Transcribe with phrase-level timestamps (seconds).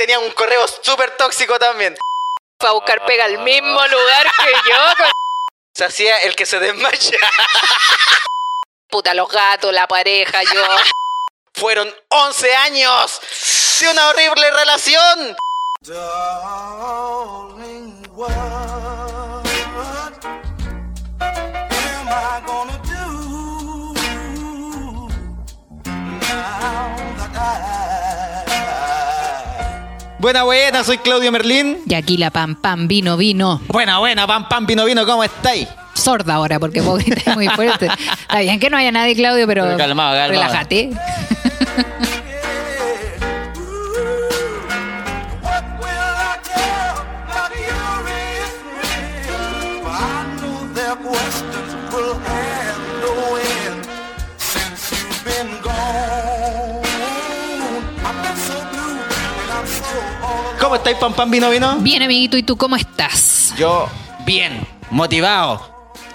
[0.00, 1.94] tenía un correo súper tóxico también.
[2.58, 4.76] Fue a buscar pega al mismo lugar que yo.
[4.96, 5.12] con-
[5.74, 7.18] Se hacía el que se desmaya.
[8.88, 10.64] Puta, los gatos, la pareja, yo.
[11.54, 13.20] Fueron 11 años
[13.80, 15.36] de una horrible relación.
[15.82, 17.20] Darling,
[30.20, 31.78] Buena, buena, soy Claudio Merlín.
[31.86, 33.58] Y aquí la pam pam vino vino.
[33.68, 35.66] Buena, buena, pam, pam, vino, vino, ¿cómo estáis?
[35.94, 37.86] Sorda ahora porque puedo gritar muy fuerte.
[38.20, 40.30] Está bien que no haya nadie, Claudio, pero, Pero calmado, calmado.
[40.30, 40.90] relájate.
[60.70, 61.78] ¿Cómo estáis, pam, pam, vino, vino?
[61.80, 63.52] Bien, amiguito, ¿y tú cómo estás?
[63.58, 63.88] Yo,
[64.24, 65.68] bien, motivado.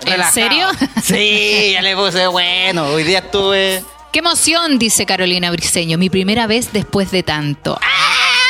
[0.05, 0.69] ¿En serio?
[1.03, 2.85] Sí, ya le puse bueno.
[2.85, 3.83] Hoy día estuve.
[4.13, 4.79] ¡Qué emoción!
[4.79, 5.97] Dice Carolina Briseño.
[5.97, 7.77] Mi primera vez después de tanto.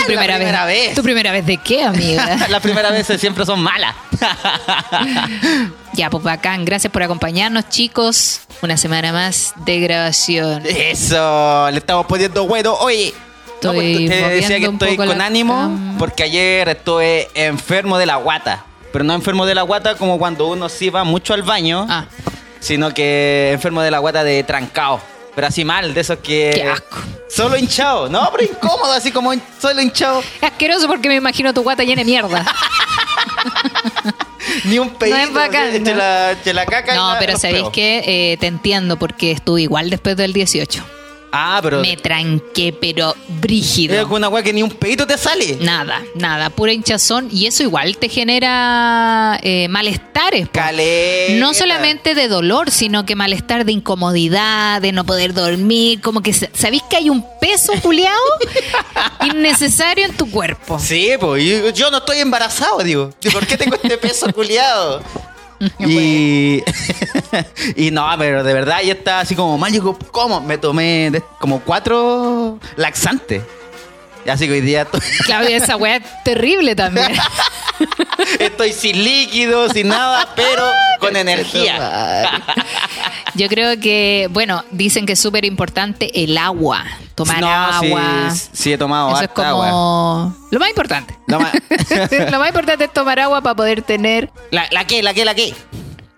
[0.05, 0.93] ¿Tu la primera vez.
[0.93, 2.45] ¿Tu primera vez de qué, amiga?
[2.49, 3.95] Las primeras veces siempre son malas.
[5.93, 6.65] ya, pues bacán.
[6.65, 8.41] Gracias por acompañarnos, chicos.
[8.61, 10.61] Una semana más de grabación.
[10.67, 12.75] Eso, le estamos poniendo bueno.
[12.75, 13.11] Oye,
[13.65, 15.95] no, Estoy pues, te decía que estoy con ánimo cama.
[15.99, 18.65] porque ayer estuve enfermo de la guata.
[18.91, 22.05] Pero no enfermo de la guata como cuando uno sí va mucho al baño, Ah,
[22.59, 25.01] sino que enfermo de la guata de trancado.
[25.35, 26.51] Pero así mal, de esos que.
[26.53, 26.97] qué asco.
[27.29, 28.07] Solo hinchado.
[28.07, 30.21] No, pero incómodo, así como solo hinchado.
[30.21, 32.45] Es asqueroso porque me imagino tu guata llena de mierda.
[34.63, 35.17] Ni un pedito.
[35.17, 35.99] es bacán, entre ¿no?
[35.99, 39.89] la, entre la caca y No, la- pero sabéis que te entiendo porque estuve igual
[39.89, 40.85] después del 18.
[41.37, 41.81] Ah, pero.
[41.81, 43.93] Me tranqué, pero brígido.
[43.99, 45.57] Es una weá que ni un pedito te sale.
[45.59, 47.27] Nada, nada, pura hinchazón.
[47.31, 50.47] Y eso igual te genera eh, malestares.
[50.49, 51.33] Caleta.
[51.33, 55.99] No solamente de dolor, sino que malestar de incomodidad, de no poder dormir.
[55.99, 58.15] Como que sa- sabéis que hay un peso juliado
[59.25, 60.79] innecesario en tu cuerpo.
[60.79, 61.43] Sí, pues
[61.75, 63.11] yo, no estoy embarazado, digo.
[63.21, 65.01] ¿Y ¿Por qué tengo este peso culiado?
[65.79, 66.63] Y,
[67.75, 69.63] y no, pero de verdad ya estaba así como.
[69.67, 70.41] Digo, ¿cómo?
[70.41, 73.41] Me tomé de- como cuatro laxantes.
[74.25, 74.87] Y así que hoy día
[75.25, 77.13] Claudia, esa weá es terrible también.
[78.39, 80.63] estoy sin líquido, sin nada, pero
[80.99, 82.31] con energía.
[83.35, 86.85] Yo creo que, bueno, dicen que es súper importante el agua.
[87.15, 88.29] Tomar No, sí, agua.
[88.53, 90.35] sí he tomado Eso es como agua.
[90.51, 91.15] lo más importante.
[91.27, 91.53] Lo más-
[92.31, 95.01] lo más importante es tomar agua para poder tener ¿La, la qué?
[95.03, 95.25] ¿La qué?
[95.25, 95.53] ¿La qué?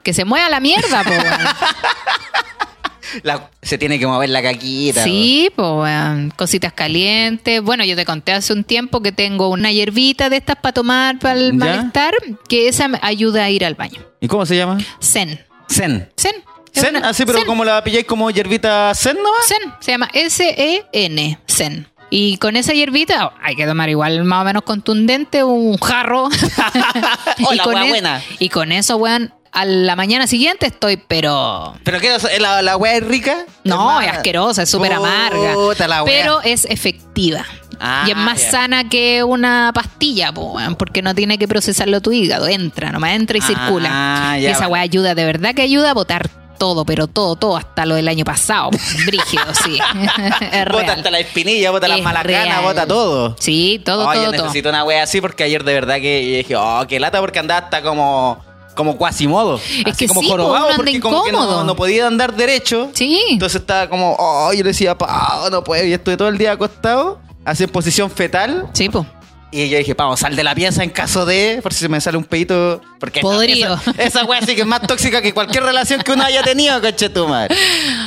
[0.04, 1.12] que se mueva la mierda, po.
[3.24, 5.02] La- se tiene que mover la caquita.
[5.04, 7.62] Sí, pues cositas calientes.
[7.62, 11.18] Bueno, yo te conté hace un tiempo que tengo una hierbita de estas para tomar
[11.20, 11.58] para el ¿Ya?
[11.58, 12.14] malestar,
[12.50, 14.02] que esa me ayuda a ir al baño.
[14.20, 14.78] ¿Y cómo se llama?
[15.02, 15.40] Zen.
[15.70, 16.10] Zen.
[16.20, 16.36] Zen.
[16.80, 16.96] ¿Zen?
[16.98, 17.48] una- Así, pero Zen.
[17.48, 19.46] como la pilláis como hierbita Zen nomás.
[19.48, 19.74] Zen.
[19.80, 21.40] Se llama S-E-N.
[21.48, 21.88] Zen.
[22.10, 26.30] Y con esa hierbita hay que tomar igual más o menos contundente un jarro.
[27.46, 28.22] Oh, y, la con es- buena.
[28.40, 31.76] y con eso, weón, a la mañana siguiente estoy, pero...
[31.84, 32.18] ¿Pero qué?
[32.40, 33.46] ¿La, la weá es rica?
[33.64, 35.54] No, Es asquerosa, es súper amarga.
[35.54, 36.04] Puta la.
[36.04, 37.46] Pero es efectiva.
[37.80, 40.32] Ah, y es más sana que una pastilla,
[40.78, 42.48] porque no tiene que procesarlo tu hígado.
[42.48, 43.90] Entra, nomás entra y Ah, circula.
[43.90, 46.28] ya, y esa weá ayuda, de verdad que ayuda a botar
[46.58, 48.70] todo, pero todo, todo, hasta lo del año pasado.
[49.06, 49.78] Brígido, sí.
[50.52, 50.90] es Bota real.
[50.98, 52.48] hasta la espinilla, bota las Es malas real.
[52.48, 53.36] ganas, bota todo.
[53.40, 54.42] Sí, todo, Oh, yo todo, todo.
[54.44, 57.40] necesito una wea así porque ayer de verdad que yo dije, oh, qué lata porque
[57.40, 58.46] andaba hasta como
[58.76, 59.56] como cuasimodo.
[59.56, 61.64] Es así que como sí, po, jorobado uno anda porque como que no, incómodo.
[61.64, 62.90] no podía andar derecho.
[62.94, 63.20] Sí.
[63.32, 65.84] Entonces estaba como, oh, yo le decía, pa, no puedo.
[65.84, 68.68] Y estuve todo el día acostado, así en posición fetal.
[68.74, 69.04] Sí, pues.
[69.50, 72.02] Y yo dije, vamos, sal de la pieza en caso de, por si se me
[72.02, 72.82] sale un pedito.
[73.00, 73.76] Porque Podrido.
[73.76, 76.82] Esa, esa wea sí que es más tóxica que cualquier relación que uno haya tenido,
[76.82, 77.56] coche tu madre.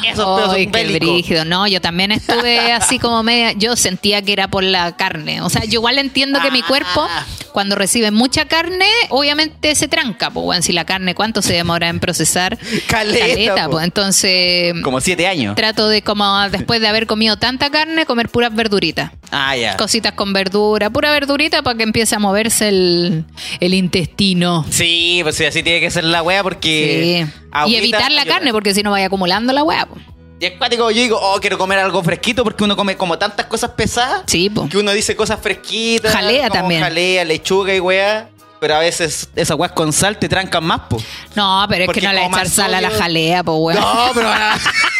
[0.06, 1.45] Esos pedos Ay, son qué brígido.
[1.47, 3.53] No, yo también estuve así como media.
[3.53, 5.41] Yo sentía que era por la carne.
[5.41, 6.67] O sea, yo igual entiendo que mi Ah.
[6.69, 7.09] cuerpo,
[7.53, 10.31] cuando recibe mucha carne, obviamente se tranca.
[10.31, 12.59] Pues, bueno, si la carne, ¿cuánto se demora en procesar?
[12.87, 13.70] Caleta, po.
[13.73, 13.85] pues.
[13.85, 15.55] Entonces, Como siete años.
[15.55, 19.12] trato de, como después de haber comido tanta carne, comer puras verduritas.
[19.31, 19.76] Ah, ya.
[19.76, 21.12] Cositas con verdura, pura
[21.48, 23.25] para que empiece a moverse el,
[23.60, 24.66] el intestino.
[24.69, 27.26] Sí, pues sí, así tiene que ser la wea porque.
[27.26, 27.70] Sí.
[27.70, 28.34] Y evitar la ayuda.
[28.34, 30.04] carne, porque si no vaya acumulando la pues.
[30.40, 33.46] Y es cuático, yo digo, oh, quiero comer algo fresquito porque uno come como tantas
[33.46, 34.22] cosas pesadas.
[34.26, 34.70] Sí, pues.
[34.70, 36.12] Que uno dice cosas fresquitas.
[36.12, 36.82] Jalea como también.
[36.82, 38.31] Jalea, lechuga y wea.
[38.58, 40.98] Pero a veces esas weas con sal te trancan más, po.
[41.34, 43.81] No, pero es Porque que no le echar sal a la jalea, pues, weón.
[43.81, 44.31] No, pero.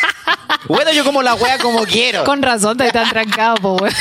[0.69, 2.25] Bueno, yo como la wea como quiero.
[2.25, 3.95] Con razón te están trancado, po, weón.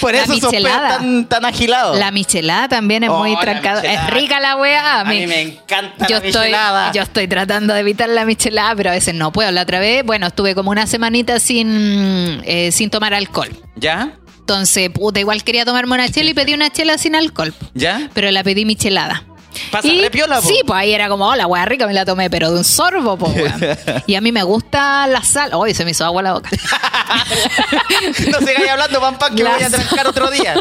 [0.00, 1.98] Por La eso son tan, tan agilados.
[1.98, 3.80] La michelada también es Oh, muy trancada.
[3.82, 5.00] Es rica la weá.
[5.00, 6.92] A mí me encanta yo la estoy, michelada.
[6.92, 9.50] yo estoy tratando de evitar la michelada, pero a veces no puedo.
[9.50, 13.48] La otra vez, bueno, estuve como una semanita sin, eh, sin tomar alcohol.
[13.76, 14.12] ¿Ya?
[14.40, 17.52] Entonces, puta, igual quería tomarme una chela y pedí una chela sin alcohol.
[17.74, 18.10] ¿Ya?
[18.14, 19.24] Pero la pedí michelada.
[19.70, 20.48] Pasa Y- re piola, po.
[20.48, 22.64] Sí, pues ahí era como, oh, la hueá rica me la tomé, pero de un
[22.64, 23.34] sorbo, pues.
[24.06, 25.54] Y a mí me gusta la sal.
[25.54, 26.50] Uy, se me hizo agua la boca.
[28.30, 30.54] no sigáis hablando, pan, pan, que La voy a trancar otro día.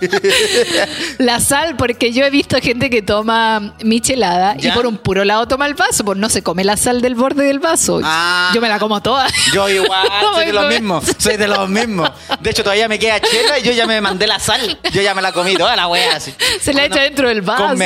[1.18, 4.74] La sal, porque yo he visto gente que toma michelada y ¿Ya?
[4.74, 7.44] por un puro lado toma el vaso, pues no se come la sal del borde
[7.44, 8.00] del vaso.
[8.04, 8.50] Ah.
[8.54, 9.26] Yo me la como toda.
[9.52, 11.04] Yo igual, soy de los mismos.
[11.18, 12.10] Soy de los mismos.
[12.40, 14.78] De hecho, todavía me queda chela y yo ya me mandé la sal.
[14.92, 16.34] Yo ya me la comí toda la wea así.
[16.60, 17.64] Se la echa dentro del vaso.
[17.66, 17.78] Con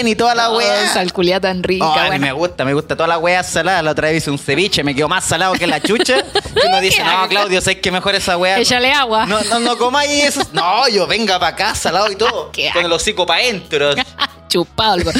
[0.00, 0.92] merquén y toda la wea.
[0.92, 1.86] sal culiá tan rica.
[1.86, 2.26] Oh, a mí bueno.
[2.26, 3.82] me gusta, me gusta toda la wea salada.
[3.82, 6.18] La otra vez hice un ceviche, me quedó más salado que la chucha.
[6.18, 7.28] Y uno dice, no.
[7.28, 8.58] Claudio, sé que mejor esa wea.
[8.58, 9.26] Échale agua.
[9.26, 10.42] No, no, no comáis eso.
[10.52, 12.50] No, yo venga para acá, salado y todo.
[12.72, 13.94] Con el hocico para adentro.
[14.50, 15.10] Chupado,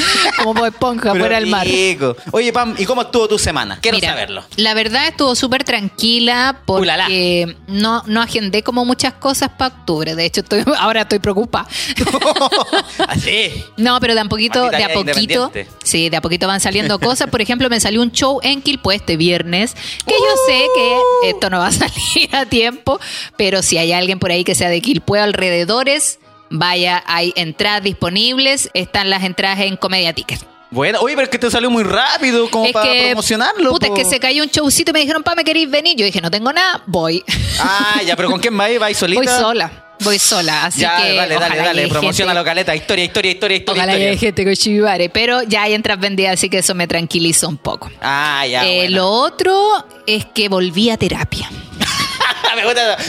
[0.43, 1.65] como esponja fuera del mar.
[1.65, 2.15] rico.
[2.31, 3.79] Oye, Pam, ¿y cómo estuvo tu semana?
[3.81, 4.43] Quiero Mira, saberlo.
[4.57, 7.05] La verdad estuvo súper tranquila Ulala.
[7.05, 10.15] porque no, no agendé como muchas cosas para octubre.
[10.15, 11.67] De hecho, estoy, ahora estoy preocupada.
[13.07, 13.63] Así.
[13.77, 15.51] No, pero de a poquito, Maldita de a poquito,
[15.83, 17.29] sí, de a poquito van saliendo cosas.
[17.29, 19.75] Por ejemplo, me salió un show en Quilpue este viernes,
[20.05, 22.99] que yo sé que esto no va a salir a tiempo,
[23.37, 26.19] pero si hay alguien por ahí que sea de Quilpue alrededores,
[26.51, 30.45] vaya, hay entradas disponibles, están las entradas en Comedia Ticket.
[30.69, 33.71] Bueno, oye, pero es que te salió muy rápido como es para que, promocionarlo.
[33.71, 35.97] puta, es que se cayó un showcito y me dijeron, pa, ¿me queréis venir?
[35.97, 37.23] Yo dije, no tengo nada, voy.
[37.59, 38.79] Ah, ya, pero ¿con quién vais?
[38.79, 39.19] ¿Vais solita?
[39.19, 41.87] voy sola, voy sola, así ya, que dale, dale, dale.
[41.89, 42.73] Promociona la caleta.
[42.73, 43.83] Historia, historia, historia, historia.
[43.83, 47.47] Ojalá haya gente con chivare, pero ya hay entras vendidas, así que eso me tranquiliza
[47.47, 47.91] un poco.
[48.01, 48.65] Ah, ya.
[48.65, 48.95] Eh, bueno.
[48.95, 51.49] Lo otro es que volví a terapia.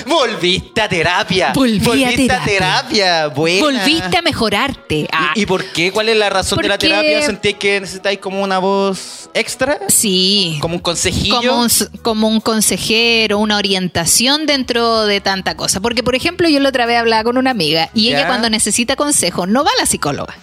[0.06, 1.52] Volviste a terapia.
[1.54, 3.26] Volví Volviste a terapia.
[3.28, 3.60] Buena.
[3.64, 5.08] Volviste a mejorarte.
[5.12, 5.90] Ah, ¿Y, y por qué?
[5.92, 7.22] ¿Cuál es la razón de la terapia?
[7.22, 9.78] ¿Sentís que necesitáis como una voz extra?
[9.88, 10.58] sí.
[10.60, 11.36] ¿Como un consejillo?
[11.36, 15.80] Como un, s- como un consejero, una orientación dentro de tanta cosa.
[15.80, 18.18] Porque, por ejemplo, yo la otra vez hablaba con una amiga y Ya.
[18.18, 20.34] ella cuando necesita consejo no va a la psicóloga.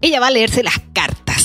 [0.00, 1.41] Ella va a leerse las cartas.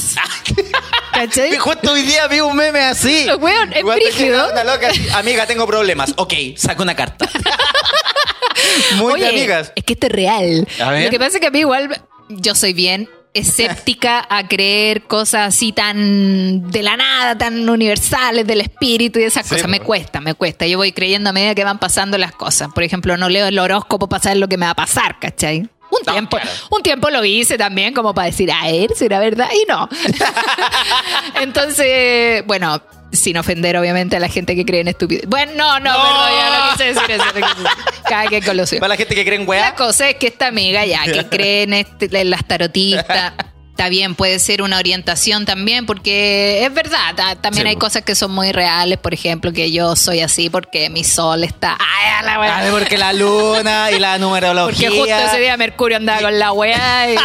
[1.18, 1.50] ¿Cachai?
[1.50, 3.28] Que Justo hoy día vi un meme así.
[3.40, 4.52] Weón, es brígido.
[4.52, 6.14] Una loca así, amiga, tengo problemas.
[6.18, 7.28] Ok, saca una carta.
[8.98, 9.72] Muy Oye, de amigas.
[9.76, 10.68] Es que esto es real.
[10.80, 15.56] Lo que pasa es que a mí igual yo soy bien escéptica a creer cosas
[15.56, 19.70] así tan de la nada, tan universales del espíritu y esas Sí, cosas.
[19.70, 20.66] Me cuesta, me cuesta.
[20.66, 22.70] Yo voy creyendo a medida que van pasando las cosas.
[22.74, 25.70] Por ejemplo, no leo el horóscopo para saber lo que me va a pasar, ¿cachai?
[25.90, 26.52] Un No, tiempo, claro.
[26.72, 29.88] un tiempo lo hice también como para decir, a ver, será verdad y no.
[31.42, 32.82] Entonces, bueno,
[33.12, 35.26] sin ofender obviamente a la gente que cree en estupidez.
[35.28, 36.04] Bueno, no, no, No.
[36.04, 37.26] perdón, ya no quise decir eso.
[37.26, 37.68] no quise decir.
[38.08, 38.80] Cada quien con lo suyo.
[38.80, 39.76] Para la gente que cree en La weá.
[39.76, 43.34] cosa es que esta amiga ya que cree en, este- en las tarotistas,
[43.78, 48.02] está bien, puede ser una orientación también, porque es verdad, ta- también Sí, hay cosas
[48.02, 51.78] que son muy reales, por ejemplo, que yo soy así porque mi sol está...
[51.80, 52.58] Ay, a la wea.
[52.58, 54.90] Ah, porque la luna y la numerología.
[54.98, 57.18] porque justo ese día Mercurio andaba con la weá y,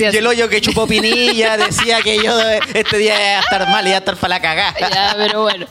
[0.00, 2.38] y el hoyo que chupó Pinilla decía que yo
[2.74, 4.74] este día iba a estar mal y iba a estar para la cagada.
[4.78, 5.66] Ya, pero bueno.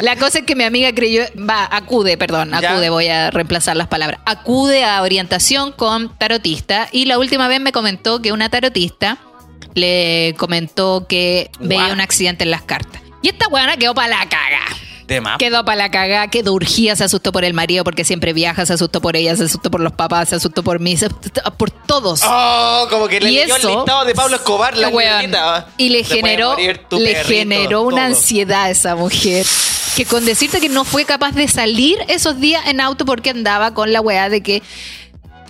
[0.00, 2.72] La cosa es que mi amiga creyó, va, acude, perdón, Ya.
[2.72, 4.20] acude, voy a reemplazar las palabras.
[4.26, 9.16] Acude a orientación con tarotista y la última vez me comentó que una tarotista
[9.74, 13.00] le comentó que veía un accidente en las cartas.
[13.22, 14.60] Y esta buena quedó para la caga.
[15.38, 18.74] Quedó para la caga, quedó urgida, se asustó por el marido porque siempre viaja, se
[18.74, 21.72] asustó por ella, se asustó por los papás, se asustó por mí, se asustó por
[21.72, 22.20] todos.
[22.24, 25.32] Oh, como que le Y leyó eso- el listado de Pablo Escobar, la Weón.
[25.78, 28.06] Y le Se generó, le perrito, generó una todo.
[28.06, 29.44] ansiedad a esa mujer.
[29.96, 33.74] Que con decirte que no fue capaz de salir esos días en auto porque andaba
[33.74, 34.62] con la weá de que.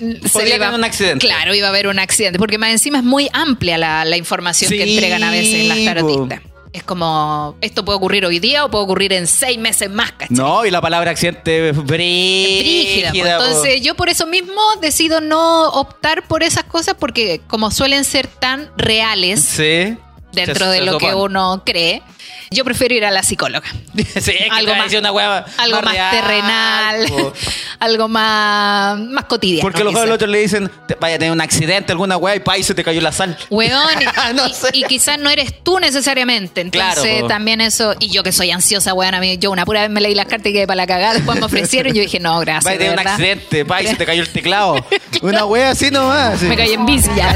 [0.00, 1.26] Se Podría iba- tener un accidente.
[1.26, 2.38] Claro, iba a haber un accidente.
[2.38, 6.40] Porque más encima es muy amplia la, la información que entregan a veces las tarotistas.
[6.73, 10.28] Es como, esto puede ocurrir hoy día o puede ocurrir en seis meses más, ¿cachai?
[10.37, 13.11] No, y la palabra accidente es brígida.
[13.11, 13.49] Brígida, pues.
[13.50, 18.28] Entonces yo por eso mismo decido no optar por esas cosas porque como suelen ser
[18.28, 19.97] tan reales Sí.
[20.33, 22.03] Dentro Se- de se lo que uno cree,
[22.51, 23.69] yo prefiero ir a la psicóloga.
[23.95, 27.07] Sí, es que Algo más- una hueá Algo más, terrenal,
[27.81, 29.63] algo más, más cotidiano.
[29.63, 30.71] Porque los otros le dicen,
[31.01, 33.37] vaya a tener un accidente, alguna weá, y pa, y se te cayó la sal.
[33.51, 36.61] Weón, y, No y- y quizás no eres tú necesariamente.
[36.61, 39.83] Entonces Claro, también eso, y yo que soy ansiosa, weón, a mí, yo una pura
[39.83, 42.03] vez me leí las cartas y quedé para la cagada, después me ofrecieron y yo
[42.03, 42.65] dije, no, gracias.
[42.65, 44.85] Vaya a tener un accidente, pa, y se te cayó el teclado.
[45.23, 46.41] Una weá así nomás.
[46.41, 46.47] sí.
[46.47, 47.35] Me caí en bici ya,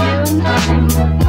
[0.00, 1.19] ese fue el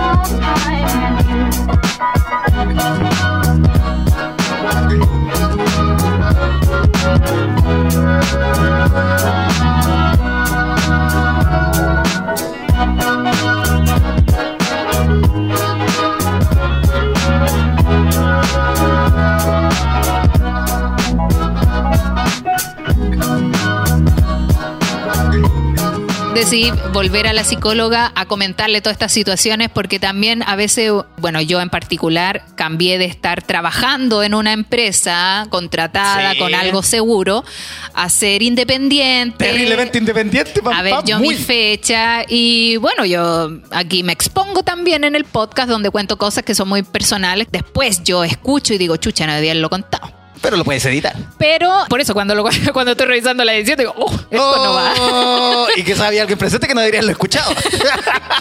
[26.51, 31.39] Decidí volver a la psicóloga a comentarle todas estas situaciones porque también a veces, bueno,
[31.39, 36.39] yo en particular cambié de estar trabajando en una empresa contratada Sí.
[36.39, 37.45] con algo seguro
[37.93, 39.45] a ser independiente.
[39.45, 40.59] Terriblemente independiente.
[40.73, 41.35] A ver, yo muy.
[41.35, 46.43] mi fecha y bueno, yo aquí me expongo también en el podcast donde cuento cosas
[46.43, 47.47] que son muy personales.
[47.49, 50.20] Después yo escucho y digo, chucha, no debía haberlo contado.
[50.41, 51.15] Pero lo puedes editar.
[51.37, 52.43] Pero por eso cuando, lo,
[52.73, 54.93] cuando estoy revisando la edición digo, oh, esto no va.
[54.99, 57.53] Oh, y que sabía alguien presente que no debería haberlo escuchado.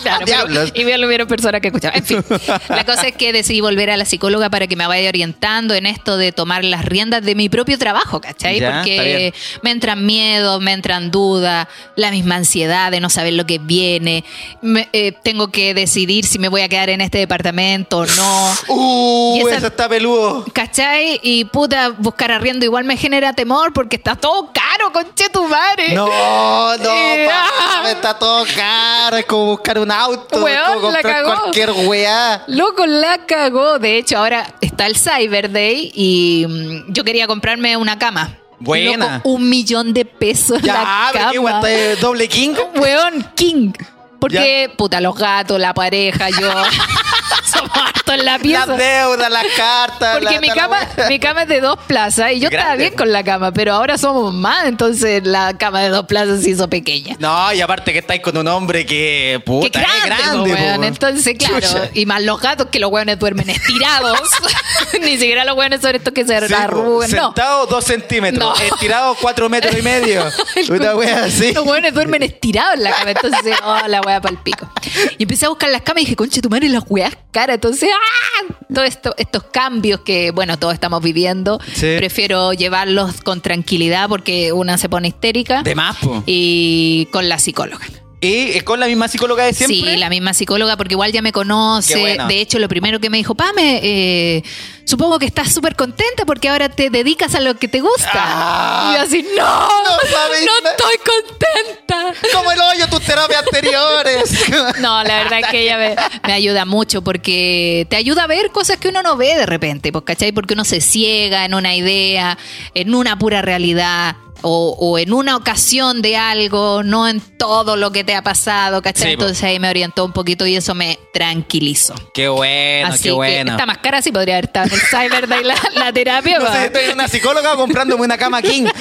[0.02, 0.70] Claro, pero- Diablos.
[0.74, 1.98] y bien lo hubieron personas que escuchaban.
[1.98, 2.24] En fin,
[2.70, 5.84] la cosa es que decidí volver a la psicóloga para que me vaya orientando en
[5.84, 8.60] esto de tomar las riendas de mi propio trabajo, ¿cachai?
[8.60, 8.78] Ya.
[8.78, 13.58] Porque me entran miedos, me entran dudas, la misma ansiedad de no saber lo que
[13.58, 14.24] viene.
[14.62, 18.54] Me- eh, tengo que decidir si me voy a quedar en este departamento o no.
[18.68, 20.46] Uh, esa- eso está peludo.
[20.54, 21.20] ¿Cachai?
[21.22, 25.94] Y puta, buscar arriendo igual me genera temor porque está todo caro, conche tu madre.
[25.94, 26.06] No,
[26.78, 27.84] no, Eh, ah.
[27.88, 29.16] está todo caro.
[29.16, 30.40] Es como buscar un auto.
[30.42, 31.40] Weón, es como la comprar cagó.
[31.40, 32.42] cualquier weá.
[32.46, 33.78] Loco, la cagó.
[33.78, 38.36] De hecho, ahora está el Cyber Day y mm, yo quería comprarme una cama.
[38.58, 39.16] Buena.
[39.16, 40.74] Loco, un millón de pesos Ya,
[41.14, 41.60] la qué cama.
[41.66, 42.54] está doble king.
[42.76, 43.72] Weón, King.
[44.20, 46.50] Porque, puta, los gatos, la pareja, yo
[47.44, 47.70] somos
[48.12, 48.66] en la pieza.
[48.66, 50.18] Las deudas, las cartas.
[50.18, 52.94] Porque la- mi la- cama, mi cama es de dos plazas y yo estaba bien
[52.94, 56.68] con la cama, pero ahora somos más, entonces la cama de dos plazas se hizo
[56.68, 57.16] pequeña.
[57.18, 60.62] No, y aparte que estáis con un hombre que puta, Qué es grande, po, po,
[60.62, 60.84] weón.
[60.84, 61.90] Entonces, claro, Chucha.
[61.94, 64.18] y más los gatos que los weones duermen estirados.
[65.00, 67.10] Ni siquiera los weones son estos que se Sí, arrugan.
[67.10, 67.26] No.
[67.26, 68.64] Sentado dos centímetros, No.
[68.74, 70.24] estirado cuatro metros y medio.
[70.70, 71.52] Una wea así.
[71.52, 73.10] Los weones duermen estirados en la cama.
[73.10, 74.70] Entonces, oh, la wea para el pico.
[75.18, 77.54] Y empecé a buscar las camas y dije, conche tu madre, las weas caras.
[77.54, 78.54] Entonces, ¡ah!
[78.72, 81.94] Todos esto- estos cambios que, bueno, todos estamos viviendo, Sí.
[81.96, 85.62] prefiero llevarlos con tranquilidad porque una se pone histérica.
[85.62, 86.22] De más, po.
[86.26, 87.86] Y con la psicóloga.
[88.22, 89.92] ¿Y es con la misma psicóloga de siempre?
[89.92, 91.98] Sí, la misma psicóloga, porque igual ya me conoce.
[91.98, 92.26] Bueno.
[92.28, 94.42] De hecho, lo primero que me dijo, Pame, eh,
[94.84, 98.10] supongo que estás súper contenta porque ahora te dedicas a lo que te gusta.
[98.12, 98.90] Ah.
[98.92, 100.76] y yo así, no, No sabes no nada".
[100.76, 102.12] estoy contenta.
[102.34, 104.34] Como el hoyo tus terapias anteriores.
[104.80, 105.96] No, la verdad es que ella me,
[106.26, 109.92] me ayuda mucho porque te ayuda a ver cosas que uno no ve de repente,
[109.92, 110.32] pues, ¿cachai?
[110.32, 112.36] Porque uno se ciega en una idea,
[112.74, 114.16] en una pura realidad.
[114.42, 118.80] O, o en una ocasión de algo, no en todo lo que te ha pasado,
[118.82, 119.08] ¿cachai?
[119.08, 119.12] Sí.
[119.12, 121.94] Entonces ahí me orientó un poquito y eso me tranquilizó.
[122.14, 123.50] Qué bueno, Así qué que bueno.
[123.52, 126.38] esta más cara sí podría haber estado en el Cyber Day la, la terapia.
[126.38, 128.66] No sé, estoy en una psicóloga comprándome una cama king.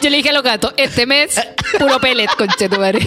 [0.00, 1.40] Yo le dije a los gatos, este mes,
[1.78, 2.98] puro pellet, conchetumare.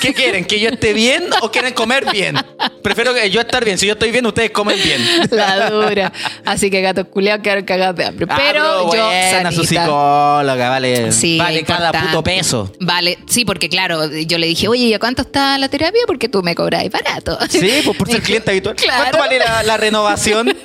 [0.00, 0.44] ¿Qué quieren?
[0.44, 2.36] ¿Que yo esté bien o quieren comer bien?
[2.82, 3.76] Prefiero que yo estar bien.
[3.78, 5.00] Si yo estoy bien, ustedes comen bien.
[5.30, 6.12] La dura.
[6.44, 8.26] Así que gatos culeados quedaron cagados de hambre.
[8.30, 9.84] Ah, Pero yo, buena, su sanita.
[9.84, 11.12] psicóloga, vale.
[11.12, 12.72] Sí, vale cada puto peso.
[12.80, 16.02] Vale, sí, porque claro, yo le dije, oye, ¿y a cuánto está la terapia?
[16.06, 17.38] Porque tú me cobras barato.
[17.48, 18.76] Sí, pues por ser cliente habitual.
[18.76, 19.00] Claro.
[19.02, 20.56] ¿Cuánto vale la, la renovación?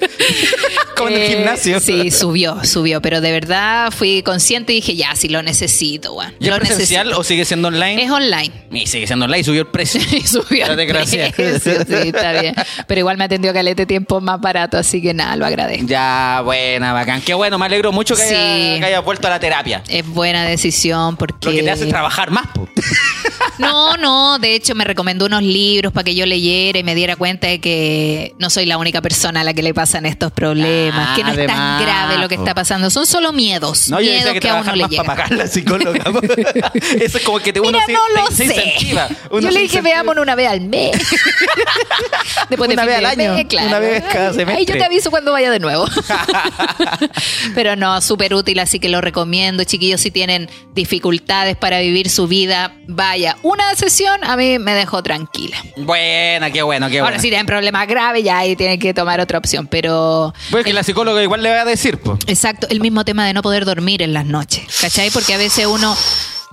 [0.95, 1.79] Como en el Eh, gimnasio.
[1.79, 6.33] Sí, subió, subió, pero de verdad fui consciente y dije, ya, sí lo necesito, weón.
[6.39, 7.19] ¿Y es Lo presencial necesito.
[7.21, 8.03] o sigue siendo online?
[8.03, 8.51] Es online.
[8.71, 10.01] Y sigue siendo online, subió el precio.
[10.11, 11.25] Y subió el precio,
[11.63, 12.55] Sí, está bien.
[12.87, 15.87] Pero igual me atendió calete tiempo más barato, así que nada, lo agradezco.
[15.87, 17.21] Ya, buena, bacán.
[17.21, 18.33] Qué bueno, me alegro mucho que, Sí.
[18.35, 19.83] haya, que haya vuelto a la terapia.
[19.87, 21.47] Es buena decisión porque...
[21.49, 22.67] Lo que te hace trabajar más, po.
[23.57, 27.15] No, no, de hecho me recomendó unos libros para que yo leyera y me diera
[27.15, 31.09] cuenta de que no soy la única persona a la que le pasan estos problemas,
[31.11, 34.11] Ah, que no es tan grave lo que está pasando, son solo miedos, No, yo
[34.11, 35.05] miedos decía que, que, a uno le llegan.
[35.05, 36.03] para pagar la psicóloga.
[36.99, 38.43] Eso es como que te, uno Mira, se, no lo se sé.
[38.45, 39.07] incentiva.
[39.31, 40.91] Uno Yo le dije, veámonos una vez al mes.
[42.49, 43.67] Después Una vez al año, mes, claro.
[43.67, 44.65] una vez cada Ahí semestre.
[44.65, 45.85] yo te aviso cuando vaya de nuevo.
[47.55, 49.63] Pero no, súper útil, así que lo recomiendo.
[49.63, 53.37] Chiquillos, si tienen dificultades para vivir su vida, vaya.
[53.45, 55.55] Una sesión a mí me dejó tranquila.
[55.77, 57.05] Buena, qué bueno, qué bueno.
[57.05, 59.67] Ahora, si tienen problemas graves, ya ahí tienen que tomar otra opción.
[59.67, 62.17] Pero Pues que la psicóloga igual le va a decir, pues.
[62.25, 65.11] Exacto, el mismo tema de no poder dormir en las noches, ¿cachai?
[65.11, 65.95] Porque a veces uno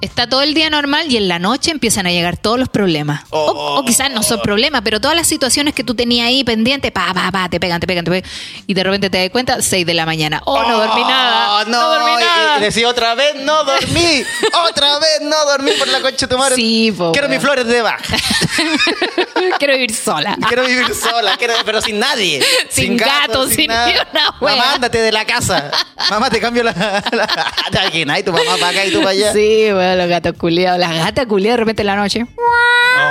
[0.03, 3.23] está todo el día normal y en la noche empiezan a llegar todos los problemas.
[3.31, 3.79] O, Oh.
[3.81, 7.13] o quizás no son problemas, pero todas las situaciones que tú tenías ahí pendientes, pa,
[7.15, 8.31] pa, pa, te pegan, te pegan, te pegan.
[8.67, 10.43] Y de repente te das cuenta, 6 de la mañana.
[10.45, 11.61] Oh, no dormí nada.
[11.63, 12.59] Oh, No, dormí y- nada.
[12.59, 14.23] Y, decía otra vez, no dormí.
[14.71, 16.57] otra vez, no no dormir por la concha de tu madre.
[16.57, 18.03] Sí, po, Quiero mis flores de baja.
[19.59, 20.37] Quiero vivir sola.
[20.49, 22.43] Quiero vivir sola, quiero- pero sin nadie.
[22.69, 23.87] Sin gato, sin nada.
[23.87, 24.57] ni una wea.
[24.57, 25.71] Mamá, ándate de la casa.
[26.11, 26.73] Mamá, te cambio la...
[26.73, 27.27] la...
[27.71, 28.19] ¿Te imaginas?
[28.21, 29.33] Y tu mamá para acá y tú para allá.
[29.33, 30.79] Sí, bueno, los gatos culiados.
[30.79, 32.27] Las gatas culiadas de repente en la noche.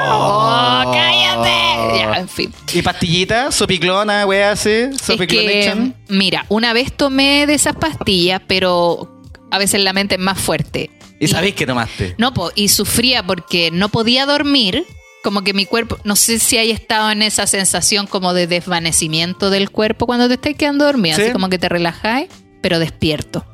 [0.07, 1.97] ¡Oh, cállate!
[1.97, 2.53] Ya, en fin.
[2.73, 4.87] Y pastillita, sopiclona, wea así.
[5.01, 5.95] Sopiclonation.
[6.07, 9.21] mira, una vez tomé de esas pastillas, pero
[9.51, 10.89] a veces la mente es más fuerte.
[11.19, 12.15] ¿Y sabéis que tomaste?
[12.17, 14.85] No, po, y sufría porque no podía dormir.
[15.23, 19.49] Como que mi cuerpo, no sé si hay estado en esa sensación como de desvanecimiento
[19.51, 21.21] del cuerpo cuando te estás quedando dormida, Sí.
[21.23, 22.29] así como que te relajáis,
[22.61, 23.45] pero despierto.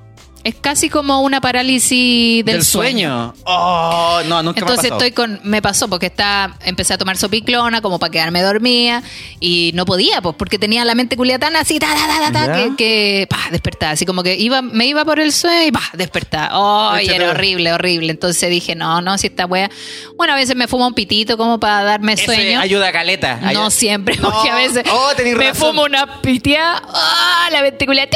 [0.48, 3.34] Es casi como una parálisis del, sueño.
[3.44, 7.82] Oh, no, nunca Entonces me estoy con, me pasó porque está, empecé a tomar sopiclona
[7.82, 9.04] como para quedarme dormida
[9.42, 12.46] y no podía, pues, porque tenía la mente culiatana así, ta, ta, ta, ta, ta,
[12.46, 12.64] ¿Ya?
[12.70, 15.82] que, que pa, despertaba, así como que iba, me iba por el sueño y pa,
[15.92, 16.50] despertaba.
[16.54, 18.10] Oh, y era horrible, horrible.
[18.12, 19.70] Entonces dije, no, no, si esta wea.
[20.16, 22.62] Bueno, a veces me fumo un pitito como para darme Ese sueño.
[22.62, 23.36] ayuda a caleta.
[23.54, 24.32] No siempre, No.
[24.32, 25.72] porque a veces Oh, tenés me razón.
[25.72, 28.08] fumo una piteada, ah, la mente culiada,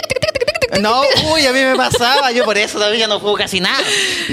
[0.79, 1.01] No,
[1.33, 2.31] uy, a mí me pasaba.
[2.31, 3.83] Yo por eso todavía no fumo casi nada.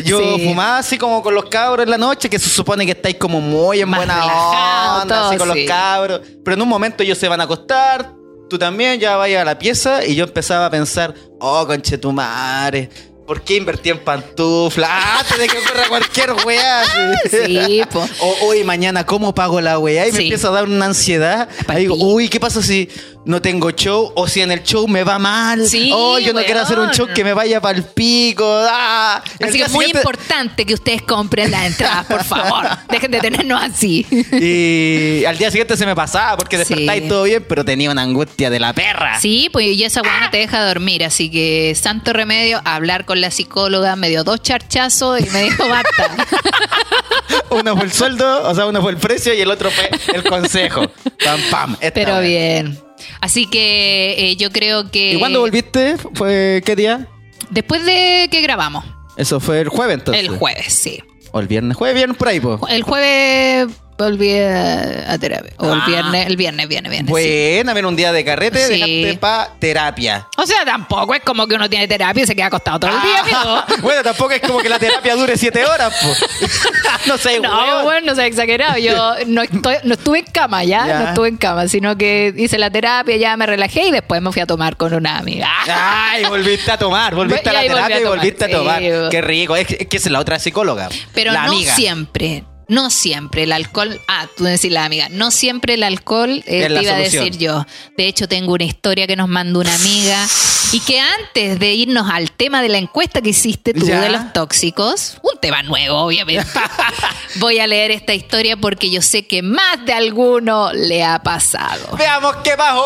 [0.04, 0.44] Yo Sí.
[0.46, 3.40] fumaba así como con los cabros en la noche, que se supone que estáis como
[3.40, 5.58] muy en Más buena relajado, onda, todo, así con sí.
[5.60, 6.20] los cabros.
[6.44, 8.12] Pero en un momento ellos se van a acostar,
[8.48, 12.12] tú también, ya vayas a la pieza, y yo empezaba a pensar, oh, conche tu
[12.12, 12.88] madre.
[13.28, 14.88] ¿Por qué invertí en pantuflas?
[15.20, 16.82] Antes de que ocurra cualquier weá.
[17.30, 18.08] Sí, po.
[18.20, 20.08] O hoy mañana, ¿cómo pago la weá?
[20.08, 20.22] Y me Sí.
[20.24, 21.46] empieza a dar una ansiedad.
[21.66, 22.88] Ahí digo, uy, ¿qué pasa si
[23.26, 24.12] no tengo show?
[24.16, 25.68] O si en el show me va mal.
[25.68, 28.46] Sí, oh, yo no quiero hacer un show que me vaya para el pico.
[28.70, 29.22] Ah.
[29.46, 32.64] Así que es muy siguiente- importante que ustedes compren las entradas, por favor.
[32.90, 34.06] Dejen de tenernos así.
[34.10, 36.60] Y al día siguiente se me pasaba porque Sí.
[36.74, 39.20] despertáis todo bien, pero tenía una angustia de la perra.
[39.20, 43.17] Sí, pues y esa weá no te deja dormir, así que santo remedio, hablar con
[43.18, 46.16] la psicóloga, me dio dos charchazos y me dijo basta.
[47.50, 50.22] Uno fue el sueldo, o sea, uno fue el precio y el otro fue el
[50.24, 50.82] consejo.
[51.24, 51.76] Pam, pam.
[51.94, 52.78] Pero bien.
[53.20, 55.12] Así que eh, yo creo que...
[55.12, 55.96] ¿Y cuándo volviste?
[56.14, 57.06] ¿Fue qué día?
[57.50, 58.84] Después de que grabamos,
[59.16, 60.22] Eso fue el jueves entonces.
[60.22, 61.02] el jueves, sí.
[61.32, 61.76] O el viernes.
[61.76, 62.60] Jueves, viernes por ahí, po.
[62.68, 65.52] El jueves volví a, a terapia.
[65.58, 65.84] O el Ah.
[65.86, 67.08] viernes, el viernes, viernes, viernes.
[67.08, 67.10] sí.
[67.54, 68.72] Buena, ver un día de carrete, Sí.
[69.02, 70.26] dejaste pa' terapia.
[70.36, 73.02] O sea, tampoco es como que uno tiene terapia y se queda acostado todo el
[73.02, 73.82] día, Ah, amigo.
[73.82, 76.08] bueno, tampoco es como que la terapia dure siete horas, po.
[77.06, 77.84] no sé, No, weón.
[77.84, 78.78] bueno, no sea exagerado.
[78.78, 80.98] Yo no, estoy, no estuve en cama ya, Ya.
[81.00, 84.30] no estuve en cama, sino que hice la terapia, ya me relajé y después me
[84.32, 85.48] fui a tomar con una amiga.
[85.68, 88.44] Ay, volviste a tomar, volviste a Y la ahí volví terapia a y tomar, volviste
[88.44, 89.10] a tomar.
[89.10, 89.56] Qué rico.
[89.56, 90.88] Es, que- es que es la otra psicóloga.
[91.14, 91.74] Pero la no amiga.
[91.74, 92.44] siempre.
[92.68, 96.82] No siempre el alcohol, ah, tú decís la amiga, no siempre el alcohol eh, te
[96.82, 97.64] iba a decir yo.
[97.96, 100.26] De hecho, tengo una historia que nos mandó una amiga
[100.72, 104.02] y que antes de irnos al tema de la encuesta que hiciste tú Ya.
[104.02, 106.46] de los tóxicos, un tema nuevo, obviamente,
[107.36, 111.96] voy a leer esta historia porque yo sé que más de alguno le ha pasado.
[111.96, 112.84] Veamos qué pasó.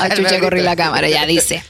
[0.00, 1.62] A chucha corrí la cámara, ya dice.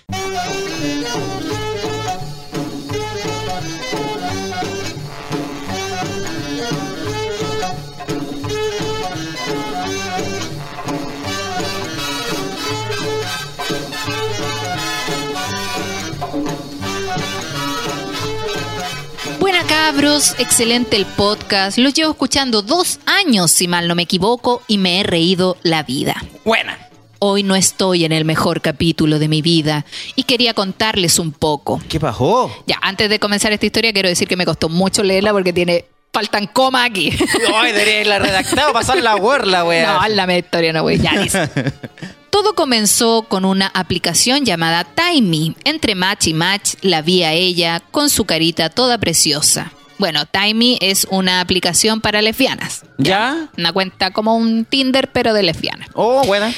[19.69, 21.79] Cabros, excelente el podcast.
[21.79, 25.83] Los llevo escuchando dos años, si mal no me equivoco, y me he reído la
[25.83, 26.15] vida.
[26.45, 26.79] Buena.
[27.19, 29.85] Hoy no estoy en el mejor capítulo de mi vida
[30.17, 31.81] y quería contarles un poco.
[31.89, 32.51] ¿Qué pasó?
[32.67, 35.85] Ya, antes de comenzar esta historia, quiero decir que me costó mucho leerla porque tiene.
[36.13, 37.13] Faltan coma aquí.
[37.55, 39.95] Ay, debería haberla redactado, pasar la Word, la wea.
[39.95, 40.99] No, la historia no, güey.
[40.99, 41.49] Ya dice.
[42.31, 45.57] Todo comenzó con una aplicación llamada Timey.
[45.65, 49.73] Entre match y match la vi a ella con su carita toda preciosa.
[49.99, 52.85] Bueno, Timey es una aplicación para lesbianas.
[52.97, 53.51] ¿Ya?
[53.59, 55.89] Una cuenta como un Tinder, pero de lesbianas.
[55.93, 56.55] Oh, buena.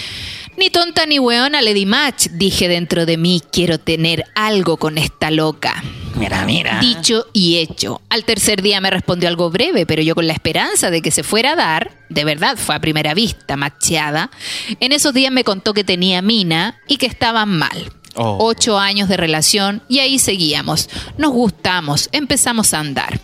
[0.56, 4.98] Ni tonta ni weona le di match, dije dentro de mí, quiero tener algo con
[4.98, 5.82] esta loca.
[6.22, 6.78] Mira, mira.
[6.80, 8.00] Dicho y hecho.
[8.08, 11.22] Al tercer día me respondió algo breve, pero yo con la esperanza de que se
[11.22, 14.30] fuera a dar, de verdad fue a primera vista, macheada.
[14.78, 17.92] En esos días me contó que tenía mina y que estaban mal.
[18.14, 18.37] Oh.
[18.40, 20.88] Ocho años de relación y ahí seguíamos.
[21.18, 23.20] Nos gustamos, empezamos a andar.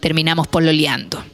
[0.00, 1.24] Terminamos pololeando.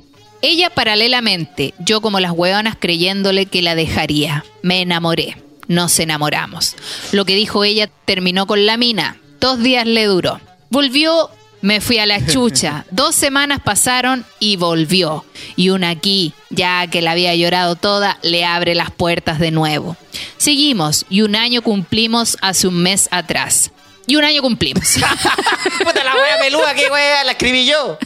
[0.43, 4.45] Ella paralelamente, yo como las hueonas creyéndole que la dejaría.
[4.63, 5.37] Me enamoré.
[5.69, 6.75] Nos enamoramos.
[7.13, 9.21] Lo que dijo ella terminó con la mina.
[9.41, 10.41] Dos días le duró.
[10.71, 11.31] Volvió,
[11.63, 12.87] me fui a la chucha.
[12.91, 15.25] Dos semanas pasaron y volvió.
[15.57, 19.97] Y una aquí, ya que la había llorado toda, le abre las puertas de nuevo.
[20.39, 23.73] Seguimos y un año cumplimos hace un mes atrás.
[24.07, 24.95] Y un año cumplimos.
[25.85, 27.99] Puta la wea peluda, qué wea, la escribí yo.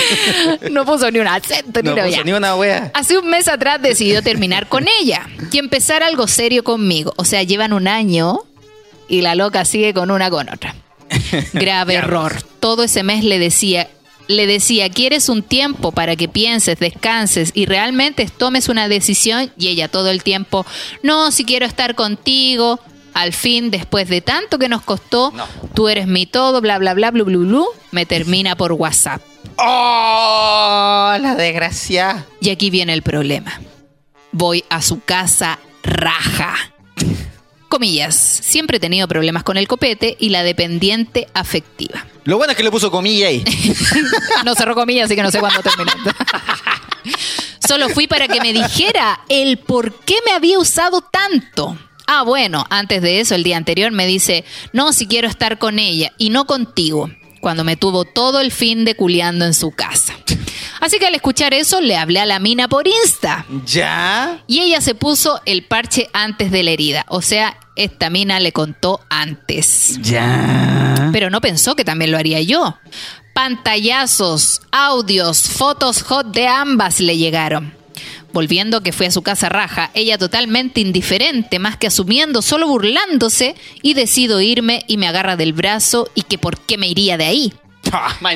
[0.70, 2.90] no puso ni un acento ni No una puso ni una wea.
[2.94, 7.12] Hace un mes atrás decidió terminar con ella y empezar algo serio conmigo.
[7.16, 8.40] O sea, llevan un año
[9.08, 10.74] y la loca sigue con una con otra.
[11.52, 12.42] Grave error.
[12.60, 13.88] Todo ese mes le decía,
[14.28, 19.52] le decía, ¿quieres un tiempo para que pienses, descanses y realmente tomes una decisión?
[19.58, 20.64] Y ella todo el tiempo,
[21.02, 22.80] no, si quiero estar contigo.
[23.14, 25.46] Al fin, después de tanto que nos costó, No.
[25.74, 29.20] tú eres mi todo, bla, bla, bla, bla, bla, bla, me termina por WhatsApp.
[29.58, 31.14] ¡Oh!
[31.20, 32.24] La desgracia.
[32.40, 33.60] Y aquí viene el problema.
[34.32, 36.54] Voy a su casa raja.
[37.72, 42.04] Comillas, siempre he tenido problemas con el copete y la dependiente afectiva.
[42.24, 43.42] Lo bueno es que le puso comilla ahí.
[44.44, 45.90] No cerró comillas, así que no sé cuándo terminó.
[47.66, 51.78] Solo fui para que me dijera el por qué me había usado tanto.
[52.06, 55.78] Ah, bueno, antes de eso, el día anterior me dice, no, si quiero estar con
[55.78, 60.14] ella y no contigo, cuando me tuvo todo el fin de culiando en su casa.
[60.82, 63.46] Así que al escuchar eso, le hablé a la mina por Insta.
[63.64, 64.42] ¿Ya?
[64.48, 67.06] Y ella se puso el parche antes de la herida.
[67.08, 69.98] O sea, esta mina le contó antes.
[70.02, 71.10] ¿Ya?
[71.12, 72.76] Pero no pensó que también lo haría yo.
[73.34, 77.74] Pantallazos, audios, fotos hot de ambas le llegaron.
[78.32, 83.54] Volviendo que fue a su casa raja, ella totalmente indiferente, más que asumiendo, solo burlándose,
[83.82, 87.26] y decido irme y me agarra del brazo y que por qué me iría de
[87.26, 87.52] ahí.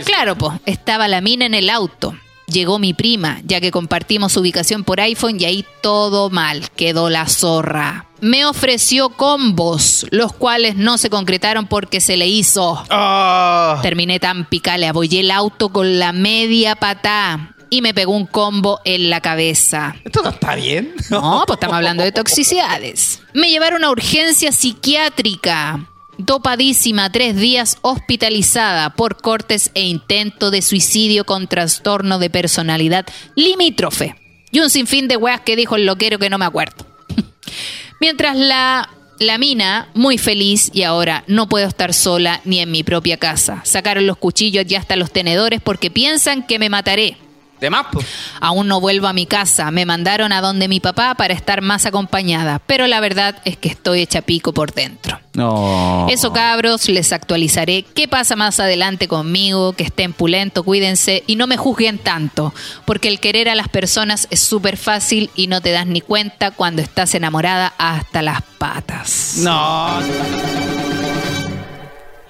[0.05, 2.15] Claro, pues, estaba la mina en el auto.
[2.47, 7.11] Llegó mi prima, ya que compartimos su ubicación por iPhone y ahí todo mal, quedó
[7.11, 8.07] la zorra.
[8.21, 12.83] Me ofreció combos, los cuales no se concretaron porque se le hizo.
[12.91, 13.79] Oh.
[13.83, 18.27] Terminé tan picada, le abollé el auto con la media patá y me pegó un
[18.27, 19.97] combo en la cabeza.
[20.05, 20.95] ¿Esto no está bien?
[21.11, 23.21] No, pues estamos hablando de toxicidades.
[23.35, 25.81] Me llevaron a urgencia psiquiátrica.
[26.19, 34.17] Dopadísima, tres días hospitalizada por cortes e intento de suicidio con trastorno de personalidad limítrofe.
[34.51, 36.87] Y un sinfín de weas que dijo el loquero que no me acuerdo.
[38.01, 42.83] Mientras la, la mina, muy feliz, y ahora no puedo estar sola ni en mi
[42.83, 43.61] propia casa.
[43.65, 47.19] Sacaron los cuchillos y hasta los tenedores porque piensan que me mataré.
[47.61, 48.07] De más, pues.
[48.41, 49.71] Aún no vuelvo a mi casa.
[49.71, 52.61] Me mandaron a donde mi papá para estar más acompañada.
[52.67, 55.19] Pero la verdad es que estoy hecha pico por dentro.
[55.33, 56.07] No.
[56.09, 61.47] Eso, cabros, les actualizaré qué pasa más adelante conmigo, que estén pulento, cuídense y no
[61.47, 62.55] me juzguen tanto,
[62.87, 66.53] porque el querer a las personas es súper fácil y no te das ni cuenta
[66.53, 69.35] cuando estás enamorada hasta las patas.
[69.39, 70.01] No.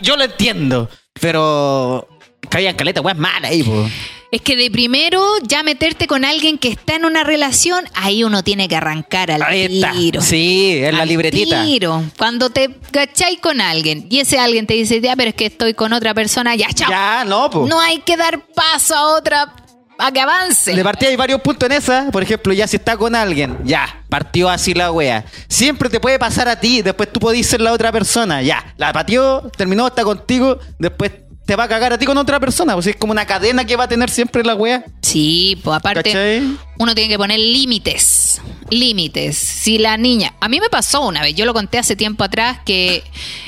[0.00, 2.08] Yo lo entiendo, pero
[2.48, 3.92] cabían caleta, weas malas ahí, pues.
[4.36, 8.44] Es que de primero ya meterte con alguien que está en una relación, ahí uno
[8.44, 9.92] tiene que arrancar al Ahí está.
[9.92, 10.20] tiro.
[10.20, 11.64] Sí, es la Al libretita.
[11.64, 12.04] tiro.
[12.18, 15.72] Cuando te cacháis con alguien y ese alguien te dice, ya, pero es que estoy
[15.72, 16.90] con otra persona, ya, chao.
[16.90, 17.66] Ya, no, pues.
[17.66, 19.54] No hay que dar paso a otra
[19.98, 20.74] a que avance.
[20.74, 22.10] De partida hay varios puntos en esa.
[22.12, 25.24] Por ejemplo, ya si está con alguien, ya, partió así la wea.
[25.48, 28.42] Siempre te puede pasar a ti, después tú podés ser la otra persona.
[28.42, 31.10] Ya, la pateó, terminó, está contigo, después
[31.46, 32.74] te va a cagar a ti con otra persona.
[32.74, 34.84] Pues es como una cadena que va a tener siempre la wea.
[35.02, 36.42] Sí, pues aparte, ¿Cachai?
[36.78, 38.40] uno tiene que poner límites.
[38.68, 39.38] Límites.
[39.38, 40.34] Si la niña.
[40.40, 43.04] A mí me pasó una vez, yo lo conté hace tiempo atrás, que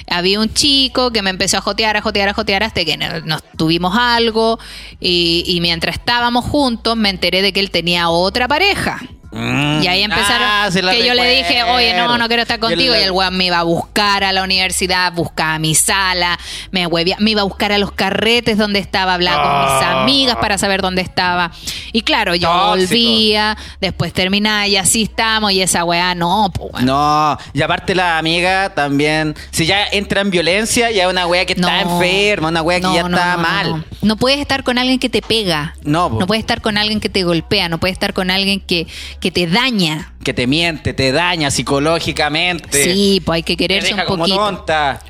[0.08, 3.20] había un chico que me empezó a jotear, a jotear, a jotear, hasta que no-
[3.22, 4.58] nos tuvimos algo.
[5.00, 9.00] Y, y mientras estábamos juntos, me enteré de que él tenía otra pareja.
[9.32, 10.48] Y ahí empezaron.
[10.50, 12.94] Ah, que yo le dije, oye, no, no quiero estar contigo.
[12.94, 16.38] Y Y el- weón me iba a buscar a la universidad, buscaba a mi sala,
[16.70, 20.02] me huevía, me iba a buscar a los carretes donde estaba, hablaba con mis Ah.
[20.02, 21.50] amigas para saber dónde estaba.
[21.92, 22.68] Y claro, yo Tóxico.
[22.88, 25.52] volvía, después terminaba y así estamos.
[25.52, 26.86] Y esa weá, no, weón.
[26.86, 31.44] No, y aparte la amiga también, si ya entra en violencia, ya es una wea
[31.44, 33.70] que está enferma, una wea que No, ya no, está mal.
[33.70, 35.74] No, No puedes estar con alguien que te pega.
[35.82, 36.20] No, po.
[36.20, 37.68] No puedes estar con alguien que te golpea.
[37.68, 38.86] No puedes estar con alguien que,
[39.20, 40.12] que te daña.
[40.24, 42.84] Que te miente, te daña psicológicamente.
[42.84, 44.38] Sí, pues hay que te quererse deja un como poquito.
[44.38, 45.00] tonta.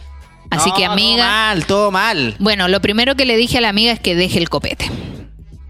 [0.51, 2.37] Así No, que, Todo amiga- mal, todo mal.
[2.39, 4.91] Bueno, lo primero que le dije a la amiga es que deje el copete.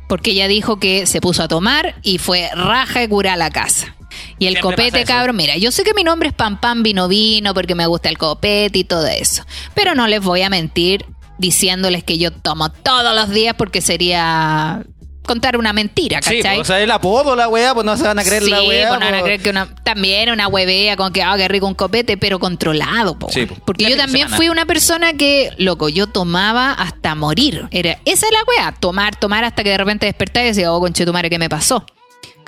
[0.09, 3.51] Porque ella dijo que se puso a tomar y fue raja de cura a la
[3.51, 3.95] casa.
[4.39, 7.09] Y el Siempre copete, cabrón, mira, yo sé que mi nombre es Pam Pam Vino
[7.09, 9.45] Vino porque me gusta el copete y todo eso.
[9.75, 11.05] Pero no les voy a mentir
[11.39, 14.83] diciéndoles que yo tomo todos los días porque sería
[15.29, 16.57] contar una mentira, Sí, ¿cachai?
[16.57, 18.63] pues, o sea, el apodo, la wea, pues no se van a creer sí, la
[18.63, 18.89] wea.
[18.89, 19.23] pues no van a pues.
[19.23, 23.17] creer que una, también una huevea con que, ah, qué rico un copete, pero controlado,
[23.17, 23.29] po.
[23.31, 23.55] Sí, po.
[23.65, 24.37] Porque yo también semana.
[24.37, 27.69] fui una persona que, loco, yo tomaba hasta morir.
[27.71, 30.81] Era, esa es la wea, tomar, tomar hasta que de repente despertaba y decía, oh,
[30.81, 31.85] conche tu madre, ¿qué me pasó?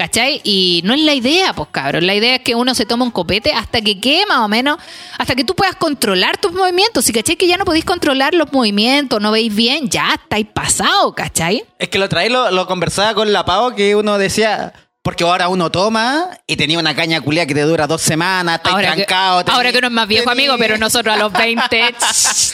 [0.00, 0.40] ¿Cachai?
[0.44, 2.06] Y no es la idea, pues cabrón.
[2.06, 4.78] La idea es que uno se toma un copete hasta que quede más o menos,
[5.18, 7.04] hasta que tú puedas controlar tus movimientos.
[7.04, 11.14] Si cachai que ya no podéis controlar los movimientos, no veis bien, ya estáis pasado,
[11.14, 11.64] ¿cachai?
[11.78, 14.72] Es que lo traí, lo, lo conversaba con la Pau, que uno decía.
[15.02, 18.72] Porque ahora uno toma y tenía una caña culia que te dura dos semanas, está
[18.72, 19.42] Ahora trancado.
[19.50, 21.62] ahora que uno es más viejo, amigo, pero nosotros a los 20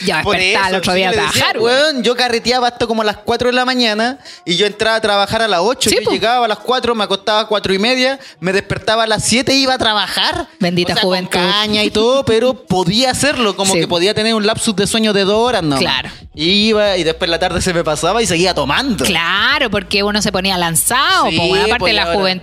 [0.07, 3.49] ya despertaba el otro sí, a trabajar, weón, yo carreteaba hasta como a las 4
[3.49, 5.91] de la mañana y yo entraba a trabajar a las 8.
[5.91, 6.13] Sí, yo po.
[6.13, 9.51] llegaba a las 4, me acostaba a 4 y media, me despertaba a las 7
[9.51, 10.47] e iba a trabajar.
[10.61, 11.41] Bendita O sea, juventud.
[11.41, 13.81] Con caña y todo, pero podía hacerlo, como Sí.
[13.81, 15.79] que podía tener un lapsus de sueño de dos horas, ¿no?
[15.79, 16.11] Claro.
[16.33, 19.05] Y iba y después la tarde se me pasaba y seguía tomando.
[19.05, 21.25] Claro, porque uno se ponía lanzado.
[21.37, 22.36] Po, aparte pues, de la ahora- juventud,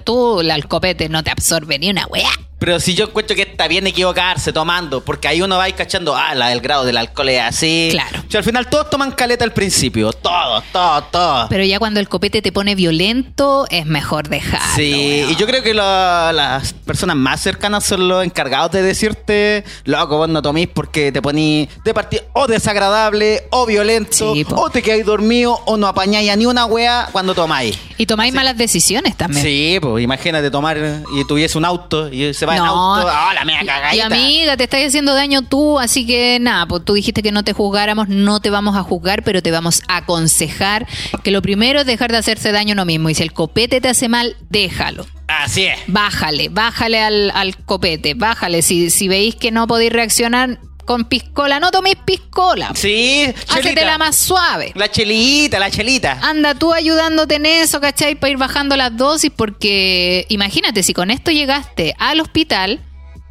[0.55, 2.42] el copete no te absorbe ni una weá.
[2.63, 5.75] Pero si yo encuentro que está bien equivocarse tomando, porque ahí uno va a ir
[5.75, 7.89] cachando, ah, la, el grado del alcohol es así.
[7.91, 8.23] Claro.
[8.29, 11.47] Si al final todos toman caleta al principio, todos, todos, todos.
[11.49, 14.65] Pero ya cuando el copete te pone violento, es mejor dejarlo.
[14.77, 19.65] Sí, y yo creo que lo- las personas más cercanas son los encargados de decirte,
[19.83, 24.69] loco, vos no tomís porque te ponís de partida o desagradable, o violento, Sí, o
[24.69, 27.77] te quedáis dormido, o no apañáis a ni una wea cuando tomáis.
[27.97, 29.43] Y tomáis malas decisiones también.
[29.43, 30.77] Sí, pues imagínate tomar
[31.13, 32.95] y tuviese un auto y se va en No.
[32.95, 33.95] auto, ah, la mega cagadita.
[33.95, 37.43] Y amiga, te estás haciendo daño tú, así que nada, pues tú dijiste que no
[37.43, 40.87] te juzgáramos, no te vamos a juzgar, pero te vamos a aconsejar
[41.23, 43.09] que lo primero es dejar de hacerse daño uno mismo.
[43.09, 45.05] Y si el copete te hace mal, déjalo.
[45.27, 45.79] Así es.
[45.87, 48.61] Bájale, bájale al, al copete, bájale.
[48.61, 52.71] Si, si veis que no podéis reaccionar con piscola, no toméis piscola.
[52.75, 53.97] Sí, chelita.
[53.97, 54.71] más suave.
[54.75, 56.19] La chelita, la chelita.
[56.21, 58.15] Anda tú ayudándote en eso, ¿cachai?
[58.15, 62.81] Para ir bajando las dosis, porque imagínate, si con esto llegaste al hospital,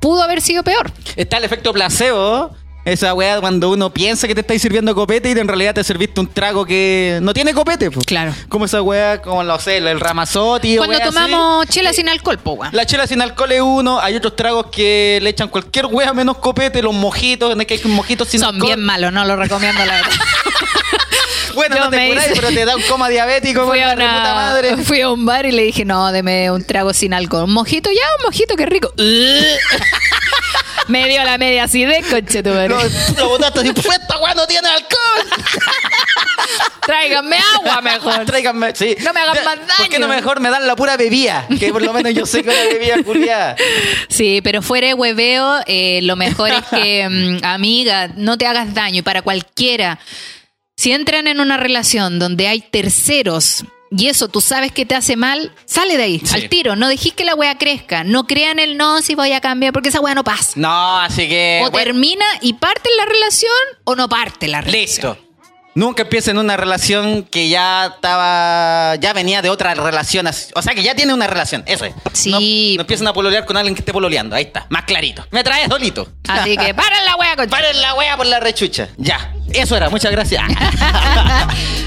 [0.01, 0.93] pudo haber sido peor.
[1.17, 2.55] Está el efecto placebo.
[2.85, 6.21] Esa weá cuando uno piensa que te estáis sirviendo copete y en realidad te serviste
[6.21, 7.93] un trago que no tiene copete.
[7.93, 8.05] pues.
[8.05, 8.35] Claro.
[8.49, 10.79] Como esa weá, como lo sé, el ramazotti.
[10.79, 11.15] o Cuando weá así.
[11.15, 12.75] tomamos chela sin alcohol, po, weón.
[12.75, 16.39] La chela sin alcohol es uno, hay otros tragos que le echan cualquier weá menos
[16.39, 18.67] copete, los mojitos, en el que hay mojitos sin Son alcohol.
[18.67, 20.11] bien malos, no lo recomiendo, la verdad.
[21.55, 23.93] Bueno, Yo no te curáis, hice- pero te da un coma diabético, Fui a, la
[23.93, 24.77] puta una- madre.
[24.85, 27.45] fui a un bar y le dije, no, deme un trago sin alcohol.
[27.45, 28.91] Un mojito, ya, un mojito, qué rico.
[30.93, 32.69] Me dio la media acidez, conche tu madre.
[32.69, 32.79] Lo,
[33.17, 35.41] lo botaste así, "Pues esta weá no tiene alcohol.
[36.87, 38.25] Tráiganme agua mejor.
[38.27, 38.97] Tráiganme, sí.
[39.03, 40.07] No me hagan más ¿Por qué daño?
[40.07, 41.47] no mejor me dan la pura bebida?
[41.59, 43.57] Que por lo menos yo sé que la bebida culiada.
[44.09, 47.09] Sí, pero fuera de hueveo, eh, lo mejor es que,
[47.41, 48.99] mm, amiga, no te hagas daño.
[48.99, 49.99] Y para cualquiera,
[50.77, 53.65] si entran en una relación donde hay terceros
[53.97, 56.35] y eso tú sabes que te hace mal, sale de ahí, Sí.
[56.35, 56.77] al tiro.
[56.77, 58.05] No dejes que la wea crezca.
[58.05, 60.53] No crean el no si voy a cambiar, porque esa wea no pasa.
[60.57, 61.61] No, así que.
[61.65, 63.53] o bueno, termina y parte la relación
[63.85, 64.81] o no parte la relación.
[64.83, 65.19] Listo.
[65.75, 68.95] Nunca empiecen una relación que ya estaba.
[68.97, 70.27] Ya venía de otra relación.
[70.27, 71.65] así- O sea, que ya tiene una relación.
[71.67, 71.95] Eso es.
[72.13, 72.31] Sí.
[72.31, 74.37] No, no empiecen a pololear con alguien que esté pololeando.
[74.37, 74.67] Ahí está.
[74.69, 75.27] Más clarito.
[75.31, 76.07] Me traes solito.
[76.29, 77.51] Así que paren la wea, concha.
[77.51, 78.89] Paren la wea por la rechucha.
[78.99, 79.33] Ya.
[79.55, 79.89] Eso era.
[79.89, 80.43] Muchas gracias.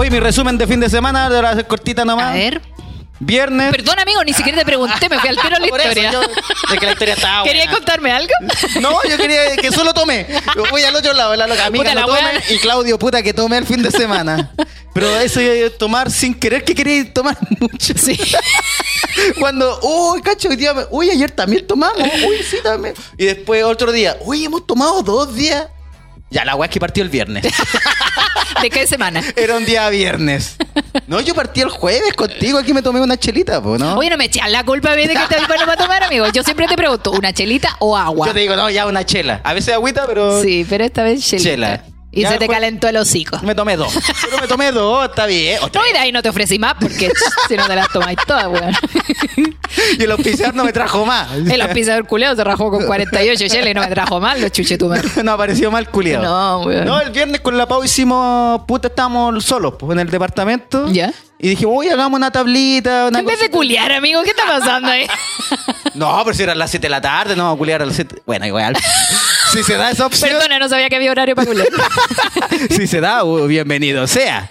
[0.00, 2.26] Hoy mi resumen de fin de semana, de la cortita nomás.
[2.30, 2.62] A ver.
[3.18, 3.72] Viernes.
[3.72, 6.12] Perdón, amigo, ni siquiera te pregunté, me fui al tiro a la historia.
[6.12, 7.76] yo- de que la historia estaba ¿Querías buena.
[7.78, 8.32] contarme algo?
[8.80, 10.24] No, yo quería que solo tome.
[10.70, 11.66] Voy al otro lado, la loca.
[11.66, 12.44] Amiga, Puta, no la tome.
[12.54, 14.52] Y Claudio, puta, que tome el fin de semana.
[14.94, 17.92] Pero eso de tomar sin querer que quería tomar mucho.
[17.96, 18.16] Sí.
[19.40, 22.94] Cuando, uy, cacho, hoy día, uy, ayer también tomamos, uy, sí, también.
[23.16, 25.66] Y después otro día, uy, hemos tomado dos días.
[26.30, 27.42] Ya, la weá es que partió el viernes.
[28.62, 29.22] ¿De qué semana?
[29.36, 30.56] Era un día viernes.
[31.06, 33.96] No, yo partí el jueves contigo, aquí me tomé una chelita, po, ¿no?
[33.96, 36.26] Oye, no me echas la culpa a mí de que te bueno para tomar, amigo.
[36.32, 38.26] Yo siempre te pregunto, ¿una chelita o agua?
[38.28, 39.40] Yo te digo, no, ya una chela.
[39.44, 41.50] A veces agüita, pero Sí, pero esta vez chelita.
[41.50, 41.84] Chela.
[42.10, 43.38] Y Ya se te calentó el hocico.
[43.42, 43.92] me tomé dos.
[44.22, 45.60] Pero me tomé dos, está bien.
[45.74, 47.10] No, y de ahí no te ofrecí más porque
[47.48, 48.74] si no te las tomáis todas, weón.
[49.98, 51.30] Y el auspiciador no me trajo más.
[51.32, 55.04] El auspiciador culeo se rajó con 48 cheles y no me trajo mal los chuchetumar.
[55.24, 56.24] no apareció mal culiado.
[56.24, 56.86] No, weón.
[56.86, 60.88] No, el viernes con la Pau hicimos, puta, estábamos solos pues, en el departamento.
[60.90, 61.12] Ya.
[61.38, 63.06] Y dijimos, uy, hagamos una tablita.
[63.08, 65.06] Una En vez de culiar, amigo, ¿qué está pasando ahí?
[65.94, 68.22] No, pero si eran las 7 de la tarde, no, culiar a las 7.
[68.24, 68.76] Bueno, igual.
[69.52, 71.50] Si se da esa opción, Perdona, no sabía que había horario para
[72.70, 74.48] si se da, bienvenido sea.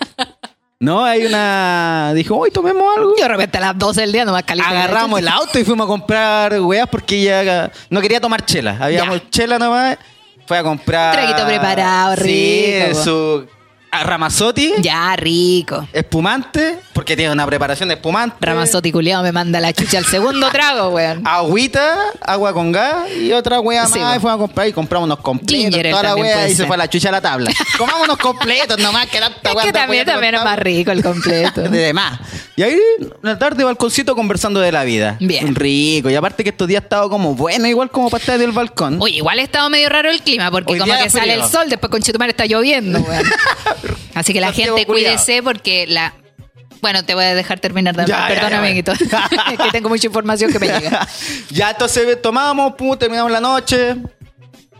[0.80, 2.12] No, hay una.
[2.14, 3.16] Dijo, hoy tomemos algo.
[3.18, 4.72] Yo de repente a las 12 del día nomás caliente.
[4.76, 8.78] Agarramos el auto y fuimos a comprar weas porque ella no quería tomar chela.
[8.80, 9.30] Habíamos Ya.
[9.30, 9.98] chela nomás.
[10.46, 11.14] Fue a comprar.
[11.14, 13.04] Traguito preparado, Sí, rico, po.
[13.04, 13.48] su
[14.04, 15.88] Ramazotti, Ya, rico.
[15.94, 18.36] espumante, porque tiene una preparación de espumante.
[18.40, 21.22] Ramazotti culiado me manda la chucha al segundo trago, weón.
[21.26, 24.18] Agüita, agua con gas y otra wea Sí, más.
[24.18, 25.56] y fuimos a comprar y compramos unos completos.
[25.64, 27.52] Ginger toda la wea y se fue a la chucha a la tabla.
[27.78, 30.92] Comamos unos completos nomás que tanta Es wea que anda también, también es más rico
[30.92, 31.62] el completo.
[31.70, 32.20] de demás.
[32.56, 35.18] Y ahí, en la tarde, balconcito conversando de la vida.
[35.20, 35.54] Bien.
[35.54, 36.10] Rico.
[36.10, 38.98] Y aparte que estos días ha estado como bueno, igual como para estar del balcón.
[39.00, 41.70] Oye, igual ha estado medio raro el clima, porque Hoy como que sale el sol,
[41.70, 43.24] después con Chetumar está lloviendo, weón.
[44.16, 45.14] Así que la Santiago gente culiao.
[45.14, 46.14] cuídese porque la.
[46.82, 48.30] Bueno, te voy a dejar terminar de Ya, hablar.
[48.30, 48.94] ya, Perdón, ya, amiguito.
[49.00, 49.28] bueno.
[49.52, 51.08] es que tengo mucha información que me llega.
[51.50, 53.96] ya entonces tomamos, pum, terminamos la noche.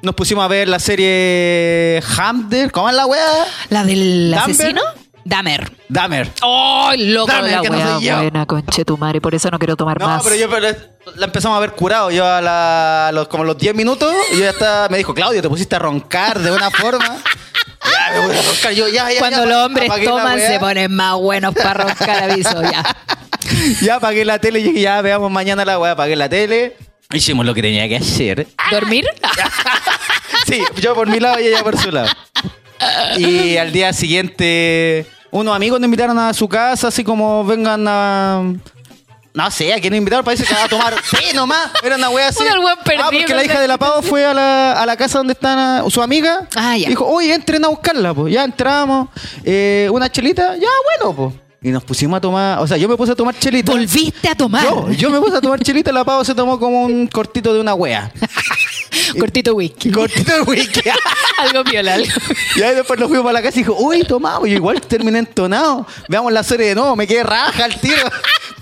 [0.04, 2.72] Nos pusimos a ver la serie Hamder.
[2.72, 3.46] ¿Cómo es la wea?
[3.70, 4.82] ¿La del asesino?
[5.26, 5.70] Damer.
[5.90, 6.32] Damer.
[6.42, 7.34] ¡Ay, loco!
[7.42, 8.16] La que no wea soy yo.
[8.18, 10.24] buena, conchetumare, por eso no quiero tomar No, más.
[10.24, 10.68] pero yo pero
[11.18, 12.12] la empezamos a ver curado.
[12.12, 15.42] Yo a, la- a los, como los 10 minutos, yo ya estaba, me dijo, Claudio,
[15.42, 17.18] te pusiste a roncar de una forma.
[17.84, 18.74] Ya, me voy a roncar.
[18.74, 22.62] Yo, ya, ya, Cuando ya, los hombres toman, se ponen más buenos para roncar aviso,
[22.64, 22.84] ya.
[23.82, 26.76] Ya apagué la tele y dije, ya veamos mañana la weá, apagué la tele.
[27.14, 28.48] Hicimos lo que tenía que hacer.
[28.72, 29.06] ¿Dormir?
[30.46, 32.08] Sí, yo por mi lado y ella por su lado.
[33.18, 38.54] Y al día siguiente, unos amigos nos invitaron a su casa, así como vengan a.
[39.38, 41.70] No sé, a quién nos invitaron, parece que a tomar té nomás.
[41.84, 42.44] Era una wea así.
[42.44, 45.20] Weón perdido, ah, porque la hija de la Pavo fue a la, a la casa
[45.20, 46.48] donde está su amiga.
[46.56, 46.90] Ah, ya.
[46.90, 48.34] Dijo, oye, entren a buscarla, pues.
[48.34, 49.10] Ya entramos.
[49.44, 50.70] Eh, una chelita, ya,
[51.00, 51.36] bueno, pues.
[51.62, 53.74] Y nos pusimos a tomar, o sea, yo me puse a tomar chelita.
[53.74, 54.64] Volviste a tomar.
[54.64, 57.60] Yo, yo me puse a tomar chelita, la Pavo se tomó como un cortito de
[57.60, 58.12] una wea.
[59.20, 59.92] Cortito whisky.
[59.92, 60.82] Cortito whisky.
[61.40, 62.08] algo viola, algo.
[62.56, 64.48] Y ahí después nos fuimos para la casa y dijo, uy, tomamos.
[64.48, 65.86] Y igual terminé entonado.
[66.08, 68.08] Veamos la serie de nuevo, me quedé raja al tiro.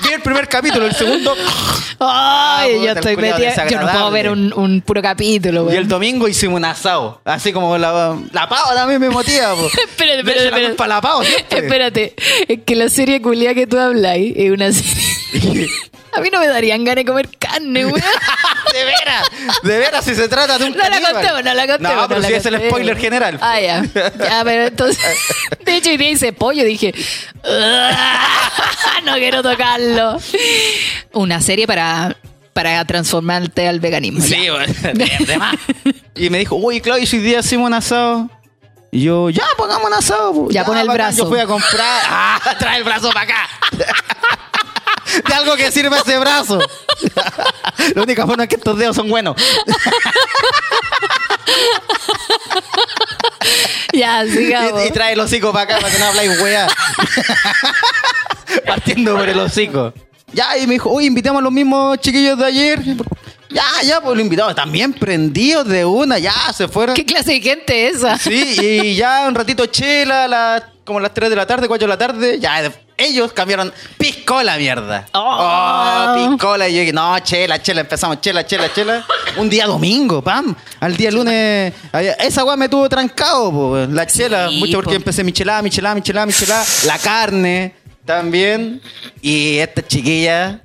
[0.04, 1.34] Vi el primer capítulo, el segundo.
[2.00, 3.68] Ay, puta, yo estoy metida.
[3.70, 5.78] Yo no puedo ver un, un puro capítulo, Y güey.
[5.78, 7.22] el domingo hicimos un asado.
[7.26, 9.54] Así como la, la pava también me motiva.
[9.64, 10.66] Espérate, espérate, la espérate.
[10.68, 11.60] culpa a la pava siempre.
[11.60, 12.14] Espérate,
[12.48, 15.70] es que la serie culia que tú habláis es una serie.
[16.14, 18.02] A mí no me darían ganas de comer carne, güey.
[18.76, 19.28] De veras,
[19.64, 21.14] de veras, si se trata de un No la caníbal.
[21.14, 21.96] contemos, no la contemos.
[21.96, 22.72] No, pero la si es el contemos.
[22.74, 23.38] spoiler general.
[23.42, 23.84] Ah, ya.
[23.94, 25.18] Ya, pero entonces.
[25.66, 26.94] De hecho, hoy día hice pollo dije.
[27.44, 30.18] "Ah, no quiero tocarlo.
[31.14, 32.16] Una serie para,
[32.54, 34.22] para transformarte al veganismo.
[34.22, 35.56] Sí, bueno, de, de más.
[36.16, 38.30] Y me dijo, uy, Claudio, si hoy día hacemos un asado.
[38.92, 40.34] Y yo, ya, pongamos un asado.
[40.34, 40.48] po.
[40.50, 40.98] Ya, pon el bacán.
[41.08, 41.24] brazo.
[41.24, 42.02] Yo fui a comprar.
[42.08, 43.50] Ah, trae el brazo para acá.
[45.28, 46.60] De algo que sirve ese brazo.
[47.96, 49.36] La única forma es que estos dedos son buenos.
[53.94, 54.84] Ya, sigamos.
[54.84, 56.68] Y, y trae el hocico para acá para que no habláis weá.
[58.66, 59.94] Partiendo por el hocico.
[60.34, 62.80] Ya, y me dijo, uy, invitamos a los mismos chiquillos de ayer.
[63.50, 64.54] Ya, ya, pues lo invitamos.
[64.56, 66.96] También prendidos de una, ya se fueron.
[66.96, 68.18] ¿Qué clase de gente es esa?
[68.18, 71.90] Sí, y ya un ratito chela, la- como las 3 de la tarde, 4 de
[71.94, 72.62] la tarde, ya
[72.98, 75.06] ellos cambiaron piscola, mierda.
[75.14, 75.38] Oh.
[75.40, 76.70] Oh, piscola.
[76.70, 79.06] Y yo dije, no, chela, chela, empezamos chela, chela, chela.
[79.38, 80.56] Un día domingo, pam.
[80.80, 81.74] Al día lunes,
[82.20, 84.50] esa weá me tuvo trancado, po, la chela.
[84.50, 84.98] Sí, mucho porque po.
[84.98, 86.66] empecé michelada, michelada, michelada, michelada.
[86.86, 88.82] La carne también.
[89.22, 90.62] Y esta chiquilla.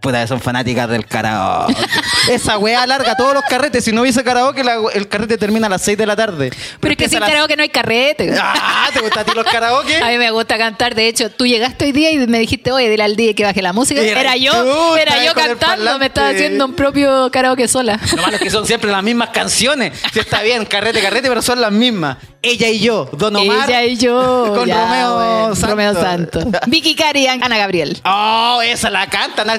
[0.00, 1.74] Puta, son fanáticas del karaoke.
[2.30, 3.84] Esa weá larga todos los carretes.
[3.84, 6.50] Si no hubiese karaoke, la- el carrete termina a las 6 de la tarde.
[6.80, 8.34] Pero es que empieza sin a las- karaoke no hay carrete.
[8.40, 9.96] Ah, ¿te gustan a ti los karaoke?
[10.02, 10.94] A mí me gusta cantar.
[10.94, 13.62] De hecho, tú llegaste hoy día y me dijiste, oye, dile al día que baje
[13.62, 14.00] la música.
[14.00, 15.98] Era Era yo, tú, era estabas yo con el cantando.
[15.98, 17.98] Me estaba haciendo un propio karaoke sola.
[18.14, 19.92] Lo malo es que son siempre las mismas canciones.
[20.12, 22.18] Sí, está bien, carrete, carrete, pero son las mismas.
[22.48, 23.68] Ella y yo, Don Omar.
[23.68, 24.52] Ella y yo.
[24.54, 25.70] Con ya, Romeo bueno, Santos.
[25.70, 26.44] Romeo Santos.
[26.68, 28.00] Vicky Cari Ana Gabriel.
[28.04, 29.58] Oh, esa la cantan.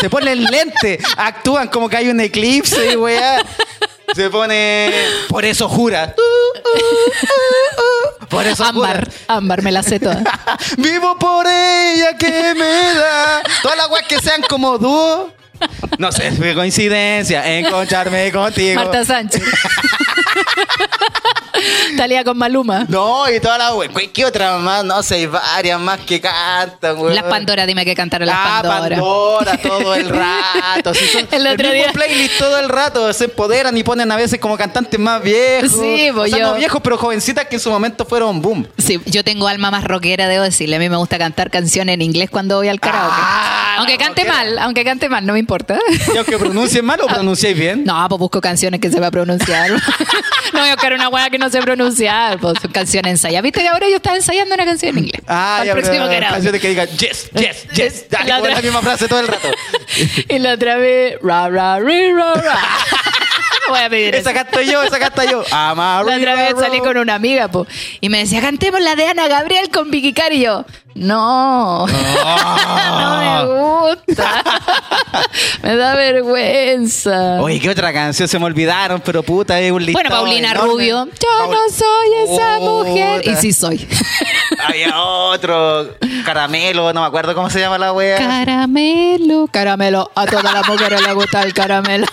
[0.00, 1.00] Se ponen lente.
[1.16, 3.44] Actúan como que hay un eclipse weá.
[4.14, 4.92] Se pone.
[5.28, 6.14] Por eso jura.
[8.28, 9.06] Por eso Ámbar.
[9.06, 9.16] jura.
[9.28, 10.22] Ámbar, me la sé toda.
[10.78, 13.42] Vivo por ella que me da.
[13.62, 15.32] Todas las weas que sean como dúo.
[15.98, 18.76] No sé, fue coincidencia encontrarme contigo.
[18.76, 19.42] Marta Sánchez.
[21.96, 22.84] Talía con Maluma.
[22.88, 23.90] No, y todas las weas.
[24.12, 24.84] ¿Qué otra más?
[24.84, 27.14] No sé, hay varias más que cantan, weón.
[27.14, 28.96] Las Pandora, dime que cantaron las Ah, Pandora.
[28.96, 30.94] Pandora todo el rato.
[30.94, 33.12] Si son El mismo día- playlist todo el rato.
[33.12, 35.70] Se empoderan y ponen a veces como cantantes más viejos.
[35.72, 38.66] Sí, o pues sea, yo- no viejos, pero jovencitas que en su momento fueron boom.
[38.78, 40.76] Sí, yo tengo alma más rockera, debo decirle.
[40.76, 43.14] A mí me gusta cantar canciones en inglés cuando voy al karaoke.
[43.18, 45.78] Ah, Aunque cante mal, aunque cante mal, no me importa.
[46.14, 47.84] Y aunque pronuncie mal o pronunciéis bien.
[47.84, 49.70] No, pues busco canciones que se va a pronunciar.
[50.60, 52.38] No voy a buscar una weá que no sé pronunciar.
[52.38, 53.42] Pues son canciones ensayadas.
[53.42, 55.22] ¿Viste que ahora yo estaba ensayando una canción en inglés?
[55.26, 56.34] Ah, ya, el pero próximo grado.
[56.34, 58.08] canciones que digan yes, yes, yes.
[58.10, 59.48] Dale, La otra- la misma frase todo el rato.
[60.28, 62.58] Y la otra vez, ra, ra, ri, ra, ra.
[63.68, 65.44] Voy a pedir esa canta yo, esa canta yo.
[65.50, 67.66] La otra vez salí con una amiga po,
[68.00, 70.36] y me decía, cantemos la de Ana Gabriel con Vicky Cari.
[70.36, 70.64] Y yo,
[70.94, 74.42] no, no me gusta.
[75.62, 77.40] me da vergüenza.
[77.40, 79.00] Oye, ¿qué otra canción se me olvidaron?
[79.04, 80.70] Pero puta, es un listado bueno, Paulina enorme.
[80.72, 83.22] Rubio, yo Paul- no soy esa mujer.
[83.26, 83.88] Y sí soy.
[84.66, 88.18] Había otro, Caramelo, no me acuerdo cómo se llama la wea.
[88.18, 90.10] caramelo, caramelo.
[90.14, 92.06] A todas las mujeres les gusta el caramelo.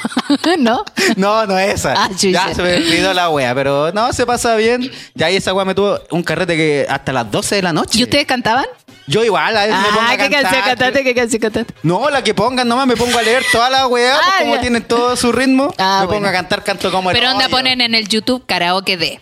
[0.59, 0.84] ¿No?
[1.15, 1.93] No, no esa.
[1.97, 4.89] Ah, ya se me olvidó la wea, pero no, se pasa bien.
[5.15, 7.99] Ya ahí esa wea me tuvo un carrete que hasta las 12 de la noche.
[7.99, 8.66] ¿Y ustedes cantaban?
[9.07, 10.41] Yo igual, a veces me pongo Ah, a ¿qué cantar.
[10.43, 11.03] canción cantaste?
[11.03, 11.73] ¿Qué canción cantaste?
[11.83, 14.55] No, la que pongan nomás, me pongo a leer toda la weá, pues, Ah, como
[14.55, 14.61] ya.
[14.61, 15.73] tienen todo su ritmo.
[15.77, 18.97] Ah, me pongo a cantar, canto como el Pero onda ponen en el YouTube karaoke
[18.97, 19.19] de.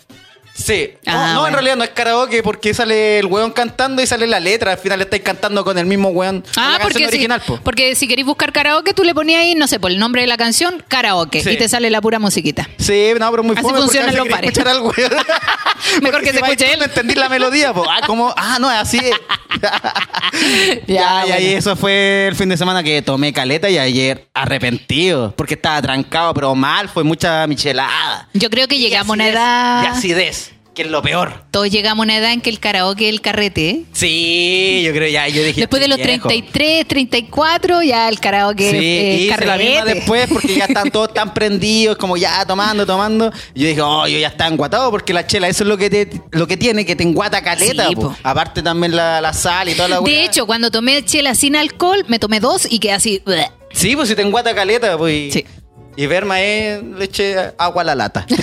[0.58, 0.93] Sí.
[1.06, 1.47] No, Ah, no, bueno.
[1.47, 4.72] en realidad no es karaoke porque sale el weón cantando y sale la letra.
[4.72, 6.45] Al final estáis cantando con el mismo weón.
[6.56, 7.60] Ah, la porque original, si, po.
[7.62, 10.28] porque si queréis buscar karaoke, tú le ponías ahí, no sé, por el nombre de
[10.28, 11.49] la canción, karaoke, Sí.
[11.51, 12.70] y te sale la pura musiquita.
[12.78, 14.51] Sí, no, pero muy Así fome funcionan los bares.
[14.51, 15.12] escuchar al weón.
[16.01, 16.80] Mejor que si se escuche él.
[16.80, 17.84] No entendí la melodía, po.
[17.89, 18.99] Ah, como, ah, no, es así.
[19.51, 20.82] es.
[20.88, 24.26] ya, Ya, y ahí eso fue el fin de semana que tomé caleta y ayer
[24.34, 28.28] arrepentido porque estaba trancado, pero mal, fue mucha michelada.
[28.34, 29.84] Yo creo que llegamos a una edad.
[29.84, 30.45] Y acidez,
[30.76, 31.45] que es lo peor.
[31.51, 33.69] Todos llegamos a una edad en que el karaoke es el carrete.
[33.69, 33.82] ¿eh?
[33.93, 35.61] Sí, yo creo ya, yo dije.
[35.61, 36.28] Después de los viejo.
[36.28, 39.47] 33, 34, ya el karaoke Sí, es hice carrete.
[39.47, 43.32] la misma después porque ya están todos tan prendidos, como ya tomando, tomando.
[43.53, 45.89] Y yo dije, oh, yo ya estaba enguatado porque la chela, eso es lo que,
[45.89, 47.88] te- lo que tiene, que te enguata caleta.
[47.88, 48.01] Sí, po.
[48.09, 48.15] po.
[48.21, 52.03] Aparte también la, la sal y toda la De hecho, cuando tomé chela sin alcohol,
[52.09, 53.21] me tomé dos y quedé así.
[53.26, 53.49] bleh.
[53.71, 55.34] Sí, pues si te enguata caleta, pues.
[55.34, 55.45] Sí.
[55.97, 58.26] Y Verma es le eché agua a la lata.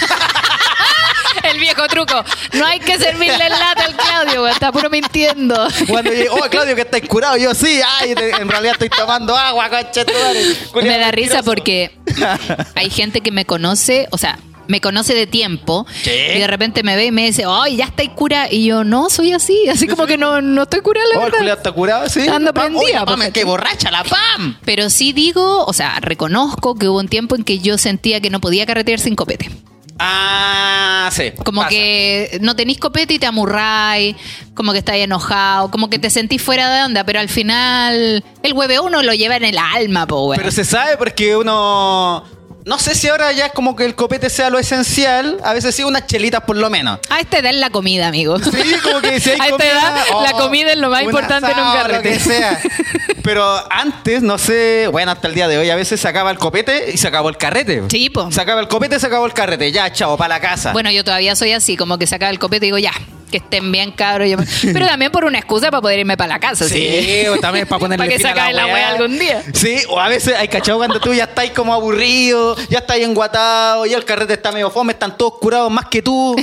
[1.53, 2.25] El viejo truco.
[2.55, 5.69] No hay que servirle el lata al Claudio, güey, está puro mintiendo.
[5.89, 9.37] Cuando yo, oh, Claudio, que estáis curado, yo sí, ay, te- en realidad estoy tomando
[9.37, 10.57] agua, madre.
[10.83, 11.45] Me da risa mentiroso.
[11.45, 11.91] porque
[12.75, 14.39] hay gente que me conoce, o sea,
[14.69, 16.11] me conoce de tiempo Sí.
[16.11, 18.47] y de repente me ve y me dice, ¡ay, ya estáis cura!
[18.51, 21.25] Y yo, no, soy así, así como que no, no estoy curada, la Oh, el
[21.27, 21.39] verdad.
[21.39, 22.27] culiao está curado, sí.
[22.29, 24.57] Ando Pam, prendida, oye, qué borracha la PAM.
[24.65, 28.31] Pero sí digo, o sea, reconozco que hubo un tiempo en que yo sentía que
[28.31, 29.51] no podía carretear sin copete.
[29.99, 31.33] Ah, sí.
[31.45, 31.71] Como pasa.
[31.71, 34.17] que no tenís copete y te amurráis,
[34.55, 38.53] como que estáis enojado, como que te sentís fuera de onda, pero al final el
[38.53, 40.33] hueve uno lo lleva en el alma, po.
[40.37, 42.25] Pero se sabe porque uno.
[42.65, 45.39] No sé si ahora ya es como que el copete sea lo esencial.
[45.43, 47.01] A veces sí, unas chelitas por lo menos.
[47.11, 48.39] A esta edad es la comida, amigo.
[48.39, 48.51] Sí,
[48.85, 51.51] como que si hay A esta comida, edad, oh, la comida es lo más importante
[51.51, 51.97] en un carrete.
[51.97, 52.61] Lo que sea.
[53.23, 56.39] Pero antes, no sé, bueno, hasta el día de hoy, a veces se acaba el
[56.39, 57.83] copete y se acabó el carrete.
[57.89, 58.31] Sí, po.
[58.31, 59.73] Se acaba el copete, se acabó el carrete.
[59.73, 60.73] Ya, chao, para la casa.
[60.73, 62.93] Bueno, yo todavía soy así, como que sacaba el copete y digo, ya,
[63.33, 64.29] que estén bien cabros.
[64.31, 66.69] Yo me- Pero también por una excusa para poder irme para la casa.
[66.69, 69.43] Sí, o también para ponerle Para que se acabe la wea algún día.
[69.53, 73.85] Sí, o a veces hay cachado cuando tú ya estás como aburrido, ya estás enguatado,
[73.87, 76.37] ya el carrete está medio fome, están todos curados más que tú.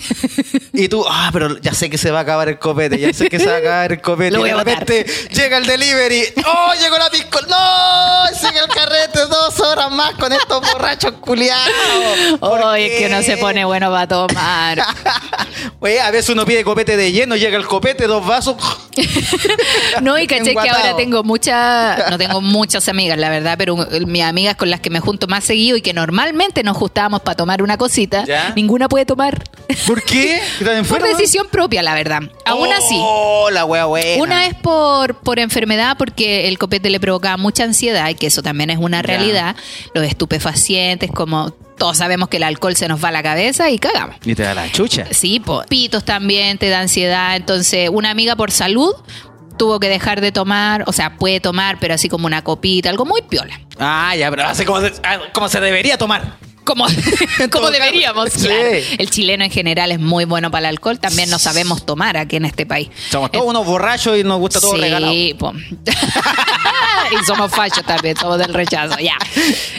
[0.73, 3.29] Y tú, ah, pero ya sé que se va a acabar el copete, ya sé
[3.29, 4.31] que se va a acabar el copete.
[4.31, 4.79] Lo y voy de a botar.
[4.79, 7.47] repente llega el delivery, ¡oh, llegó la piscola!
[7.49, 8.35] ¡No!
[8.35, 12.39] Sigue el carrete dos horas más con estos borrachos culiados.
[12.39, 12.97] ¿Por Oye, es qué?
[12.99, 14.81] que uno se pone bueno para tomar.
[15.79, 18.55] Oye, a veces uno pide copete de lleno, llega el copete, dos vasos.
[20.01, 23.77] No, y caché que ahora tengo muchas, no tengo muchas amigas, la verdad, pero
[24.07, 27.35] mis amigas con las que me junto más seguido y que normalmente nos juntábamos para
[27.35, 28.53] tomar una cosita, ¿Ya?
[28.55, 29.43] ninguna puede tomar.
[29.87, 30.37] ¿Por qué?
[30.59, 32.21] ¿Estás Por decisión propia, la verdad.
[32.45, 32.95] Aún así.
[32.97, 34.21] Oh, la wea buena.
[34.21, 38.41] Una es por, por enfermedad, porque el copete le provocaba mucha ansiedad, y que eso
[38.41, 39.03] también es una Ya.
[39.03, 39.55] realidad.
[39.93, 43.79] Los estupefacientes, como todos sabemos que el alcohol se nos va a la cabeza y
[43.79, 44.17] cagamos.
[44.23, 45.07] Y te da la chucha.
[45.11, 45.63] Sí, po.
[45.67, 47.35] pitos también te da ansiedad.
[47.35, 48.93] Entonces, una amiga por salud
[49.57, 53.05] tuvo que dejar de tomar, o sea, puede tomar, pero así como una copita, algo
[53.05, 53.59] muy piola.
[53.79, 56.37] Ah, ya, pero hace como se, ah, como se debería tomar.
[56.69, 56.85] Como,
[57.51, 58.29] como deberíamos.
[58.29, 58.77] claro.
[58.99, 60.99] El chileno en general es muy bueno para el alcohol.
[60.99, 62.89] También no sabemos tomar aquí en este país.
[63.09, 65.11] Somos todos unos borrachos y nos gusta todo sí, regalado.
[67.11, 69.15] y somos fachos también, somos del rechazo, ya.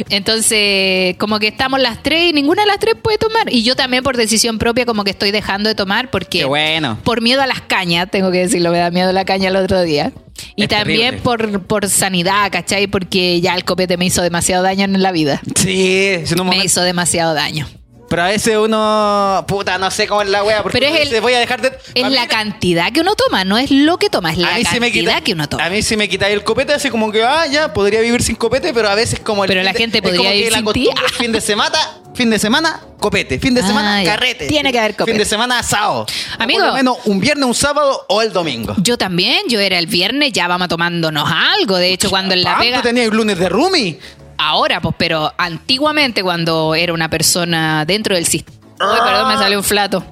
[0.09, 3.53] Entonces, como que estamos las tres y ninguna de las tres puede tomar.
[3.53, 6.41] Y yo también por decisión propia como que estoy dejando de tomar porque...
[6.41, 6.99] Qué bueno.
[7.05, 9.81] Por miedo a las cañas, tengo que decirlo, me da miedo la caña el otro
[9.83, 10.13] día.
[10.57, 12.87] Y Es también por, por sanidad, ¿cachai?
[12.87, 15.41] Porque ya el copete me hizo demasiado daño en la vida.
[15.55, 17.69] Sí, si un Me momento- hizo demasiado daño.
[18.09, 21.21] Pero a veces uno, puta, no sé cómo es la wea, porque Pero es el-
[21.21, 21.71] voy a dejar de...
[21.95, 24.81] Es la cantidad que uno toma, no es lo que toma, es la cantidad si
[24.81, 25.65] me quita, que uno toma.
[25.65, 28.35] A mí si me quitáis el copete, así como que, ah, ya, podría vivir sin
[28.35, 30.35] copete, pero a veces como el Pero fin la de- gente es podría como que
[30.37, 31.15] vivir la sin costumbre, ti.
[31.23, 31.79] Fin de semana,
[32.13, 33.39] fin de semana, copete.
[33.39, 34.11] Fin de Ah, semana, ya.
[34.17, 34.49] carrete.
[34.49, 35.13] Tiene que haber copete.
[35.13, 36.01] Fin de semana, asado.
[36.01, 36.07] O
[36.43, 36.59] Amigo.
[36.63, 38.75] Por lo menos un viernes, un sábado o el domingo.
[38.79, 41.77] Yo también, yo era el viernes, ya vamos tomándonos algo.
[41.77, 42.79] De hecho, cuando en la Ah, pega.
[42.79, 44.01] ¿Tú tenías lunes de roomie?
[44.43, 48.59] Ahora, pues, pero antiguamente, cuando era una persona dentro del sistema.
[48.79, 50.03] Perdón, me salió un flato.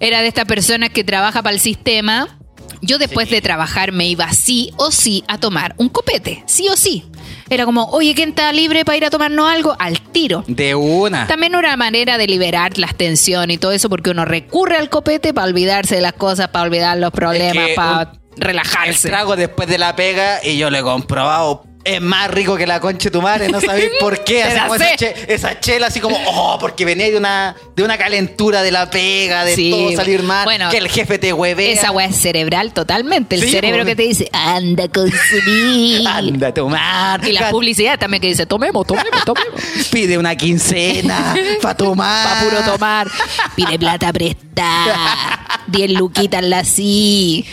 [0.00, 2.38] Era de estas personas que trabaja para el sistema.
[2.80, 6.76] Yo después de trabajar me iba sí o sí a tomar un copete, sí o
[6.76, 7.04] sí.
[7.48, 9.76] Era como, oye, ¿quién está libre para ir a tomarnos algo?
[9.78, 10.42] Al tiro.
[10.48, 11.28] De una.
[11.28, 15.32] También una manera de liberar las tensiones y todo eso, porque uno recurre al copete
[15.32, 19.08] para olvidarse de las cosas, para olvidar los problemas, que para un- El relajarse.
[19.08, 21.64] trago después de la pega y yo lo he comprobado.
[21.84, 24.44] Es más rico que la concha de tu madre, no sabéis por qué.
[24.44, 24.50] Sé.
[24.54, 28.70] esa, che- esa chela, así como, oh, porque venía de una, de una calentura de
[28.70, 31.72] la pega, de Sí, todo salir mal, bueno, que el jefe te huevea.
[31.72, 33.34] Esa weá es cerebral totalmente.
[33.34, 33.88] El Sí, cerebro pues.
[33.88, 36.06] que te dice, anda a consumir.
[36.12, 37.26] Anda a tomar.
[37.28, 39.60] Y la publicidad también que dice, tomemos, tomemos, tomemos.
[39.90, 42.28] Pide una quincena para tomar.
[42.28, 43.08] Pa' puro tomar.
[43.56, 45.38] Pide plata prestada.
[45.68, 47.46] 10 luquitas la sí.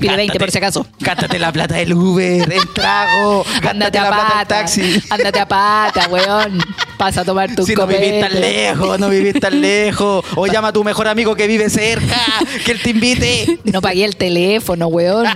[0.00, 0.86] Pide 20 por si acaso.
[0.98, 3.44] Gástate la plata del Uber, el trago.
[3.70, 4.44] Ándate a pata.
[4.44, 5.02] taxi.
[5.10, 6.58] Ándate a pata, weón.
[6.96, 10.24] Pasa a tomar tu Si no vivís tan lejos, no vivís tan lejos.
[10.36, 12.16] O llama a tu mejor amigo que vive cerca,
[12.64, 13.58] que él te invite.
[13.64, 15.26] No pagué el teléfono, weón.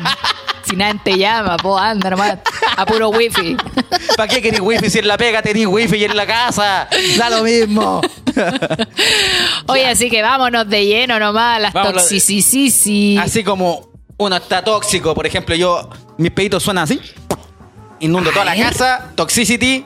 [0.69, 2.39] Si nadie te llama, vos anda nomás.
[2.77, 3.57] A puro wifi.
[4.17, 6.89] ¿Para qué querés wifi si en la pega tenés wifi y en la casa?
[7.17, 8.01] Da lo mismo.
[9.67, 13.17] Oye, así que vámonos de lleno nomás a las toxicicisi.
[13.19, 13.89] Así como
[14.19, 15.89] uno está tóxico, por ejemplo, yo,
[16.19, 17.01] mis peditos suenan así.
[18.01, 19.85] Inundo A toda la casa, toxicity.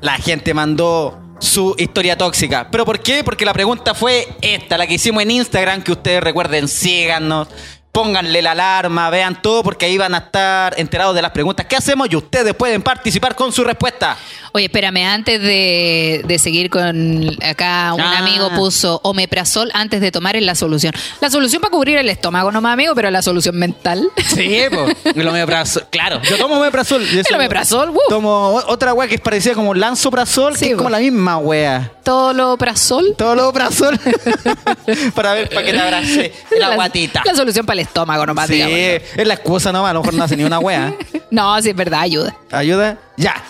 [0.00, 2.68] La gente mandó su historia tóxica.
[2.70, 3.24] ¿Pero por qué?
[3.24, 7.48] Porque la pregunta fue esta, la que hicimos en Instagram, que ustedes recuerden, síganos.
[7.92, 11.76] Pónganle la alarma, vean todo, porque ahí van a estar enterados de las preguntas que
[11.76, 14.16] hacemos y ustedes pueden participar con su respuesta.
[14.54, 18.18] Oye, espérame, antes de, de seguir con acá, un Ah.
[18.18, 20.92] amigo puso omeprazol antes de tomar es la solución.
[21.20, 24.08] La solución para cubrir el estómago nomás, amigo, pero la solución mental.
[24.26, 24.96] Sí, pues.
[25.14, 25.86] El omeprazol.
[25.90, 27.02] Claro, yo tomo omeprazol.
[27.02, 27.98] y eso- El omeprazol, uh.
[28.08, 31.90] Tomo otra wea que es parecida como lanzoprazol, Sí, que es como la misma wea.
[32.02, 33.14] Todo lo prazol.
[33.16, 33.98] Todo lo omeprazol.
[35.14, 37.22] para ver, para que te abrace la, la, guatita.
[37.24, 38.78] La solución para el estómago nomás, Sí, digamos.
[39.16, 40.94] es la excusa nomás, a lo mejor no hace ni una wea.
[41.30, 42.36] No, sí, es verdad, ayuda.
[42.50, 42.98] ¿Ayuda?
[43.16, 43.42] Ya.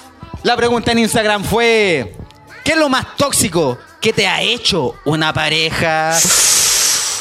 [0.44, 2.14] La pregunta en Instagram fue:
[2.64, 6.16] ¿Qué es lo más tóxico que te ha hecho una pareja?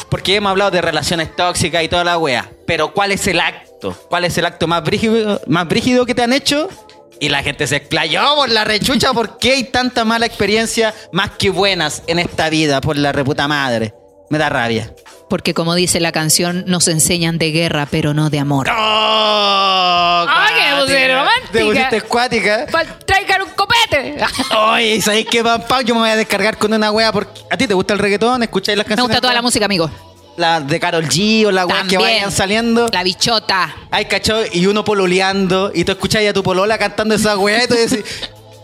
[0.08, 2.48] Porque hemos hablado de relaciones tóxicas y toda la wea.
[2.66, 3.92] Pero ¿cuál es el acto?
[4.08, 6.68] ¿Cuál es el acto más brígido, más brígido que te han hecho?
[7.18, 9.12] Y la gente se explayó por la rechucha.
[9.12, 13.48] ¿Por qué hay tanta mala experiencia más que buenas en esta vida por la reputa
[13.48, 13.94] madre?
[14.28, 14.92] Me da rabia.
[15.32, 18.68] Porque como dice la canción, nos enseñan de guerra, pero no de amor.
[18.70, 20.26] ¡Oh!
[20.28, 21.16] ¡Ay, que me puse cuática!
[21.16, 21.48] romántica!
[21.52, 22.66] Te pusiste escuática.
[23.06, 24.18] ¡Traigan un copete!
[24.54, 25.84] Oye, ¿sabéis qué, Pam Pam?
[25.86, 27.40] Yo me voy a descargar con una wea porque...
[27.50, 28.42] ¿A ti te gusta el reggaetón?
[28.42, 29.08] ¿Escucháis las Me canciones?
[29.08, 29.90] gusta toda la música, amigo.
[30.36, 32.88] La de Carol G o la wea que vayan saliendo.
[32.92, 33.74] La bichota.
[33.90, 37.68] Ay, cachó, y uno pololeando, y tú escuchás a tu polola cantando esa wea y
[37.68, 38.04] tú decís...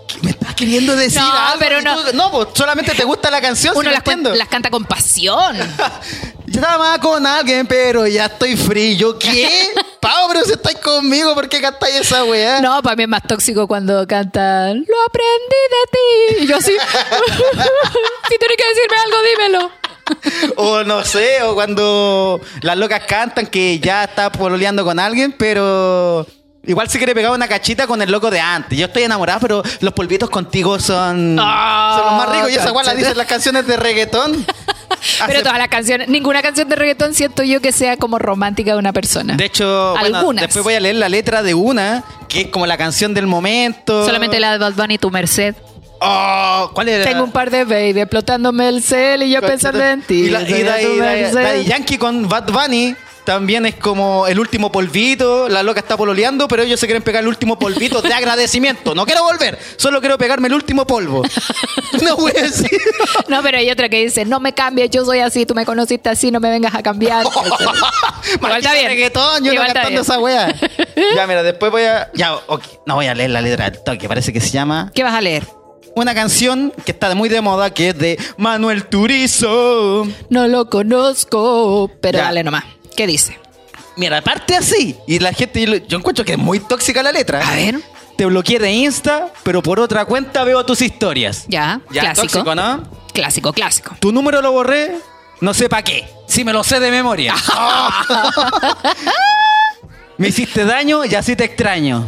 [0.06, 1.58] ¿qué ¿Me estás queriendo decir No, algo?
[1.60, 1.96] pero no.
[1.96, 4.84] tú- no, pues solamente te gusta la canción, Uno sí lo las, las canta con
[4.84, 5.56] pasión.
[6.59, 9.16] Yo estaba con alguien, pero ya estoy frío.
[9.16, 9.48] ¿Qué?
[10.00, 12.61] Pau, pero si estáis conmigo, ¿por qué cantáis esa weá?
[12.61, 16.44] No, para mí es más tóxico cuando cantan Lo aprendí de ti.
[16.44, 16.72] Y yo así.
[18.28, 19.70] si tienes que decirme algo, dímelo.
[20.56, 26.26] O no sé, o cuando las locas cantan que ya está pololeando con alguien, pero
[26.64, 28.76] igual se quiere pegar una cachita con el loco de antes.
[28.76, 32.50] Yo estoy enamorada, pero los polvitos contigo son, Ah, son los más ricos.
[32.50, 33.04] Y esa igual la cachete.
[33.06, 34.44] dicen las canciones de reggaetón.
[35.26, 38.78] Pero todas las canciones, ninguna canción de reggaetón siento yo que sea como romántica de
[38.78, 39.36] una persona.
[39.36, 40.43] De hecho, bueno, Algunas.
[40.43, 44.05] después voy a leer la letra de una, que es como la canción del momento.
[44.05, 45.55] Solamente la de Bad Bunny, tu merced.
[46.01, 47.05] Oh, ¿Cuál era?
[47.05, 50.26] Tengo un par de baby explotándome el cel y yo pensando en ti.
[50.26, 52.95] Y, la, y Yankee con Bad Bunny
[53.29, 55.51] también es como el último polvito.
[55.51, 58.95] La loca está pololeando, pero ellos se quieren pegar el último polvito de agradecimiento.
[58.95, 61.22] No quiero volver, solo quiero pegarme el último polvo.
[62.03, 62.70] No voy a decir.
[63.29, 66.09] No, pero hay otra que dice, no me cambies, yo soy así, tú me conociste
[66.09, 67.26] así, no me vengas a cambiar.
[68.57, 68.87] Está bien.
[68.87, 70.01] reggaetón, yo no cantando bien.
[70.01, 70.55] esa wea.
[71.14, 72.11] Ya, mira, después voy a.
[72.14, 72.62] Ya, ok.
[72.87, 74.91] No voy a leer la letra del toque, parece que se llama.
[74.95, 75.45] ¿Qué vas a leer?
[75.95, 80.07] Una canción que está muy de moda, que es de Manuel Turizo.
[80.31, 82.24] No lo conozco, pero Ya.
[82.24, 82.64] dale nomás.
[82.99, 83.38] ¿Qué dice?
[83.96, 84.96] Mira, parte así.
[85.07, 87.49] Y la gente, yo, yo encuentro que es muy tóxica la letra.
[87.49, 87.80] A ver.
[88.16, 91.44] Te bloqueé de Insta, pero por otra cuenta veo tus historias.
[91.46, 92.26] Ya, Ya, clásico.
[92.26, 92.82] tóxico, ¿no?
[93.14, 93.94] Clásico, clásico.
[94.01, 94.96] Tu número lo borré,
[95.40, 96.09] no sé para qué.
[96.26, 97.36] Si me lo sé de memoria.
[100.18, 102.05] me hiciste daño y así te extraño.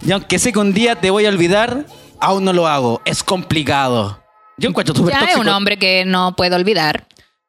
[0.00, 1.84] Y aunque sé que un día te voy a olvidar,
[2.18, 3.02] aún no lo hago.
[3.04, 4.22] Es complicado.
[4.56, 7.06] Yo encuentro súper Ya es un hombre que no puedo olvidar.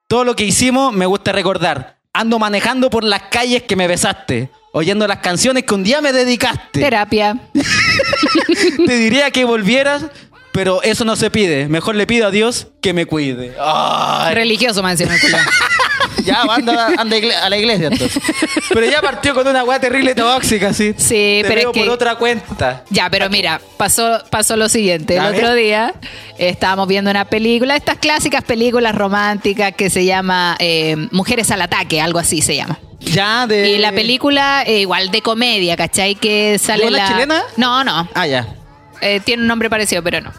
[0.09, 2.00] Todo lo que hicimos me gusta recordar.
[2.13, 4.49] Ando manejando por las calles que me besaste.
[4.73, 6.81] Oyendo las canciones que un día me dedicaste.
[6.81, 7.37] Terapia.
[8.85, 10.05] Te diría que volvieras,
[10.51, 11.69] pero eso no se pide.
[11.69, 13.55] Mejor le pido a Dios que me cuide.
[13.59, 14.35] Ay.
[14.35, 15.41] Religioso, me encima, el culiao.
[16.25, 18.21] Ya, anda, anda a la iglesia entonces.
[18.69, 20.93] Pero ya partió con una weá terrible tóxica, sí.
[20.97, 22.83] Sí, Te pero veo es que- por otra cuenta.
[22.89, 25.17] Ya, pero mira, pasó, pasó lo siguiente.
[25.17, 25.93] El otro día
[26.37, 32.01] estábamos viendo una película, estas clásicas películas románticas que se llama eh, Mujeres al Ataque,
[32.01, 32.77] algo así se llama.
[32.99, 33.69] Ya de.
[33.71, 36.13] Y la película, eh, igual de comedia, ¿cachai?
[36.15, 37.07] Que sale ¿Igual la la...
[37.07, 37.41] chilena?
[37.57, 38.07] No, no.
[38.13, 38.47] Ah, ya.
[39.01, 40.31] Eh, tiene un nombre parecido, pero no.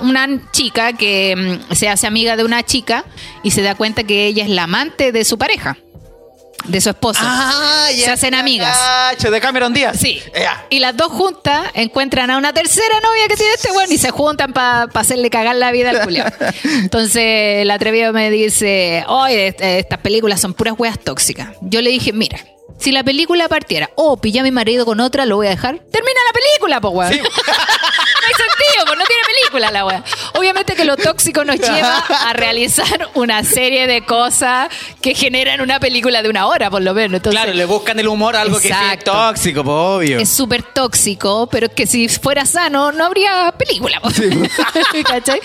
[0.00, 3.04] Una chica que mm, se hace amiga de una chica
[3.42, 5.76] y se da cuenta que ella es la amante de su pareja,
[6.64, 7.20] de su esposo.
[7.22, 8.76] Ah, Se hacen amigas.
[8.76, 9.98] Cacho, de Cameron Díaz.
[9.98, 10.20] Sí.
[10.70, 14.10] Y las dos juntas encuentran a una tercera novia que tiene este weón y se
[14.10, 16.30] juntan para hacerle cagar la vida al culiao.
[16.64, 21.48] Entonces el atrevido me dice, oye, est- estas películas son puras weas tóxicas.
[21.62, 22.38] Yo le dije, mira,
[22.78, 25.78] si la película partiera, oh, pillé a mi marido con otra, lo voy a dejar.
[25.90, 27.12] Termina la película, pues weón.
[27.12, 27.18] Sí.
[27.20, 27.26] no
[28.26, 28.67] hay sentido,
[29.40, 30.04] película la wea.
[30.34, 34.68] Obviamente que lo tóxico nos lleva a realizar una serie de cosas
[35.00, 37.16] que generan una película de una hora, por lo menos.
[37.18, 39.12] Entonces, claro, le buscan el humor a algo que sí es Exacto.
[39.12, 40.18] tóxico, pues, obvio.
[40.18, 44.00] es súper tóxico, pero que si fuera sano no habría película.
[44.00, 44.08] po.
[45.06, 45.40] ¿Cachai?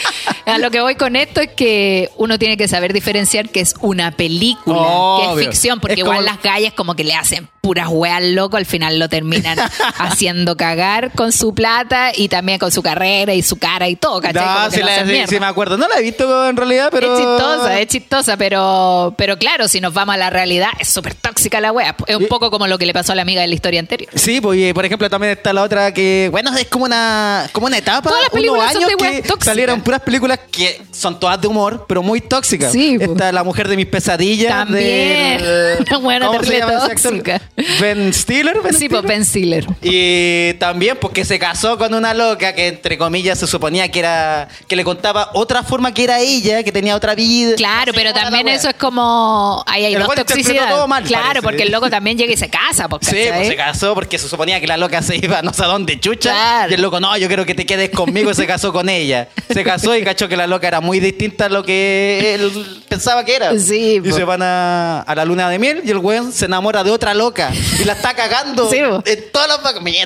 [0.46, 3.76] A lo que voy con esto es que uno tiene que saber diferenciar que es
[3.82, 4.84] una película, que
[5.28, 5.40] Obvio.
[5.40, 8.58] es ficción, porque Es igual como- las gallas como que le hacen puras weas loco,
[8.58, 9.58] al final lo terminan
[9.98, 14.20] haciendo cagar con su plata y también con su carrera y su cara y todo,
[14.20, 14.44] ¿cachai?
[14.44, 15.78] No, la- sí, sí me acuerdo.
[15.78, 17.14] No la he visto en realidad, pero.
[17.14, 21.14] Es chistosa, es chistosa, pero, pero claro, si nos vamos a la realidad, es súper
[21.16, 21.96] tóxica la wea.
[22.06, 24.12] Es un poco como lo que le pasó a la amiga de la historia anterior.
[24.14, 27.78] Sí, pues por ejemplo también está la otra que, bueno, es como una, como una
[27.78, 31.18] etapa, Todas las unos películas son años de weas que salieron puras películas que son
[31.18, 32.74] todas de humor, pero muy tóxicas.
[32.74, 33.14] Sí, po.
[33.14, 34.50] Está La Mujer de mis pesadillas.
[34.52, 35.38] También.
[35.42, 37.42] del- Una buena ¿cómo se terrible tóxica.
[37.80, 38.62] Ben Stiller.
[38.62, 39.66] Ben Sí, pues Ben Stiller.
[39.82, 44.48] Y también porque se casó con una loca que entre comillas se suponía que era
[44.68, 47.56] que le contaba otra forma que era ella, que tenía otra vida.
[47.56, 49.64] Claro, pero también eso es como.
[49.68, 50.70] Ahí hay El dos toxicidades.
[50.72, 51.42] todo mal, claro, parece.
[51.44, 54.28] porque el loco también llega y se casa, pues, Sí, pues se casó porque se
[54.28, 56.32] suponía que la loca se iba no sé a dónde chucha.
[56.32, 56.72] Claro.
[56.72, 59.30] Y el loco, no, yo quiero que te quedes conmigo y se casó con ella.
[59.54, 63.24] Se casó y cachó que la loca era muy distinta a lo que él pensaba
[63.24, 63.58] que era.
[63.60, 64.16] Sí, y po.
[64.16, 67.14] se van a, a la luna de miel y el weón se enamora de otra
[67.14, 67.43] loca
[67.80, 69.60] y la está cagando Sí, en todas las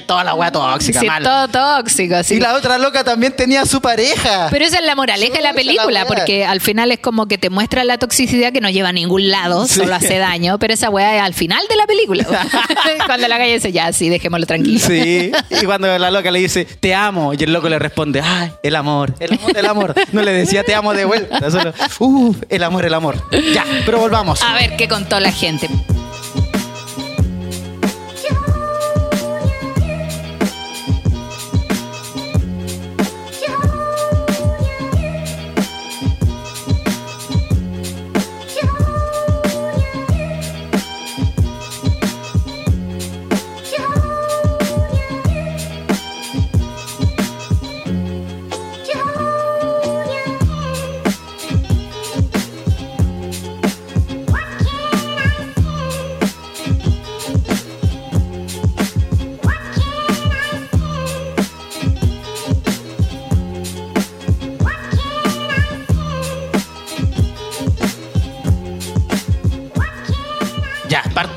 [0.06, 1.24] toda la weá tóxica, Sí, mal.
[1.24, 2.36] todo tóxico, sí.
[2.36, 4.48] Y la otra loca también tenía a su pareja.
[4.52, 6.06] Pero esa es la moraleja de la película, wea.
[6.06, 9.30] porque al final es como que te muestra la toxicidad que no lleva a ningún
[9.30, 12.26] lado, solo hace daño, pero esa weá es al final de la película.
[13.06, 14.80] Cuando la calle dice, ya, sí, dejémoslo tranquilo.
[14.80, 18.52] Sí, y cuando la loca le dice, te amo, y el loco le responde, ay,
[18.64, 19.96] el amor, el amor, el amor.
[20.12, 23.22] No le decía, te amo de vuelta, solo, uh, el amor, el amor.
[23.54, 24.42] Ya, pero volvamos.
[24.42, 25.70] A ver qué contó la gente.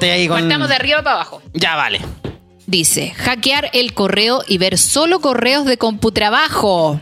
[0.02, 0.40] Ahí con...
[0.40, 1.42] Partamos de arriba para abajo.
[1.52, 2.00] Ya, vale.
[2.66, 7.00] Dice, hackear el correo y ver solo correos de computrabajo.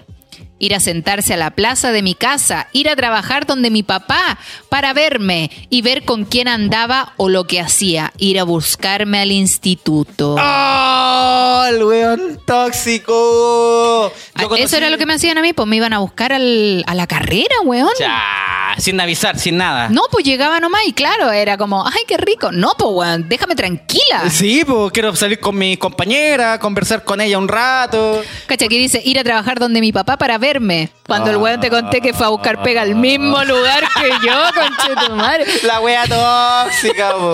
[0.61, 4.39] Ir a sentarse a la plaza de mi casa, ir a trabajar donde mi papá
[4.69, 9.31] para verme y ver con quién andaba o lo que hacía, ir a buscarme al
[9.31, 10.35] instituto.
[10.39, 14.13] ¡Oh, el weón tóxico!
[14.35, 15.99] Ah, Yo conocí- Eso era lo que me hacían a mí, pues me iban a
[15.99, 17.91] buscar al- a la carrera, weón.
[17.99, 19.89] Ya, sin avisar, sin nada.
[19.89, 22.53] No, pues llegaba nomás y claro, era como, ay, qué rico.
[22.53, 24.29] No, pues weón, déjame tranquila.
[24.31, 28.23] Sí, pues quiero salir con mi compañera, conversar con ella un rato.
[28.47, 30.91] Cacha, aquí dice ir a trabajar donde mi papá para verme.
[31.07, 34.35] Cuando el weón te conté que fue a buscar pega al mismo lugar que yo,
[34.55, 35.45] conche tu madre.
[35.63, 37.33] La wea tóxica, po.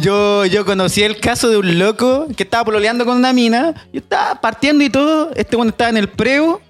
[0.00, 3.74] Yo, yo conocí el caso de un loco que estaba pololeando con una mina.
[3.92, 5.30] Yo estaba partiendo y todo.
[5.36, 6.60] Este cuando estaba en el preo.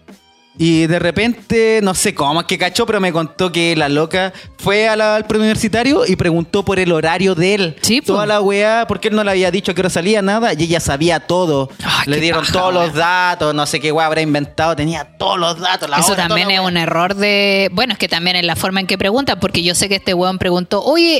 [0.57, 4.33] Y de repente, no sé cómo es que cachó, pero me contó que la loca
[4.59, 7.77] fue a la- al preuniversitario y preguntó por el horario de él.
[7.83, 8.01] Sí.
[8.01, 10.63] Toda la weá, porque él no le había dicho a qué hora salía nada y
[10.63, 11.71] ella sabía todo.
[11.85, 12.87] Ay, le dieron paja, todos weá.
[12.87, 15.91] los datos, no sé qué weá habrá inventado, tenía todos los datos.
[15.91, 17.69] La Eso hora, también es un error de.
[17.73, 20.15] Bueno, es que también es la forma en que preguntan, porque yo sé que este
[20.15, 21.19] weón preguntó, oye,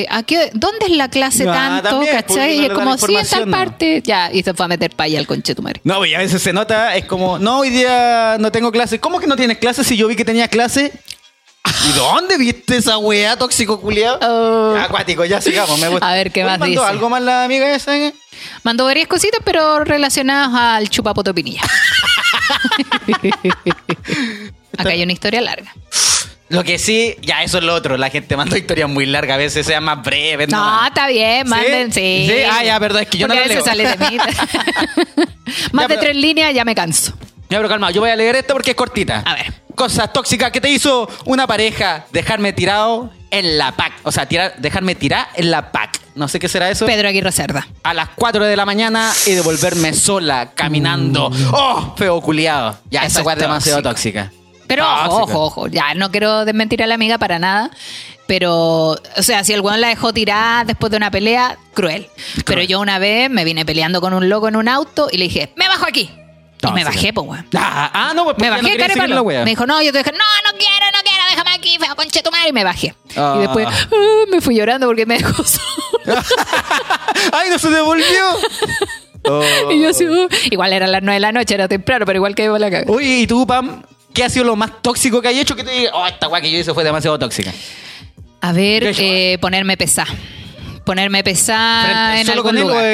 [0.00, 1.88] eh, ¿a qué, ¿dónde es la clase Ah, tanto?
[1.90, 2.56] también, porque ¿Cachai?
[2.58, 3.56] no Y es como, sí, en tal ¿no?
[3.56, 4.02] parte.
[4.04, 5.80] Ya, y se fue a meter paya al conchetumare.
[5.82, 8.98] No, y a veces se nota, es como, no, hoy día no tengo clase.
[9.00, 10.92] ¿Cómo que no tienes clase si yo vi que tenía clase?
[11.88, 14.18] ¿Y dónde viste esa weá tóxico culiado?
[14.22, 14.76] Oh.
[14.76, 16.08] Acuático, ya sigamos, me gusta.
[16.08, 16.84] A ver, ¿qué más mandó dice?
[16.92, 17.96] algo más la amiga esa?
[17.96, 18.14] eh?
[18.62, 21.62] Mandó varias cositas, pero relacionadas al chupapoto pinilla.
[24.78, 25.74] Acá hay una historia larga.
[26.48, 27.96] Lo que sí, ya eso es lo otro.
[27.96, 30.48] La gente manda historias muy largas, a veces sean más breves.
[30.48, 32.28] No, está bien, manden, sí.
[32.30, 32.34] ¿Sí?
[32.48, 33.96] Ah, ya, perdón, es que yo Porque no a la veces leo.
[33.96, 34.18] sale de mí.
[35.72, 37.14] Más Ya, de pero- tres líneas, ya me canso.
[37.48, 39.22] Ya, pero calma, yo voy a leer esta porque es cortita.
[39.24, 39.52] A ver.
[39.74, 43.92] Cosas tóxicas que te hizo una pareja dejarme tirado en la PAC.
[44.04, 46.00] O sea, tirar, dejarme tirar en la PAC.
[46.14, 46.86] No sé qué será eso.
[46.86, 47.68] Pedro Aguirre Cerda.
[47.82, 51.30] a las 4 de la mañana y devolverme sola, caminando.
[51.52, 51.94] ¡Oh!
[51.96, 52.78] Feo culiado.
[52.90, 53.04] Ya, Mm.
[53.04, 54.32] Eso esa es weá es demasiado tóxica.
[54.66, 55.22] Pero ojo, Tóxica.
[55.38, 55.66] ojo, ojo.
[55.68, 57.70] Ya, no quiero desmentir a la amiga para nada.
[58.26, 62.08] Pero, o sea, si el weón la dejó tirada después de una pelea, cruel.
[62.44, 65.24] Pero yo una vez me vine peleando con un loco en un auto y le
[65.24, 66.10] dije, me bajo aquí.
[66.62, 67.46] Y me bajé, pues, weón.
[67.56, 69.44] Ah, ah, no, pues Me bajé, no wea.
[69.44, 72.22] Me dijo, no, yo te dije, no, no quiero, no quiero, déjame aquí, feo conche
[72.22, 72.48] tu madre.
[72.48, 72.94] Y me bajé.
[73.16, 73.34] Ah.
[73.36, 75.64] Y después ah, me fui llorando porque me dejó solo.
[77.32, 78.04] ¡Ay, no se devolvió!
[79.28, 79.42] Oh.
[79.72, 80.28] Y yo así, "Uh".
[80.50, 82.84] igual eran las nueve de la noche, era temprano, pero igual que la cagué.
[82.88, 83.82] Oye, ¿y tú, Pam?
[84.14, 86.40] ¿Qué ha sido lo más tóxico que hay hecho que te diga, oh, esta weá
[86.40, 87.52] que yo hice fue demasiado tóxica?
[88.40, 90.08] A ver, eh, ponerme pesada.
[90.86, 92.84] Ponerme pesada en ¿solo algún con lugar.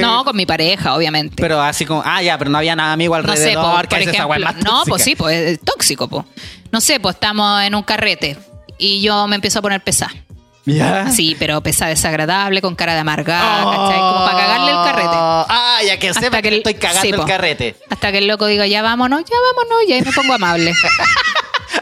[0.00, 1.34] No, con mi pareja, obviamente.
[1.36, 3.64] Pero así como, ah, ya, pero no había nada amigo no sé, alrededor.
[3.74, 4.38] po, que por esa ejemplo.
[4.46, 6.24] más No, pues sí, pues es tóxico, pues.
[6.70, 8.38] No sé, pues estamos en un carrete
[8.78, 10.12] y yo me empiezo a poner pesada.
[10.66, 11.10] ¿Ya?
[11.10, 13.98] Sí, pero pesada desagradable, con cara de amargada, ¿cachai?
[13.98, 15.08] Como para cagarle el carrete.
[15.12, 17.24] Ah, ya que sepa que, el- estoy cagando sí, el po.
[17.26, 17.74] carrete.
[17.88, 20.72] Hasta que el loco diga, ya vámonos, ya vámonos, y ahí me pongo amable.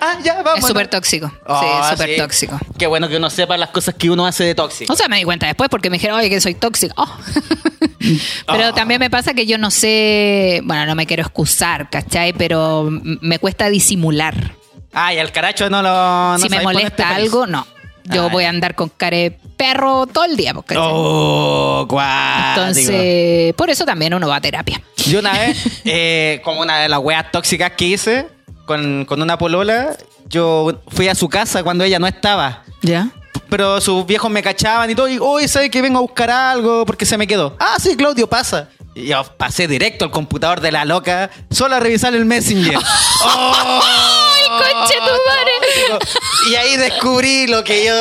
[0.00, 0.60] Ah, ya, vamos.
[0.60, 1.32] es súper tóxico.
[1.46, 2.16] Ah, sí, súper sí.
[2.16, 2.58] tóxico.
[2.78, 4.92] Qué bueno que uno sepa las cosas que uno hace de tóxico.
[4.92, 6.94] O sea, me di cuenta después porque me dijeron, oye, que soy tóxico.
[6.96, 7.08] Oh.
[8.46, 8.72] Pero Ah.
[8.74, 12.32] también me pasa que yo no sé, bueno, no me quiero excusar, ¿cachai?
[12.32, 14.52] Pero me cuesta disimular.
[14.92, 15.88] Ah, y al caracho no lo.
[16.32, 17.66] no si me molesta algo, no.
[18.04, 20.54] Yo Ah, voy a andar con cara de perro todo el día.
[20.54, 22.60] porque Oh, cuático.
[22.60, 24.80] Entonces, por eso también uno va a terapia.
[25.06, 28.26] Yo una vez, eh, como una de las weas tóxicas que hice
[28.68, 29.96] con, con una polola,
[30.28, 32.62] yo fui a su casa cuando ella no estaba.
[32.82, 33.08] ¿Ya?
[33.48, 35.08] Pero sus viejos me cachaban y todo.
[35.08, 36.84] Y, oye, ¿sabes que vengo a buscar algo?
[36.86, 37.56] Porque se me quedó.
[37.58, 38.68] Ah, sí, Claudio, pasa.
[38.94, 42.76] Y yo pasé directo al computador de la loca, solo a revisar el Messenger.
[42.76, 43.80] ¡Oh!
[43.82, 46.04] ¡Ay, conche tu madre!
[46.50, 47.94] Y ahí descubrí lo que yo,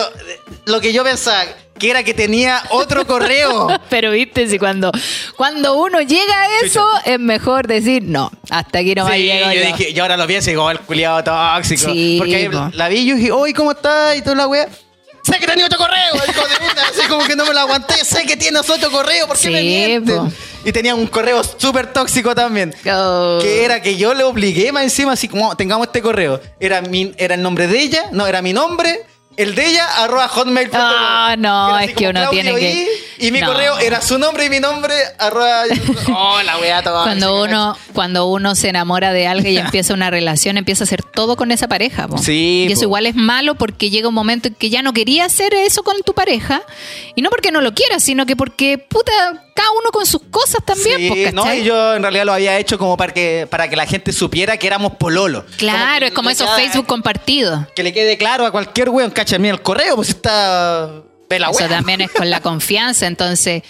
[0.66, 1.46] lo que yo pensaba,
[1.78, 3.68] que era que tenía otro correo.
[3.90, 4.92] Pero viste, si cuando,
[5.36, 9.52] cuando uno llega a eso, es mejor decir, no, hasta aquí no me Sí, llego
[9.52, 9.68] yo yo.
[9.68, 11.92] dije, yo ahora lo pienso y digo, oh, el culiado tóxico.
[11.92, 12.70] Sí, Porque ahí po.
[12.74, 14.16] la vi y yo dije, oye, ¿cómo está?
[14.16, 14.68] Y toda la wea.
[15.24, 16.84] Sé que tenía otro correo, hijo de puta.
[16.90, 17.96] Así como que no me lo aguanté.
[18.06, 20.16] Sé que tienes otro correo, ¿por qué Sí, me mientes?
[20.16, 20.32] po.
[20.64, 22.74] Y tenía un correo súper tóxico también.
[22.90, 23.38] Oh.
[23.42, 26.40] Que era que yo le obligué más encima, así como, tengamos este correo.
[26.62, 29.02] Era, mi, era el nombre de ella, no, era mi nombre,
[29.38, 30.80] el de ella, arroba hotmail.com.
[30.84, 33.48] Ah, no, así es que uno tiene que- Y, mi No.
[33.48, 35.64] correo era su nombre y mi nombre, arroba...
[36.16, 36.82] Oh, la wea.
[36.84, 41.04] Cuando uno, cuando uno se enamora de alguien y empieza una relación, empieza a hacer
[41.04, 42.08] todo con esa pareja.
[42.08, 42.18] po.
[42.18, 42.86] Sí, Y eso po.
[42.86, 46.02] igual es malo porque llega un momento en que ya no quería hacer eso con
[46.04, 46.62] tu pareja.
[47.16, 49.12] Y no porque no lo quieras, sino que porque, puta,
[49.56, 50.98] cada uno con sus cosas también.
[50.98, 53.86] Sí, no, y yo en realidad lo había hecho como para que, para que la
[53.88, 55.46] gente supiera que éramos pololo.
[55.58, 57.66] Claro, que es como esos Facebook compartidos.
[57.76, 60.92] Que le quede claro a cualquier weón, cacha, mira el correo, pues está...
[61.50, 61.68] Eso wea.
[61.70, 63.06] también es con la confianza.
[63.08, 63.64] Entonces,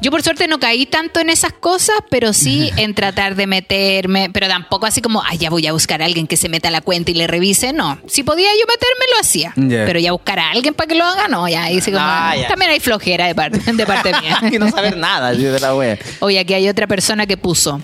[0.00, 4.30] yo por suerte no caí tanto en esas cosas, pero sí en tratar de meterme,
[4.32, 6.70] pero tampoco así como, ay, ya voy a buscar a alguien que se meta a
[6.70, 7.72] la cuenta y le revise.
[7.72, 9.52] No, si podía yo meterme, lo hacía.
[9.86, 12.48] Pero ya buscar a alguien para que lo haga, no, ya como, Ah, ya.
[12.48, 14.40] también hay flojera de parte, de parte mía.
[14.52, 15.98] y no saber nada de la wea.
[16.20, 17.80] Oye, aquí hay otra persona que puso.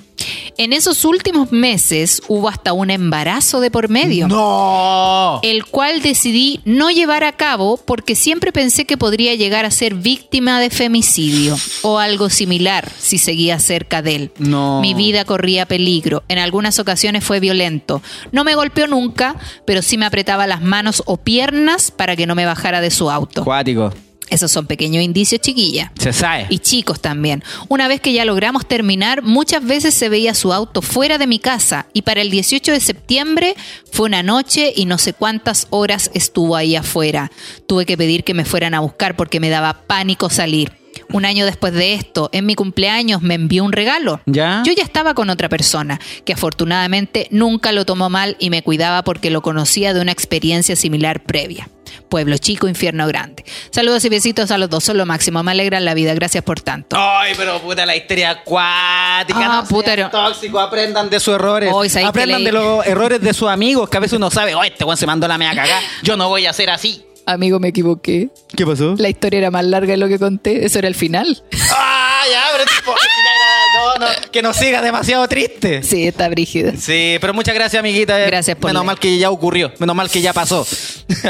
[0.56, 4.28] En esos últimos meses hubo hasta un embarazo de por medio.
[4.28, 5.40] ¡No!
[5.42, 9.94] el cual decidí no llevar a cabo porque siempre pensé que podría llegar a ser
[9.94, 14.32] víctima de femicidio o algo similar si seguía cerca de él.
[14.38, 14.80] No.
[14.80, 16.22] Mi vida corría peligro.
[16.28, 18.02] En algunas ocasiones fue violento.
[18.32, 22.34] No me golpeó nunca, pero sí me apretaba las manos o piernas para que no
[22.34, 23.44] me bajara de su auto.
[23.44, 23.92] Cuático.
[24.30, 25.92] Esos son pequeños indicios, chiquilla.
[25.98, 26.46] Se sabe.
[26.48, 27.44] Y chicos también.
[27.68, 31.38] Una vez que ya logramos terminar, muchas veces se veía su auto fuera de mi
[31.38, 33.54] casa y para el 18 de septiembre
[33.92, 37.30] fue una noche y no sé cuántas horas estuvo ahí afuera.
[37.66, 40.83] Tuve que pedir que me fueran a buscar porque me daba pánico salir.
[41.12, 44.20] Un año después de esto, en mi cumpleaños me envió un regalo.
[44.26, 44.62] ¿Ya?
[44.64, 49.02] Yo ya estaba con otra persona, que afortunadamente nunca lo tomó mal y me cuidaba
[49.04, 51.68] porque lo conocía de una experiencia similar previa.
[52.08, 53.44] Pueblo chico, infierno grande.
[53.70, 55.42] Saludos y besitos a los dos, son lo máximo.
[55.42, 56.96] Me alegran la vida, gracias por tanto.
[56.98, 59.40] Ay, pero puta, la histeria acuática.
[59.40, 61.70] Ah, no puta, tóxicos, aprendan de sus errores.
[61.72, 64.54] Hoy, ¿sabes qué aprendan de los errores de sus amigos, que a veces uno sabe,
[64.54, 67.04] oh, este weón se mandó la mea cagá, yo no voy a hacer así.
[67.26, 68.28] Amigo, me equivoqué.
[68.56, 68.94] ¿Qué pasó?
[68.98, 70.64] La historia era más larga de lo que conté.
[70.66, 71.42] Eso era el final.
[71.70, 73.00] Ah, ya, pero tipo, ya
[73.96, 75.82] era- no, no, que no siga demasiado triste.
[75.82, 76.72] Sí, está brígida.
[76.76, 78.18] Sí, pero muchas gracias, amiguita.
[78.18, 78.86] Gracias por Menos leer.
[78.86, 80.66] mal que ya ocurrió, menos mal que ya pasó.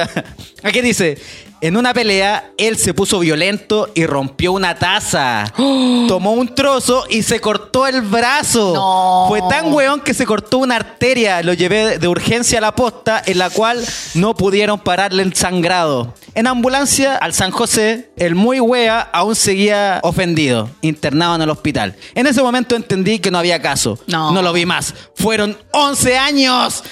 [0.62, 1.16] Aquí dice,
[1.64, 5.50] en una pelea, él se puso violento y rompió una taza.
[5.56, 8.74] Tomó un trozo y se cortó el brazo.
[8.74, 9.24] No.
[9.28, 11.42] Fue tan weón que se cortó una arteria.
[11.42, 16.12] Lo llevé de urgencia a la posta, en la cual no pudieron pararle el sangrado.
[16.34, 21.94] En ambulancia al San José, el muy wea aún seguía ofendido, internado en el hospital.
[22.14, 23.98] En ese momento entendí que no había caso.
[24.08, 24.32] No.
[24.32, 24.94] No lo vi más.
[25.14, 26.82] Fueron 11 años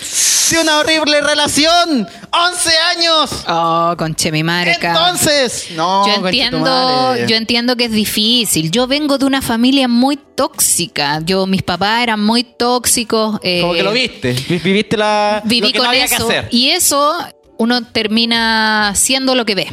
[0.50, 2.06] de una horrible relación.
[2.30, 3.44] 11 años.
[3.48, 4.76] Oh, conche mi madre.
[4.80, 8.70] Entonces, no, yo entiendo, yo entiendo que es difícil.
[8.70, 11.20] Yo vengo de una familia muy tóxica.
[11.24, 13.40] Yo, mis papás eran muy tóxicos.
[13.42, 14.34] eh, Como que lo viste.
[14.48, 15.42] Vi- Viviste la.
[15.44, 16.16] Viví lo que con no había eso.
[16.16, 16.48] que hacer.
[16.50, 17.14] Y eso
[17.58, 19.68] uno termina siendo lo que ve.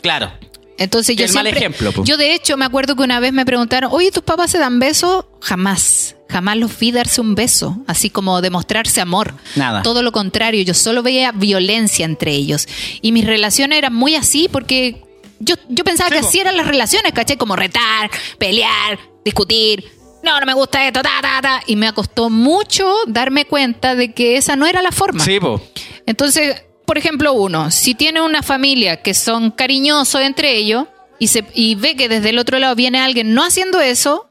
[0.00, 0.32] Claro.
[0.78, 2.02] Entonces yo El mal ejemplo, po.
[2.04, 4.78] Yo de hecho me acuerdo que una vez me preguntaron, oye, ¿tus papás se dan
[4.78, 5.26] besos?
[5.40, 6.16] Jamás.
[6.28, 9.34] Jamás los vi darse un beso, así como demostrarse amor.
[9.54, 9.82] Nada.
[9.82, 12.66] Todo lo contrario, yo solo veía violencia entre ellos.
[13.02, 15.02] Y mis relaciones eran muy así porque
[15.40, 16.28] yo, yo pensaba Sí, que po.
[16.28, 17.36] así eran las relaciones, ¿caché?
[17.36, 19.84] Como retar, pelear, discutir.
[20.24, 21.62] No, no me gusta esto, ta, ta, ta.
[21.66, 25.22] Y me costó mucho darme cuenta de que esa no era la forma.
[25.22, 25.60] Sí, po.
[26.06, 30.86] Entonces, por ejemplo, uno, si tiene una familia que son cariñosos entre ellos
[31.18, 34.30] y, se, y ve que desde el otro lado viene alguien no haciendo eso,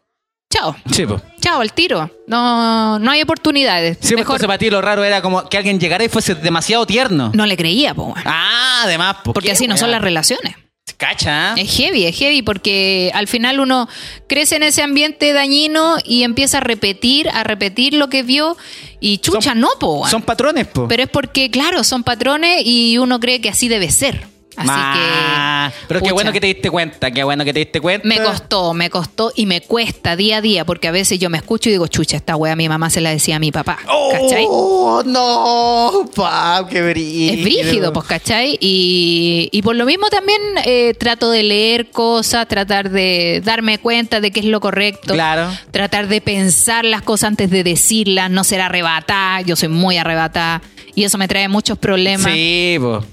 [0.53, 1.21] chao, Sí, po.
[1.39, 2.09] chao, al tiro.
[2.27, 3.97] No, no hay oportunidades.
[4.01, 6.35] Sí, pues, Mejor entonces para ti lo raro era como que alguien llegara y fuese
[6.35, 7.31] demasiado tierno.
[7.33, 8.13] no le creía, po.
[8.25, 10.55] Ah, además, ¿por porque así no son las relaciones.
[11.01, 11.55] Cacha.
[11.57, 11.61] ¿eh?
[11.63, 13.89] Es heavy, es heavy, porque al final uno
[14.27, 18.55] crece en ese ambiente dañino y empieza a repetir, a repetir lo que vio
[18.99, 20.07] y chucha, Son- no, po.
[20.07, 20.87] Son patrones, po.
[20.87, 24.27] Pero es porque, claro, son patrones y uno cree que así debe ser.
[24.57, 25.85] Así que.
[25.87, 28.07] Pero qué bueno que te diste cuenta, qué bueno que te diste cuenta.
[28.07, 31.37] Me costó, me costó y me cuesta día a día porque a veces yo me
[31.37, 33.79] escucho y digo, chucha, esta wea mi mamá se la decía a mi papá.
[34.11, 34.45] ¿Cachai?
[34.49, 37.33] Oh, no, pa, qué brígido.
[37.33, 38.57] Es brígido, pues, ¿cachai?
[38.59, 44.19] Y, y por lo mismo también eh, trato de leer cosas, tratar de darme cuenta
[44.19, 45.13] de qué es lo correcto.
[45.13, 45.49] Claro.
[45.71, 49.41] Tratar de pensar las cosas antes de decirlas, no ser arrebatada.
[49.41, 50.61] Yo soy muy arrebatada
[50.93, 52.31] y eso me trae muchos problemas.
[52.31, 53.03] Sí, po.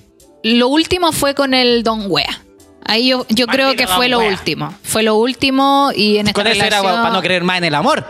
[0.43, 2.43] Lo último fue con el Don Wea.
[2.85, 4.29] Ahí yo, yo creo Maldito que fue lo Wea.
[4.31, 4.75] último.
[4.83, 7.75] Fue lo último y en esta Con eso era para no creer más en el
[7.75, 8.07] amor.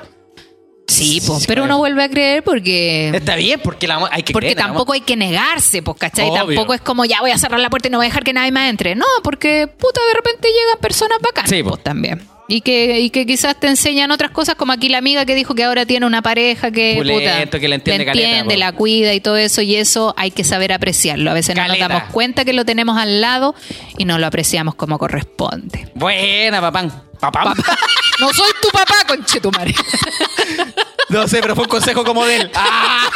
[0.87, 3.11] Sí, pues, Sí, pero uno vuelve a creer porque...
[3.15, 6.29] Está bien, porque el amor hay que Porque creer tampoco hay que negarse, pues, ¿cachai?
[6.31, 6.57] Obvio.
[6.57, 8.33] Tampoco es como ya voy a cerrar la puerta y no voy a dejar que
[8.33, 8.95] nadie más entre.
[8.95, 12.27] No, porque puta, de repente llegan personas bacanas, Sí, pues, también.
[12.51, 15.55] Y que, y que quizás te enseñan otras cosas, como aquí la amiga que dijo
[15.55, 18.53] que ahora tiene una pareja que, Pulento, puta, que la entiende caleta, po.
[18.57, 21.31] la cuida y todo eso, y eso hay que saber apreciarlo.
[21.31, 23.55] A veces no nos damos cuenta que lo tenemos al lado
[23.99, 25.91] y no lo apreciamos como corresponde.
[25.95, 26.91] Buena, papán.
[27.21, 27.55] Papán.
[28.21, 29.75] No soy tu papá, conchetumare.
[31.09, 32.51] no sé, pero fue un consejo como de él.
[32.55, 33.09] Ah.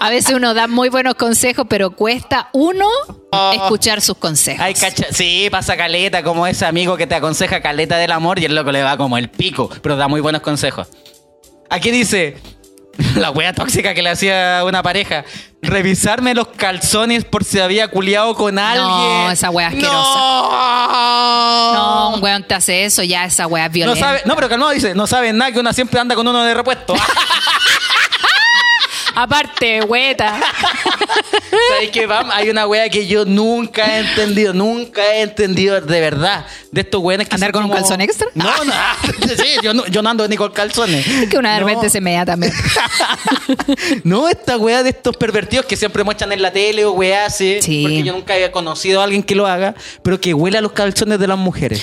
[0.00, 2.86] A veces uno da muy buenos consejos, pero cuesta uno
[3.34, 3.52] Oh.
[3.54, 4.60] escuchar sus consejos.
[4.62, 8.44] Ay, cacha- Sí, pasa caleta, como ese amigo que te aconseja caleta del amor y
[8.44, 10.88] el loco le va como el pico, pero da muy buenos consejos.
[11.70, 12.36] Aquí dice,
[13.16, 15.24] la wea tóxica que le hacía una pareja,
[15.62, 19.30] revisarme los calzones por si había culiado con alguien.
[19.30, 19.92] esa wea asquerosa.
[19.94, 24.00] No, No, un weón te hace eso, ya esa weá es No violenta.
[24.06, 26.54] sabe, no, pero calmado dice, no sabe nada que una siempre anda con uno de
[26.54, 26.94] repuesto.
[29.14, 30.36] Aparte, hueta.
[31.70, 32.30] ¿Sabes qué, Pam?
[32.30, 36.46] Hay una wea que yo nunca he entendido, nunca he entendido de verdad.
[36.70, 38.26] De estos weones que ¿Andar con un como- calzón extra?
[38.34, 38.72] No, no.
[39.36, 41.06] Sí, yo no, yo no ando ni con calzones.
[41.06, 41.66] Es que una de No.
[41.66, 42.52] repente se mea también.
[44.04, 47.58] No, esta wea de estos pervertidos que siempre muestran en la tele o wea así.
[47.62, 47.82] Sí.
[47.82, 50.72] Porque yo nunca había conocido a alguien que lo haga, pero que huele a los
[50.72, 51.82] calzones de las mujeres.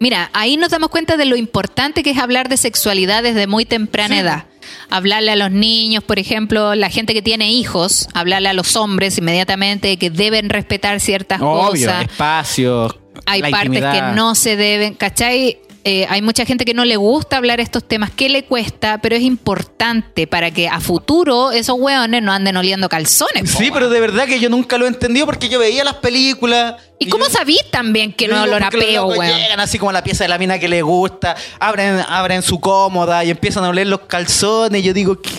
[0.00, 3.64] Mira, ahí nos damos cuenta de lo importante que es hablar de sexualidad desde muy
[3.64, 4.44] temprana edad.
[4.90, 9.18] Hablarle a los niños, por ejemplo, la gente que tiene hijos, hablarle a los hombres
[9.18, 12.02] inmediatamente de que deben respetar ciertas Obvio, cosas.
[12.04, 14.10] espacios, hay partes intimidad.
[14.10, 15.58] que no se deben, ¿cachai?
[15.84, 19.16] Eh, hay mucha gente que no le gusta hablar estos temas, que le cuesta, pero
[19.16, 23.50] es importante para que a futuro esos hueones no anden oliendo calzones.
[23.50, 26.74] Sí, pero de verdad que yo nunca lo he entendido porque yo veía las películas.
[26.98, 29.26] ¿Y cómo yo- sabís también que yo no olor a peo, weón?
[29.38, 32.60] Llegan así como a la pieza de la mina que le gusta, abren, abren su
[32.60, 34.82] cómoda y empiezan a oler los calzones.
[34.82, 35.30] Y yo digo, ¿qué,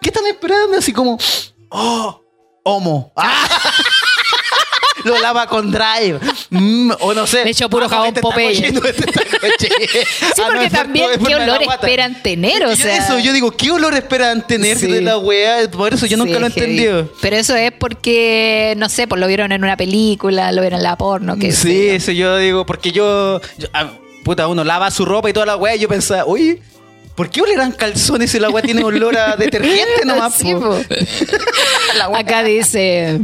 [0.00, 0.78] qué están esperando?
[0.78, 1.18] Así como,
[1.70, 2.22] oh,
[2.62, 3.12] homo.
[3.16, 3.48] Ah.
[5.04, 6.18] Lo lava con drive.
[6.50, 7.44] Mm, o no sé.
[7.44, 8.52] Le echó puro Ah, jabón este Popeye.
[8.52, 8.80] este cochino.
[9.58, 9.68] Sí,
[10.42, 12.96] Ah, porque también qué olor esperan tener, o sea.
[12.96, 14.86] Eso, yo digo, ¿qué olor esperan tener Sí.
[14.86, 15.70] de la weá?
[15.70, 17.12] Por eso yo nunca Sí, lo he entendido.
[17.20, 20.84] Pero eso es porque, no sé, pues lo vieron en una película, lo vieron en
[20.84, 23.90] la porno, que Sí, eso yo digo, porque yo, yo- ah,
[24.24, 26.60] puta, uno lava su ropa y toda la weá, y yo pensaba, oye,
[27.14, 30.34] ¿por qué olerán calzones si la weá tiene olor a detergente nomás?
[30.34, 30.60] Sí, po?
[30.60, 30.76] po.
[32.16, 33.20] Acá dice,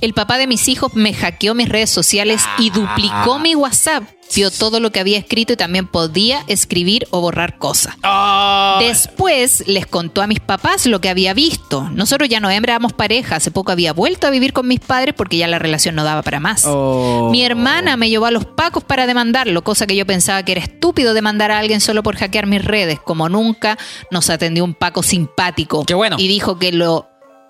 [0.00, 4.04] el papá de mis hijos me hackeó mis redes sociales y duplicó mi WhatsApp.
[4.34, 7.96] Vio todo lo que había escrito y también podía escribir o borrar cosas.
[8.02, 11.88] Ah, Después les contó a mis papás lo que había visto.
[11.90, 13.36] Nosotros ya no éramos pareja.
[13.36, 16.22] Hace poco había vuelto a vivir con mis padres porque ya la relación no daba
[16.22, 16.64] para más.
[16.66, 17.30] Oh.
[17.32, 20.60] Mi hermana me llevó a los pacos para demandarlo, cosa que yo pensaba que era
[20.60, 23.00] estúpido demandar a alguien solo por hackear mis redes.
[23.00, 23.78] Como nunca,
[24.10, 25.86] nos atendió un paco simpático.
[25.86, 26.16] Qué bueno.
[26.18, 27.08] Y dijo que lo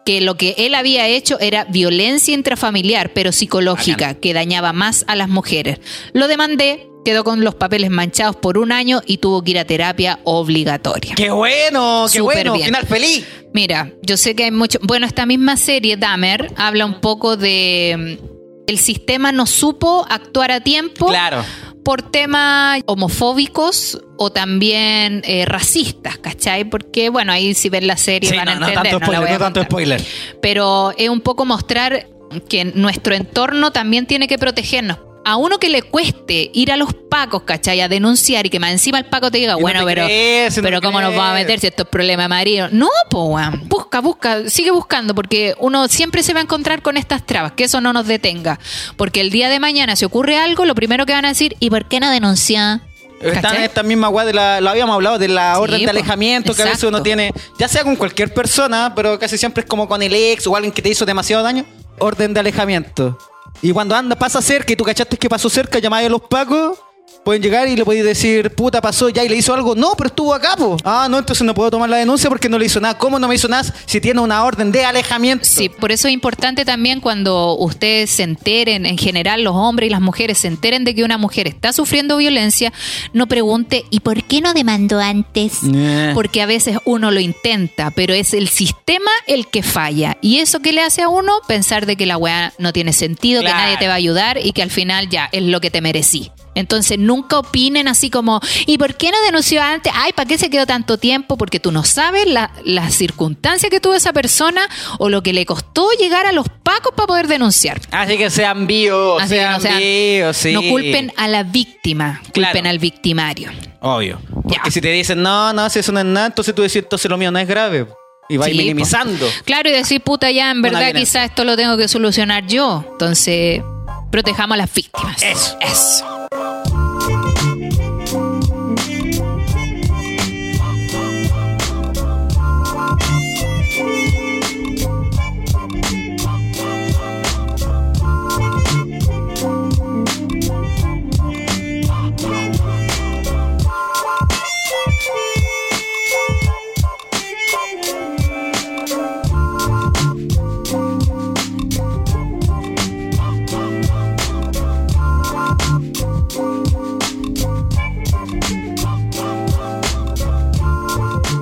[0.08, 5.14] que lo que él había hecho era violencia intrafamiliar, pero psicológica, que dañaba más a
[5.16, 5.80] las mujeres.
[6.14, 9.66] Lo demandé, quedó con los papeles manchados por un año y tuvo que ir a
[9.66, 11.14] terapia obligatoria.
[11.14, 12.06] ¡Qué bueno!
[12.10, 12.52] ¡Qué Súper bueno!
[12.54, 12.68] bien.
[12.68, 13.26] ¡Final feliz!
[13.52, 14.78] Mira, yo sé que hay mucho.
[14.80, 18.18] Bueno, esta misma serie, Dahmer, habla un poco de.
[18.18, 18.26] mm,
[18.66, 21.44] El sistema no supo actuar a tiempo Claro.
[21.84, 26.64] Por temas homofóbicos o también eh, racistas, ¿cachai?
[26.64, 28.90] Porque, bueno, ahí si ven la serie Sí, van no, a no entender.
[28.92, 30.04] tanto no la spoiler, no tanto spoiler.
[30.42, 32.06] Pero es un poco mostrar
[32.48, 34.98] que nuestro entorno también tiene que protegernos.
[35.30, 37.82] A uno que le cueste ir a los pacos, ¿cachai?
[37.82, 40.04] A denunciar y que más encima el paco te diga, Y no bueno, te pero,
[40.06, 42.68] crees, y no pero ¿cómo nos vamos a meter si esto es problema de marido?
[42.72, 43.68] No, po, weón.
[43.68, 47.64] Busca, busca, sigue buscando, porque uno siempre se va a encontrar con estas trabas, que
[47.64, 48.58] eso no nos detenga.
[48.96, 51.68] Porque el día de mañana, si ocurre algo, lo primero que van a decir, ¿y
[51.68, 52.80] por qué no denuncia?
[53.20, 55.84] Está en esta misma weá de la, lo habíamos hablado, de la Sí, orden de
[55.86, 55.90] po.
[55.90, 59.68] alejamiento que a veces uno tiene, ya sea con cualquier persona, pero casi siempre es
[59.68, 61.66] como con el ex o alguien que te hizo demasiado daño,
[61.98, 63.18] orden de alejamiento.
[63.60, 66.78] Y cuando anda, pasa cerca y tú cachaste que pasó cerca, llamáis a los pacos,
[67.24, 69.74] pueden llegar y le podéis decir, puta, pasó ya y le hizo algo.
[69.74, 70.78] No, pero estuvo acá, po.
[70.82, 72.96] Ah, no, entonces no puedo tomar la denuncia porque no le hizo nada.
[72.96, 75.44] ¿Cómo no me hizo nada si tiene una orden de alejamiento?
[75.44, 79.90] Sí, por eso es importante también cuando ustedes se enteren, en general los hombres y
[79.90, 82.72] las mujeres se enteren de que una mujer está sufriendo violencia,
[83.12, 85.58] no pregunte, ¿y por qué no demandó antes?
[85.70, 86.12] Eh.
[86.14, 90.16] Porque a veces uno lo intenta, pero es el sistema el que falla.
[90.22, 93.42] Y eso que le hace a uno pensar de que la weá no tiene sentido,
[93.42, 93.54] Claro.
[93.56, 95.82] que nadie te va a ayudar y que al final ya es lo que te
[95.82, 96.30] merecí.
[96.58, 99.92] Entonces nunca opinen así como, ¿y por qué no denunció antes?
[99.94, 101.36] Ay, ¿para qué se quedó tanto tiempo?
[101.38, 105.46] Porque tú no sabes la- las circunstancias que tuvo esa persona o lo que le
[105.46, 107.80] costó llegar a los pacos para poder denunciar.
[107.90, 110.52] Así que sean vivos, Así sean no, sean- vivos, sí.
[110.52, 112.52] no culpen a la víctima, Claro.
[112.52, 113.50] culpen al victimario.
[113.80, 114.20] Obvio.
[114.34, 114.70] Porque Ya.
[114.70, 117.16] si te dicen, no, no, si eso no es nada, entonces tú decís, entonces lo
[117.16, 117.86] mío no es grave.
[118.30, 119.24] Y vas Sí, minimizando.
[119.26, 119.32] po.
[119.44, 121.20] Claro, y decir, puta, ya, en Una verdad violencia.
[121.22, 122.84] quizás esto lo tengo que solucionar yo.
[122.92, 123.62] Entonces,
[124.10, 125.22] protejamos a las víctimas.
[125.22, 125.56] Eso.
[125.60, 126.67] Eso.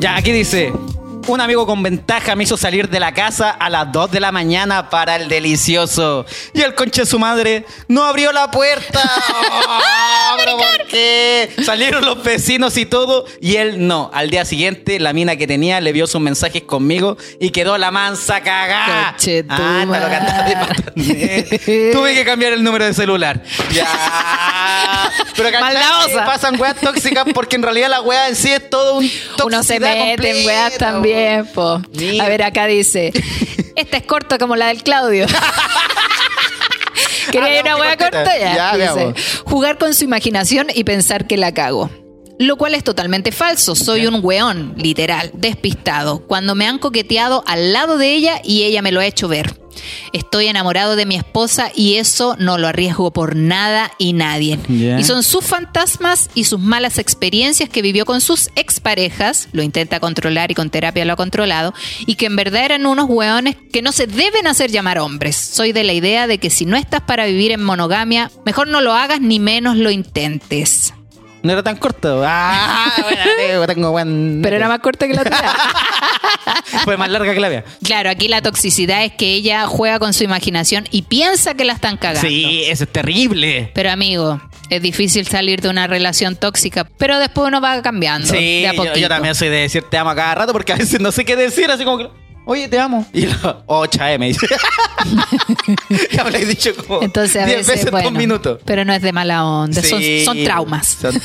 [0.07, 0.73] Ya, aquí dice.
[1.29, 4.31] Un amigo con ventaja me hizo salir de la casa a las 2 de la
[4.31, 6.25] mañana para el delicioso.
[6.53, 9.01] Y el conche de su madre no abrió la puerta.
[9.35, 11.51] Oh, ¿Pero por qué?
[11.65, 13.27] Salieron los vecinos y todo.
[13.41, 14.11] Y él no.
[14.15, 17.91] Al día siguiente, la mina que tenía le vio sus mensajes conmigo y quedó la
[17.91, 19.17] mansa cagada.
[19.49, 21.03] Ah, lo.
[21.93, 23.43] Tuve que cambiar el número de celular.
[23.73, 23.87] Ya.
[25.37, 25.51] Pero.
[25.61, 26.25] Maldadosa.
[26.25, 29.11] pasan weas tóxicas porque en realidad la wea en sí es todo un
[29.45, 31.16] Uno se mete en weas también,
[31.55, 31.81] po.
[31.95, 32.25] Mira.
[32.25, 33.13] A ver, acá dice.
[33.77, 35.27] Esta es corta como la del Claudio.
[37.31, 38.11] Quería Ah, una cortita.
[38.11, 38.55] corta ya.
[38.77, 39.15] Ya, dice,
[39.45, 41.91] jugar con su imaginación y pensar que la cago.
[42.39, 43.75] Lo cual es totalmente falso.
[43.75, 46.21] Soy un weón, literal, despistado.
[46.27, 49.59] Cuando me han coqueteado al lado de ella y ella me lo ha hecho ver.
[50.13, 54.59] Estoy enamorado de mi esposa y eso no lo arriesgo por nada y nadie.
[54.69, 60.01] Y son sus fantasmas y sus malas experiencias que vivió con sus exparejas, lo intenta
[60.01, 61.75] controlar y con terapia lo ha controlado,
[62.07, 65.37] y que en verdad eran unos hueones que no se deben hacer llamar hombres.
[65.37, 68.81] Soy de la idea de que si no estás para vivir en monogamia, mejor no
[68.81, 70.93] lo hagas ni menos lo intentes.
[71.43, 72.23] No era tan corto.
[72.27, 74.41] Ah, bueno, tengo- buen.
[74.43, 75.37] Pero era más corta que la otra.
[76.85, 77.65] Fue más larga que la mía.
[77.83, 81.73] Claro, aquí la toxicidad es que ella juega con su imaginación y piensa que la
[81.75, 82.29] están cagando.
[82.29, 83.71] Sí, eso es terrible.
[83.75, 88.27] Pero amigo, es difícil salir de una relación tóxica, pero después uno va cambiando.
[88.29, 90.77] Sí, de a yo, también soy de decir te amo a cada rato porque a
[90.77, 92.09] veces no sé qué decir, así como que,
[92.47, 93.07] oye, te amo.
[93.13, 94.47] Y lo, oh, chae, me dice.
[96.13, 98.61] ya me lo he dicho como Entonces a 10 veces, veces en bueno, dos minutos.
[98.65, 100.25] pero no es de mala onda, son, Sí.
[100.25, 100.87] son traumas.
[101.01, 101.15] Son-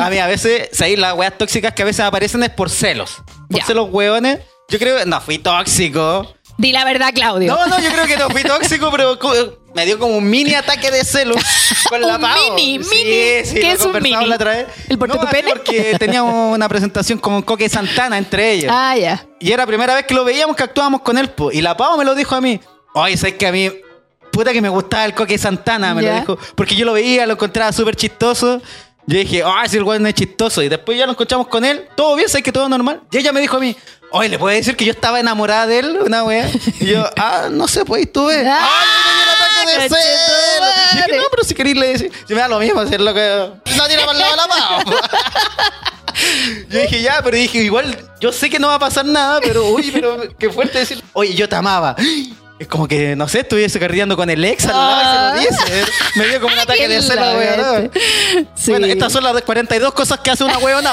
[0.00, 0.98] a mí a veces, ¿sabes?
[0.98, 3.22] Las weas tóxicas que a veces aparecen es por celos.
[3.50, 3.66] Por Ya.
[3.66, 4.38] celos hueones.
[4.68, 6.32] Yo creo que no fui tóxico.
[6.62, 7.52] Di la verdad, Claudio.
[7.52, 9.18] No, no, yo creo que no fui tóxico, pero
[9.74, 11.42] me dio como un mini ataque de celos
[11.88, 12.54] con la Un Pau.
[12.54, 13.44] mini, Sí, mini.
[13.44, 14.26] sí, ¿Qué es un mini?
[14.26, 14.66] la otra vez.
[14.88, 15.48] ¿El porte no, tu así pene?
[15.50, 18.70] Porque teníamos una presentación con Coque Santana entre ellos.
[18.72, 19.26] Ah, ya.
[19.40, 21.30] Y era la primera vez que lo veíamos que actuábamos con él.
[21.30, 21.50] po.
[21.50, 22.60] Y la Pau me lo dijo a mí.
[22.94, 23.68] Oye, ¿sabes que a mí...
[24.30, 26.38] Puta que me gustaba el Coque Santana, me lo dijo.
[26.54, 28.62] Porque yo lo veía, lo encontraba súper chistoso.
[29.06, 30.62] Yo dije, ah, si el weón es chistoso.
[30.62, 31.88] Y después ya nos encontramos con él.
[31.96, 33.00] Todo bien, ¿sabes que todo normal?
[33.10, 33.76] Y ella me dijo a mí,
[34.12, 35.98] oye, ¿le puedes decir que yo estaba enamorada de él?
[36.04, 36.50] Una wea.
[36.80, 38.46] Y yo, ah, no sé, pues estuve.
[38.48, 38.86] Ah, ¡Ay,
[39.16, 41.14] me dio un ataque de celo!
[41.14, 42.12] Y no, pero si queréis le decir.
[42.26, 43.50] Si me da lo mismo hacer lo que.
[43.76, 44.84] No tira para el lado de la Pau.
[46.68, 49.70] Yo dije, ya, pero dije, igual, yo sé que no va a pasar nada, pero
[49.70, 51.96] uy, pero qué fuerte decir, oye, yo te amaba.
[52.58, 55.50] Es como que, no sé, estuviese carreando con el ex al lado y se lo
[55.50, 55.92] dice.
[56.14, 57.90] Me dio como un ataque de celo, weón.
[58.54, 58.70] Sí.
[58.70, 60.92] Bueno, estas son las 42 cosas que hace una weona.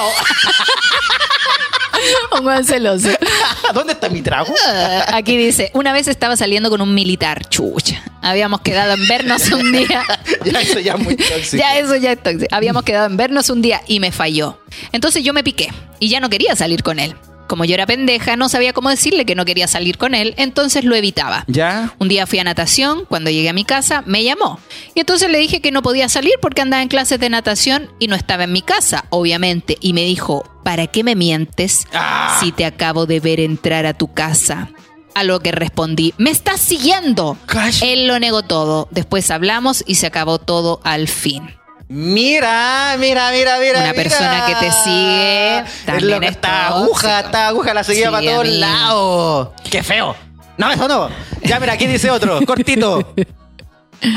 [2.38, 3.10] Un buen celoso.
[3.74, 4.54] ¿Dónde está mi trago?
[5.14, 8.04] Aquí dice, una vez estaba saliendo con un militar, chucha.
[8.22, 10.04] Habíamos quedado en vernos un día.
[10.44, 11.58] ya, eso ya es muy tóxico.
[11.58, 12.48] Ya eso ya es tóxico.
[12.54, 14.60] Habíamos quedado en vernos un día y me falló.
[14.92, 17.16] Entonces yo me piqué y ya no quería salir con él.
[17.50, 20.84] Como yo era pendeja, no sabía cómo decirle que no quería salir con él, entonces
[20.86, 21.46] lo evitaba.
[21.48, 21.94] ¿Ya?
[21.98, 24.60] Un día fui a natación, cuando llegué a mi casa me llamó.
[24.94, 28.08] Y entonces le dije que no podía salir porque andaba en clases de natación y
[28.08, 29.78] no estaba en mi casa, obviamente.
[29.82, 32.38] Y me dijo, ¿para qué me mientes Ah.
[32.40, 34.70] si te acabo de ver entrar a tu casa?
[35.16, 37.36] A lo que respondí, me estás siguiendo.
[37.82, 38.88] Él lo negó todo.
[38.92, 41.50] Después hablamos y se acabó todo al fin.
[41.90, 43.80] Mira, mira, mira, mira.
[43.80, 43.94] Una mira.
[43.96, 46.84] persona que te sigue Es también lo que es está tóxico.
[46.86, 49.50] aguja, está aguja, la seguía Sí, para todos lados.
[49.70, 50.16] Qué feo.
[50.58, 51.10] No, eso no.
[51.44, 53.14] Ya, mira, aquí dice otro, cortito.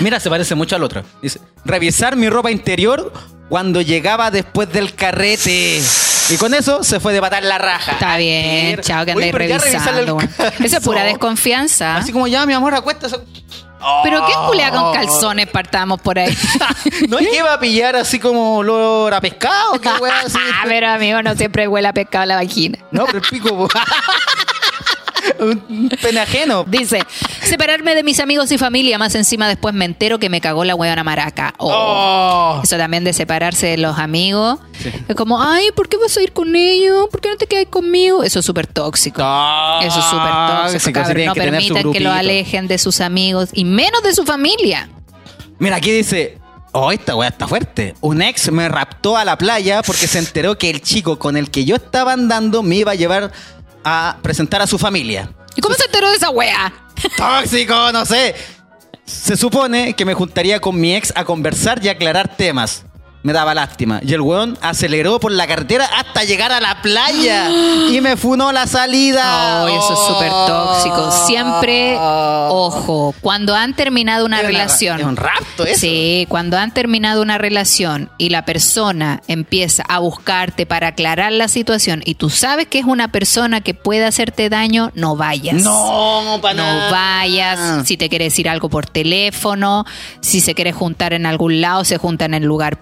[0.01, 1.03] Mira, se parece mucho al otro.
[1.23, 3.11] Dice, revisar mi ropa interior
[3.49, 5.81] cuando llegaba después del carrete.
[6.31, 7.93] Y con eso se fue de patar la raja.
[7.93, 10.19] Está bien, chao, que andáis revisando.
[10.63, 11.97] Eso es pura desconfianza.
[11.97, 13.17] Así como ya, mi amor, acuéstase.
[14.05, 14.83] Pero ¿quién culea Oh.
[14.83, 15.47] con calzones?
[15.49, 16.37] Partamos por ahí.
[17.09, 19.81] ¿No es que iba a pillar así como olor a pescado?
[19.81, 19.89] ¿Qué
[20.25, 20.39] así?
[20.55, 22.79] Ah, pero amigo, no siempre huele a pescado la vagina.
[22.91, 23.69] No, pero el pico.
[25.39, 26.65] Un pene ajeno.
[26.67, 27.05] Dice,
[27.45, 30.75] separarme de mis amigos y familia, más encima después me entero que me cagó la
[30.75, 31.55] huevona maraca.
[31.59, 31.73] Oh.
[31.73, 32.61] Oh.
[32.63, 34.59] Eso también de separarse de los amigos.
[35.09, 37.09] Es como, ay, ¿por qué vas a ir con ellos?
[37.11, 38.23] ¿Por qué no te quedas conmigo?
[38.23, 39.23] Eso es súper tóxico.
[39.83, 40.81] Eso es súper tóxico.
[40.81, 41.27] sí, cabrón.
[41.27, 44.89] No que permitan que lo alejen de sus amigos y menos de su familia.
[45.59, 46.39] Mira, aquí dice.
[46.75, 47.95] Oh, esta weá está fuerte.
[48.01, 51.51] Un ex me raptó a la playa porque se enteró que el chico con el
[51.51, 53.31] que yo estaba andando me iba a llevar
[53.85, 55.31] a presentar a su familia.
[55.55, 56.73] ¿Y cómo se enteró de esa wea?
[57.17, 58.35] Tóxico, no sé.
[59.05, 62.85] Se supone que me juntaría con mi ex a conversar y aclarar temas.
[63.23, 64.01] Me daba lástima.
[64.03, 67.49] Y el weón aceleró por la carretera hasta llegar a la playa.
[67.91, 69.63] y me funó la salida.
[69.65, 71.27] Oh, eso es súper tóxico.
[71.27, 75.01] Siempre, ojo, cuando han terminado una Es una- relación.
[75.01, 75.81] es un rapto eso.
[75.81, 81.49] Sí, cuando han terminado una relación y la persona empieza a buscarte para aclarar la
[81.49, 85.63] situación y tú sabes que es una persona que puede hacerte daño, no vayas.
[85.63, 89.85] No, para No vayas, si te quiere decir algo por teléfono,
[90.21, 92.79] si se quiere juntar en algún lado, se juntan en lugar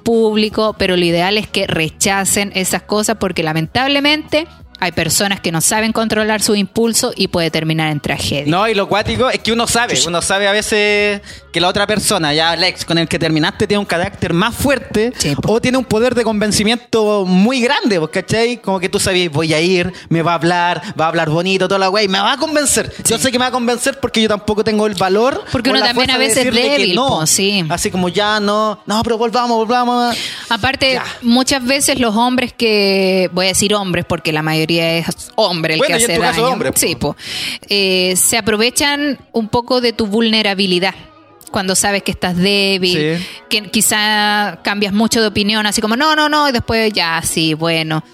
[0.78, 4.46] pero lo ideal es que rechacen esas cosas porque lamentablemente
[4.80, 8.44] hay personas que no saben controlar su impulso y puede terminar en tragedia.
[8.50, 11.20] No, y lo cuático es que uno sabe, uno sabe a veces
[11.52, 14.54] que la otra persona, ya el ex con el que terminaste, tiene un carácter más
[14.54, 18.58] fuerte Sí, o tiene un poder de convencimiento muy grande, ¿vos ¿cachai?
[18.58, 21.68] Como que tú sabes, voy a ir, me va a hablar, va a hablar bonito,
[21.68, 22.92] toda la wey, me va a convencer.
[23.06, 25.44] Yo sé que me va a convencer porque yo tampoco tengo el valor.
[25.52, 27.08] Porque uno también a de veces es decirle que débil, no.
[27.08, 27.64] po, sí.
[27.68, 30.16] Así como ya no, no, pero volvamos, volvamos.
[30.48, 31.04] Aparte, Ya.
[31.22, 35.74] muchas veces los hombres que, voy a decir hombres porque la mayoría mayoría es hombre
[35.74, 36.52] el Bueno, que hace tu caso, daño.
[36.52, 36.78] hombre, po.
[36.78, 37.16] Sí, po.
[37.68, 40.94] Eh, se aprovechan un poco de tu vulnerabilidad.
[41.50, 43.26] Cuando sabes que estás débil, Sí.
[43.48, 47.54] que quizá cambias mucho de opinión, así como no, no, no, y después ya, sí,
[47.54, 48.04] bueno.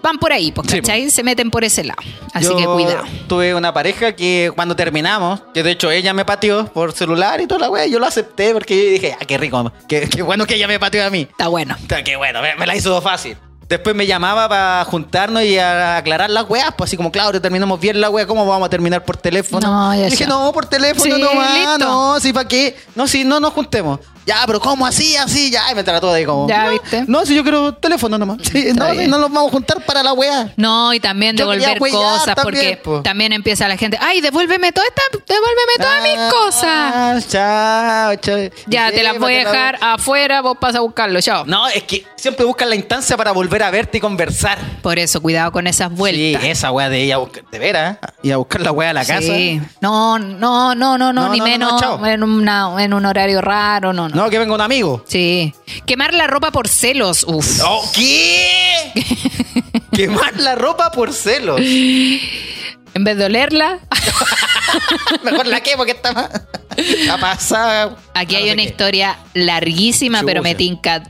[0.00, 1.10] Van por ahí, pues, Sí, ¿cachai?
[1.10, 1.98] Se meten por ese lado.
[2.32, 3.02] Así Yo que cuidado.
[3.26, 7.48] Tuve una pareja que cuando terminamos, que de hecho ella me pateó por celular y
[7.48, 10.46] toda la wea, yo lo acepté porque yo dije, ah, qué rico, qué, qué bueno
[10.46, 11.22] que ella me pateó a mí.
[11.28, 11.74] Está bueno.
[11.80, 13.36] Está, Qué bueno, me, me la hizo fácil.
[13.68, 17.80] Después me llamaba para juntarnos y a aclarar las weas, pues así como, Claudio, terminamos
[17.80, 19.66] bien la wea, ¿cómo vamos a terminar por teléfono?
[19.66, 21.78] No, ya Y dije, no, por teléfono Sí, nomás, listo.
[21.78, 22.76] no, sí, ¿para qué?
[22.94, 23.98] No, sí, no nos juntemos.
[24.26, 25.50] Ya, pero ¿cómo así, así?
[25.52, 26.48] Ya, y me trató de como...
[26.48, 27.04] Ya, no, ¿viste?
[27.06, 28.38] No, si yo quiero teléfono nomás.
[28.42, 29.10] Sí, Está no, sí, bien.
[29.10, 30.52] no nos vamos a juntar para la wea.
[30.56, 33.02] No, y también Yo devolver cosas, también, porque po.
[33.02, 36.64] también empieza la gente, ay, devuélveme toda esta, devuélveme todas mis cosas.
[36.66, 38.50] Ah, Chao, chao.
[38.66, 41.44] Ya, te las voy a dejar afuera, vos vas a buscarlo, chao.
[41.46, 44.58] No, es que siempre buscan la instancia para volver a verte y conversar.
[44.82, 46.42] Por eso, cuidado con esas vueltas.
[46.42, 47.18] Sí, esa wea de ella,
[47.52, 49.20] de veras, y a buscar la wea a la casa.
[49.20, 49.60] Sí.
[49.80, 53.40] No, no, no, no, no, No, ni no, no, menos en, una- en un horario
[53.40, 54.15] raro, no, no.
[54.16, 55.04] No, que venga un amigo.
[55.06, 55.52] Sí.
[55.84, 57.60] Quemar la ropa por celos, uf.
[57.62, 58.92] Oh, ¿Qué?
[59.92, 61.60] Quemar la ropa por celos.
[61.60, 63.78] En vez de olerla,
[65.22, 66.30] Mejor la quemo que está más.
[66.78, 67.96] Está pasada.
[68.14, 68.68] aquí No hay sé una qué.
[68.70, 71.02] historia larguísima, pero me tinca.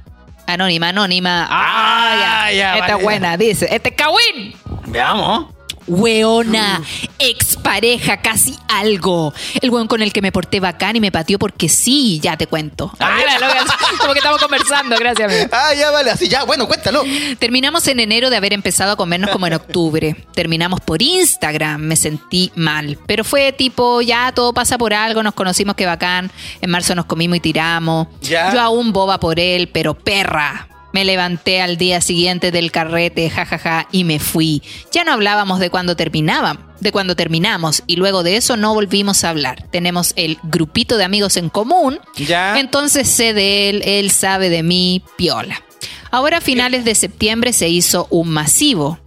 [0.49, 1.47] Anónima, anónima.
[1.49, 2.99] Ah, ya, Esta vale.
[2.99, 3.69] es buena, dice.
[3.71, 4.55] Este es Kawin.
[4.87, 5.47] Veamos.
[5.87, 6.83] Weona,
[7.19, 9.33] expareja, casi algo.
[9.61, 12.47] El weón con el que me porté bacán y me pateó porque sí, ya te
[12.47, 12.93] cuento.
[12.99, 13.65] Ah, loca,
[14.01, 15.49] como que estamos conversando, gracias, amigo.
[15.53, 17.05] Ah, ya vale, así ya, bueno, cuéntalo.
[17.39, 20.17] Terminamos en enero de haber empezado a comernos como en octubre.
[20.35, 22.99] Terminamos por Instagram, me sentí mal.
[23.07, 26.31] Pero fue tipo, ya todo pasa por algo, nos conocimos que bacán.
[26.61, 28.09] En marzo nos comimos y tiramos.
[28.21, 28.53] Ya.
[28.53, 30.69] Yo aún boba por él, pero perra.
[30.97, 34.63] Me levanté al día siguiente del carrete, jajaja, y me fui.
[34.93, 39.23] Ya no hablábamos de cuando terminábamos, de cuando terminamos, y luego de eso no volvimos
[39.23, 39.69] a hablar.
[39.71, 42.01] Tenemos el grupito de amigos en común.
[42.17, 42.59] Ya.
[42.59, 45.63] Entonces sé de él, él sabe de mí, piola.
[46.11, 48.99] Ahora a finales de septiembre se hizo un masivo.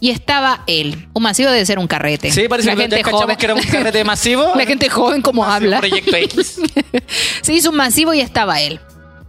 [0.00, 1.08] Y estaba él.
[1.12, 2.32] Un masivo debe ser un carrete.
[2.32, 3.36] Sí, parece La que gente joven.
[3.36, 4.52] que era un carrete masivo.
[4.56, 5.78] La gente joven como Masivo habla.
[5.78, 6.60] Proyecto X.
[7.42, 8.80] Se hizo un masivo y estaba él.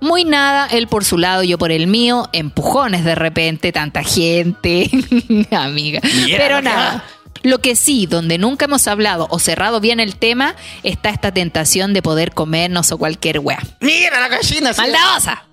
[0.02, 4.90] Muy nada, él por su lado, yo por el mío, empujones de repente, tanta gente,
[5.52, 6.00] amiga.
[6.38, 7.04] Pero nada.
[7.42, 11.94] Lo que sí, donde nunca hemos hablado o cerrado bien el tema, está esta tentación
[11.94, 13.60] de poder comernos o cualquier wea.
[13.80, 14.74] Mira la gallina.
[14.74, 14.82] sí.
[14.82, 15.44] ¡Maldadosa!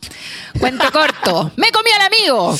[0.58, 1.52] Cuento corto.
[1.56, 2.58] Me comí al amigo.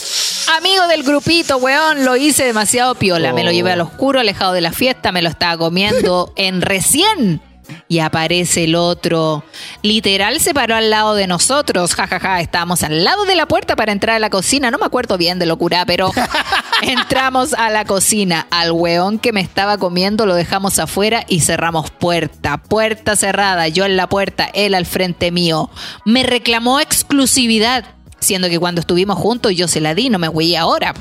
[0.59, 2.05] Amigo del grupito, weón.
[2.05, 3.33] Lo hice demasiado piola.
[3.33, 5.11] Me lo llevé al oscuro, alejado de la fiesta.
[5.13, 7.41] Me lo estaba comiendo en recién.
[7.89, 9.45] Y aparece el otro.
[9.83, 11.95] Literal se paró al lado de nosotros.
[11.95, 12.41] Ja, ja, ja.
[12.41, 14.71] Estábamos al lado de la puerta para entrar a la cocina.
[14.71, 16.11] No me acuerdo bien de locura, pero
[16.83, 18.47] entramos a la cocina.
[18.51, 22.59] Al weón que me estaba comiendo lo dejamos afuera y cerramos puerta.
[22.59, 23.69] Puerta cerrada.
[23.69, 25.71] Yo en la puerta, él al frente mío.
[26.05, 27.85] Me reclamó exclusividad.
[28.19, 30.95] Siendo que cuando estuvimos juntos yo se la di, no me güey ahora.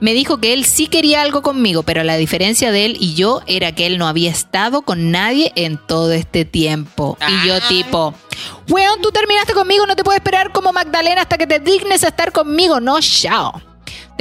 [0.00, 3.42] Me dijo que él sí quería algo conmigo, pero la diferencia de él y yo
[3.46, 7.18] era que él no había estado con nadie en todo este tiempo.
[7.28, 8.14] Y yo tipo,
[8.68, 12.08] weón, tú terminaste conmigo, no te puedo esperar como Magdalena hasta que te dignes a
[12.08, 12.80] estar conmigo.
[12.80, 13.71] No, chao.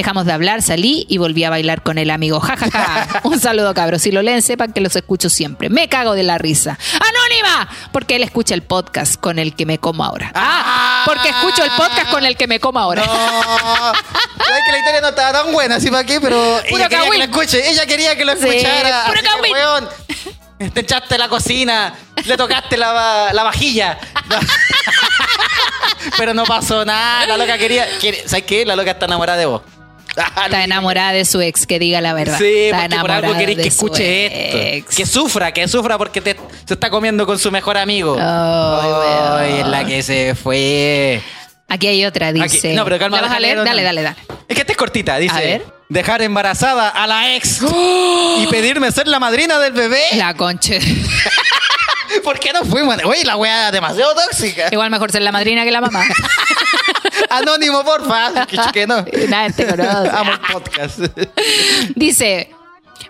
[0.02, 2.40] Dejamos de hablar, salí y volví a bailar con el amigo.
[2.40, 3.20] Ja, ja, ja.
[3.24, 4.02] Un saludo, cabros.
[4.02, 5.70] Si lo leen, sepan que los escucho siempre.
[5.70, 6.76] Me cago de la risa.
[6.96, 7.70] ¡Anónima!
[7.92, 10.32] Porque él escucha el podcast con el que me como ahora.
[10.34, 13.06] Ah, porque escucho el podcast con el que me como ahora.
[13.06, 13.14] No.
[14.44, 17.12] Sabes que la historia no estaba tan buena, así para qué, pero Puro ella quería
[17.12, 17.70] que lo escuche.
[17.70, 19.04] Ella quería que lo Sí, escuchara.
[19.06, 19.54] puro cagüín.
[19.54, 19.90] weón,
[20.74, 21.94] te echaste la cocina,
[22.26, 24.00] le tocaste la, la vajilla.
[24.28, 24.40] No.
[26.18, 27.28] pero no pasó nada.
[27.28, 27.86] La loca quería.
[28.26, 28.66] ¿Sabes qué?
[28.66, 29.62] La loca está enamorada de vos.
[30.46, 32.38] Está enamorada de su ex, que diga la verdad.
[32.38, 34.26] Sí, está porque por algo queréis de que escuche
[34.78, 34.86] ex.
[34.90, 34.98] esto.
[34.98, 38.18] Que sufra, que sufra porque te, se está comiendo con su mejor amigo.
[38.20, 38.92] Ay,
[39.54, 41.22] Ay, es la que se fue.
[41.70, 42.68] Aquí hay otra, dice.
[42.68, 43.64] Aquí- no, pero calma, ¿La vas a leer?
[43.64, 44.18] Dale, dale, dale.
[44.48, 45.34] Es que esta es cortita, dice.
[45.36, 45.66] A ver.
[45.88, 47.62] Dejar embarazada a la ex
[48.40, 50.02] y pedirme ser la madrina del bebé.
[50.16, 50.76] La concha.
[52.24, 52.98] ¿Por qué no fuimos?
[53.06, 54.68] Uy, la wea es demasiado tóxica.
[54.72, 56.04] Igual mejor ser la madrina que la mamá.
[57.30, 58.46] Anónimo, porfa.
[58.46, 59.06] Que, que no.
[59.30, 60.10] Nadie te conoce.
[60.14, 61.00] Amo el podcast.
[61.96, 62.50] Dice,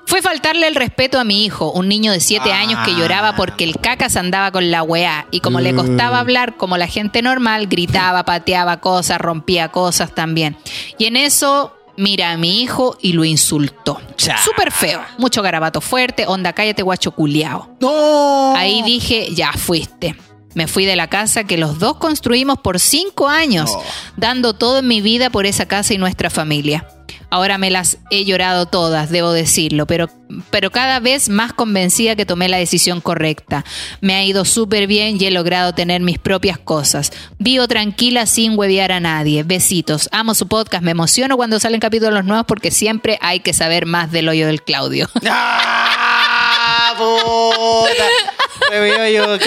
[0.05, 2.59] fue faltarle el respeto a mi hijo, un niño de 7 Ah.
[2.59, 5.27] años que lloraba porque el cacas andaba con la weá.
[5.31, 10.57] Y como le costaba hablar como la gente normal, gritaba, pateaba cosas, rompía cosas también.
[10.97, 11.75] Y en eso...
[11.97, 14.01] Mira a mi hijo y lo insultó.
[14.15, 14.37] Cha.
[14.37, 15.03] Súper feo.
[15.17, 16.25] Mucho garabato fuerte.
[16.25, 17.75] Onda, cállate, guacho culiao.
[17.81, 18.55] No.
[18.55, 20.15] Ahí dije, ya fuiste.
[20.53, 23.71] Me fui de la casa que los dos construimos por cinco años,
[24.17, 26.87] dando todo en mi vida por esa casa y nuestra familia.
[27.33, 30.09] Ahora me las he llorado todas, debo decirlo, pero,
[30.49, 33.63] pero cada vez más convencida que tomé la decisión correcta.
[34.01, 37.13] Me ha ido súper bien y he logrado tener mis propias cosas.
[37.39, 39.43] Vivo tranquila sin huevear a nadie.
[39.43, 40.09] Besitos.
[40.11, 40.83] Amo su podcast.
[40.83, 44.61] Me emociono cuando salen capítulos nuevos porque siempre hay que saber más del hoyo del
[44.61, 45.07] Claudio.
[45.25, 46.07] ¡Ah!
[46.97, 48.03] ¡Puta!
[49.11, 49.37] Yo,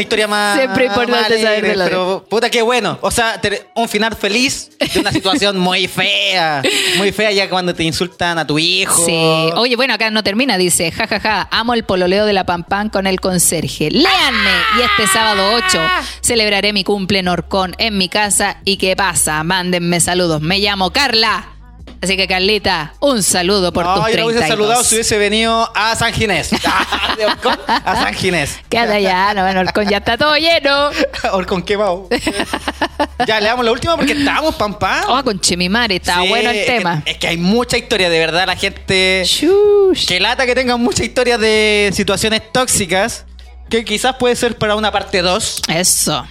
[0.00, 0.56] historias más.
[0.58, 2.98] Siempre importante más saber de la- Pero, puta, qué bueno.
[3.00, 3.40] O sea,
[3.74, 6.62] un final feliz de una situación muy fea.
[6.96, 9.04] Muy fea ya cuando te insultan a tu hijo.
[9.06, 9.50] Sí.
[9.56, 13.06] Oye, bueno, acá no termina, dice, jajaja, amo el pololeo de la Pam Pam con
[13.06, 13.90] el conserje.
[13.90, 14.50] Léanme.
[14.78, 15.80] Y este sábado 8
[16.20, 18.58] celebraré mi cumple en Orcón en mi casa.
[18.64, 19.42] ¿Y qué pasa?
[19.44, 20.40] Mándenme saludos.
[20.40, 21.57] Me llamo Carla.
[22.00, 24.48] Así que, Carlita, un saludo por no, tus yo lo hubiese 32.
[24.48, 26.50] saludado si hubiese venido a San Ginés.
[27.16, 28.58] De Orcón a San Ginés.
[28.68, 30.90] Quédate allá, no, bueno, Orcón ya está todo lleno.
[31.32, 32.08] Orcón quemado.
[33.26, 35.04] ya, le damos la última porque estábamos, pam, pam.
[35.08, 37.02] Oh, con Chemimare, está Sí, bueno el es- tema.
[37.04, 39.22] Es que hay mucha historia, de verdad, la gente.
[39.24, 40.06] Shush.
[40.06, 43.24] Que lata que tengan muchas historias de situaciones tóxicas.
[43.68, 45.62] Que quizás puede ser para una parte 2.
[45.68, 46.26] Eso.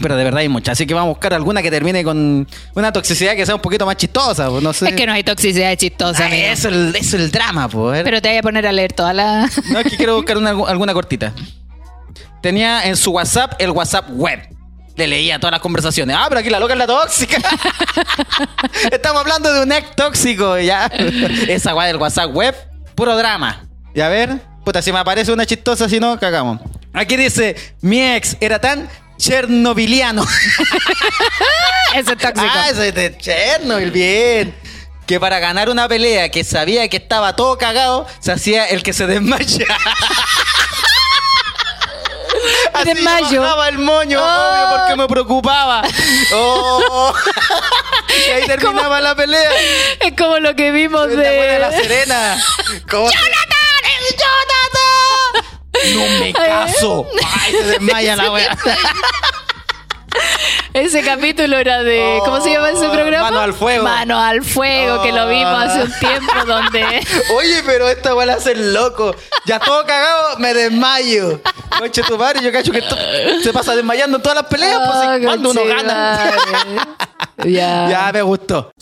[0.00, 0.72] Pero de verdad hay muchas.
[0.72, 3.84] Así que vamos a buscar alguna que termine con una toxicidad que sea un poquito
[3.86, 4.48] más chistosa.
[4.48, 4.88] pues, No sé.
[4.88, 8.02] Es que no hay toxicidad chistosa, Ah, eso, es el, eso es el drama, pues.
[8.04, 9.50] Pero te voy a poner a leer toda la...
[9.70, 11.32] No, es que quiero buscar una- alguna cortita.
[12.40, 14.40] Tenía en su WhatsApp el WhatsApp web.
[14.96, 16.16] Le leía todas las conversaciones.
[16.18, 17.38] Ah, pero aquí la loca es la tóxica.
[18.90, 20.86] Estamos hablando de un ex tóxico, ya.
[21.48, 22.54] Esa weá del WhatsApp web,
[22.94, 23.64] puro drama.
[23.94, 26.60] Y a ver, puta, si me aparece una chistosa, si no, cagamos.
[26.92, 28.88] Aquí dice, mi ex era tan
[29.20, 30.24] chernobiliano.
[31.94, 32.40] Ese es tóxico.
[32.52, 34.54] ah, ese es de Chernobyl, bien.
[35.06, 38.92] Que para ganar una pelea que sabía que estaba todo cagado, se hacía el que
[38.92, 39.66] se desmaya.
[42.72, 43.28] Así Desmayo.
[43.30, 44.24] yo bajaba el moño, Oh.
[44.24, 45.82] obvio, porque me preocupaba.
[46.32, 47.12] Oh.
[48.28, 49.50] y ahí terminaba la pelea.
[50.00, 51.82] Es como lo que vimos ¿Te acuerdas de La.
[51.82, 52.36] Serena?
[52.88, 53.10] ¿Cómo
[55.94, 57.06] No me caso.
[57.40, 58.56] Ay, se desmaya la wea.
[60.72, 62.18] Ese capítulo era de...
[62.24, 63.30] ¿Cómo se llama ese Oh, programa?
[63.30, 63.84] Mano al fuego.
[63.84, 66.84] Mano al fuego, que lo vimos hace un tiempo donde...
[67.36, 69.14] Oye, pero esta weá la hace el loco.
[69.46, 71.40] Ya todo cagado, me desmayo.
[71.78, 72.96] Conche tu madre, yo cacho que esto
[73.42, 76.32] se pasa desmayando en todas las peleas, pues Oh, ¿y cuando uno gana.
[77.44, 77.88] ya.
[77.88, 78.72] ya me gustó.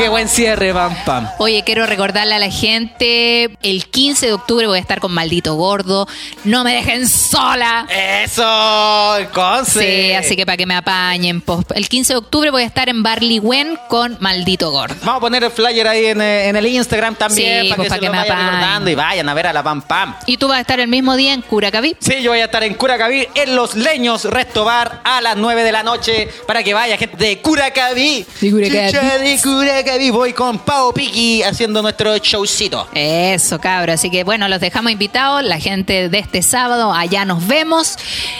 [0.00, 1.28] Qué buen cierre, pam pam.
[1.36, 5.56] Oye, quiero recordarle a la gente, el 15 de octubre voy a estar con Maldito
[5.56, 6.08] Gordo.
[6.44, 7.86] No me dejen sola.
[7.90, 10.06] Eso, el conce.
[10.06, 11.42] Sí, así que para que me apañen.
[11.42, 14.94] pues, el 15 de octubre voy a estar en Barley Wen con Maldito Gordo.
[15.02, 17.88] Vamos a poner el flyer ahí en, eh, en el Instagram también Sí, para pues,
[17.88, 18.52] que para se que lo me vayan apañen.
[18.54, 20.16] recordando y vayan a ver a la pam pam.
[20.24, 21.94] Y tú vas a estar el mismo día en Curacaví.
[22.00, 25.62] Sí, yo voy a estar en Curacaví, en Los Leños Resto Bar, a las 9
[25.62, 28.24] de la noche, para que vaya gente de Curacaví.
[28.40, 28.92] De Curacaví.
[28.92, 29.89] Chucha de Curacaví.
[29.90, 32.86] Voy con Pau Piki haciendo nuestro showcito.
[32.94, 33.92] Eso, cabro.
[33.92, 35.42] Así que bueno, los dejamos invitados.
[35.42, 37.96] La gente de este sábado, allá nos vemos.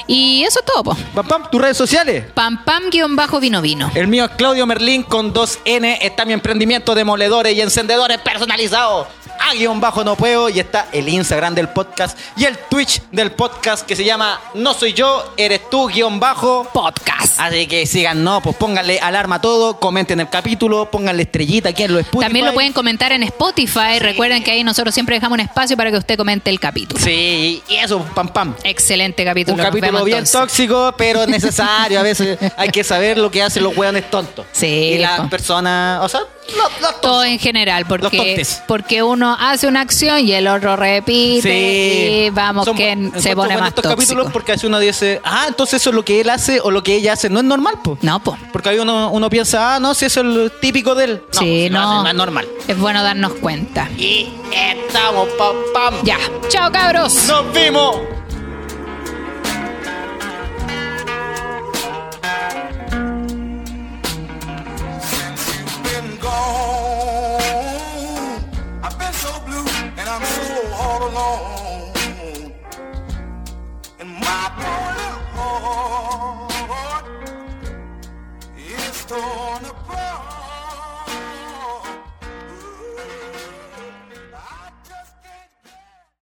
[0.07, 0.97] Y eso es todo, po.
[1.13, 2.25] Pam Pam, tus redes sociales.
[2.35, 3.91] Pam pam guion bajo vino vino.
[3.97, 5.99] El mío es Claudio Merlín con 2N.
[6.03, 9.09] Está mi emprendimiento de moledores y encendedores personalizados.
[9.41, 10.49] A guion bajo no puedo.
[10.49, 14.75] Y está el Instagram del podcast y el Twitch del podcast que se llama No
[14.75, 16.69] soy yo, eres tú guion bajo.
[16.73, 17.39] Podcast.
[17.39, 21.85] Así que sigan, no, pues pónganle alarma a todo, comenten el capítulo, pónganle estrellita aquí
[21.85, 22.25] en los Spotify.
[22.25, 23.99] También lo pueden comentar en Spotify.
[23.99, 27.01] Recuerden que ahí nosotros siempre dejamos un espacio para que usted comente el capítulo.
[27.03, 28.55] Sí, y eso, pam pam.
[28.63, 29.57] Excelente capítulo.
[29.57, 30.41] Un capítulo vemos, bien entonces.
[30.41, 31.99] tóxico, pero necesario.
[31.99, 34.47] A veces hay que saber lo que hacen los hueones tontos.
[34.53, 36.21] Sí, Y las personas, o sea,
[36.57, 41.43] los, los Todo en general, porque, porque uno hace una acción y el otro repite
[41.43, 42.25] Sí.
[42.27, 43.97] y vamos que se pone más estos tóxico.
[44.01, 46.83] capítulos porque así uno dice, ah, entonces eso es lo que él hace o lo
[46.83, 47.29] que ella hace.
[47.31, 48.03] No es normal, pues.
[48.03, 48.39] No, pues.
[48.53, 51.23] Porque ahí uno, uno piensa, ah, no, si eso es lo típico de él.
[51.35, 51.91] No, sí, si lo no.
[51.93, 52.49] hace, no es normal.
[52.69, 53.89] Es bueno darnos cuenta.
[53.97, 55.95] Y estamos, pam, pam.
[56.05, 56.19] Ya.
[56.49, 57.25] Chao, cabros.
[57.27, 57.97] ¡Nos vimos!
[68.85, 69.67] I've been so blue
[69.99, 72.53] and I'm so all alone.
[74.01, 74.93] And my poor
[75.37, 77.07] heart
[78.57, 80.40] is torn apart.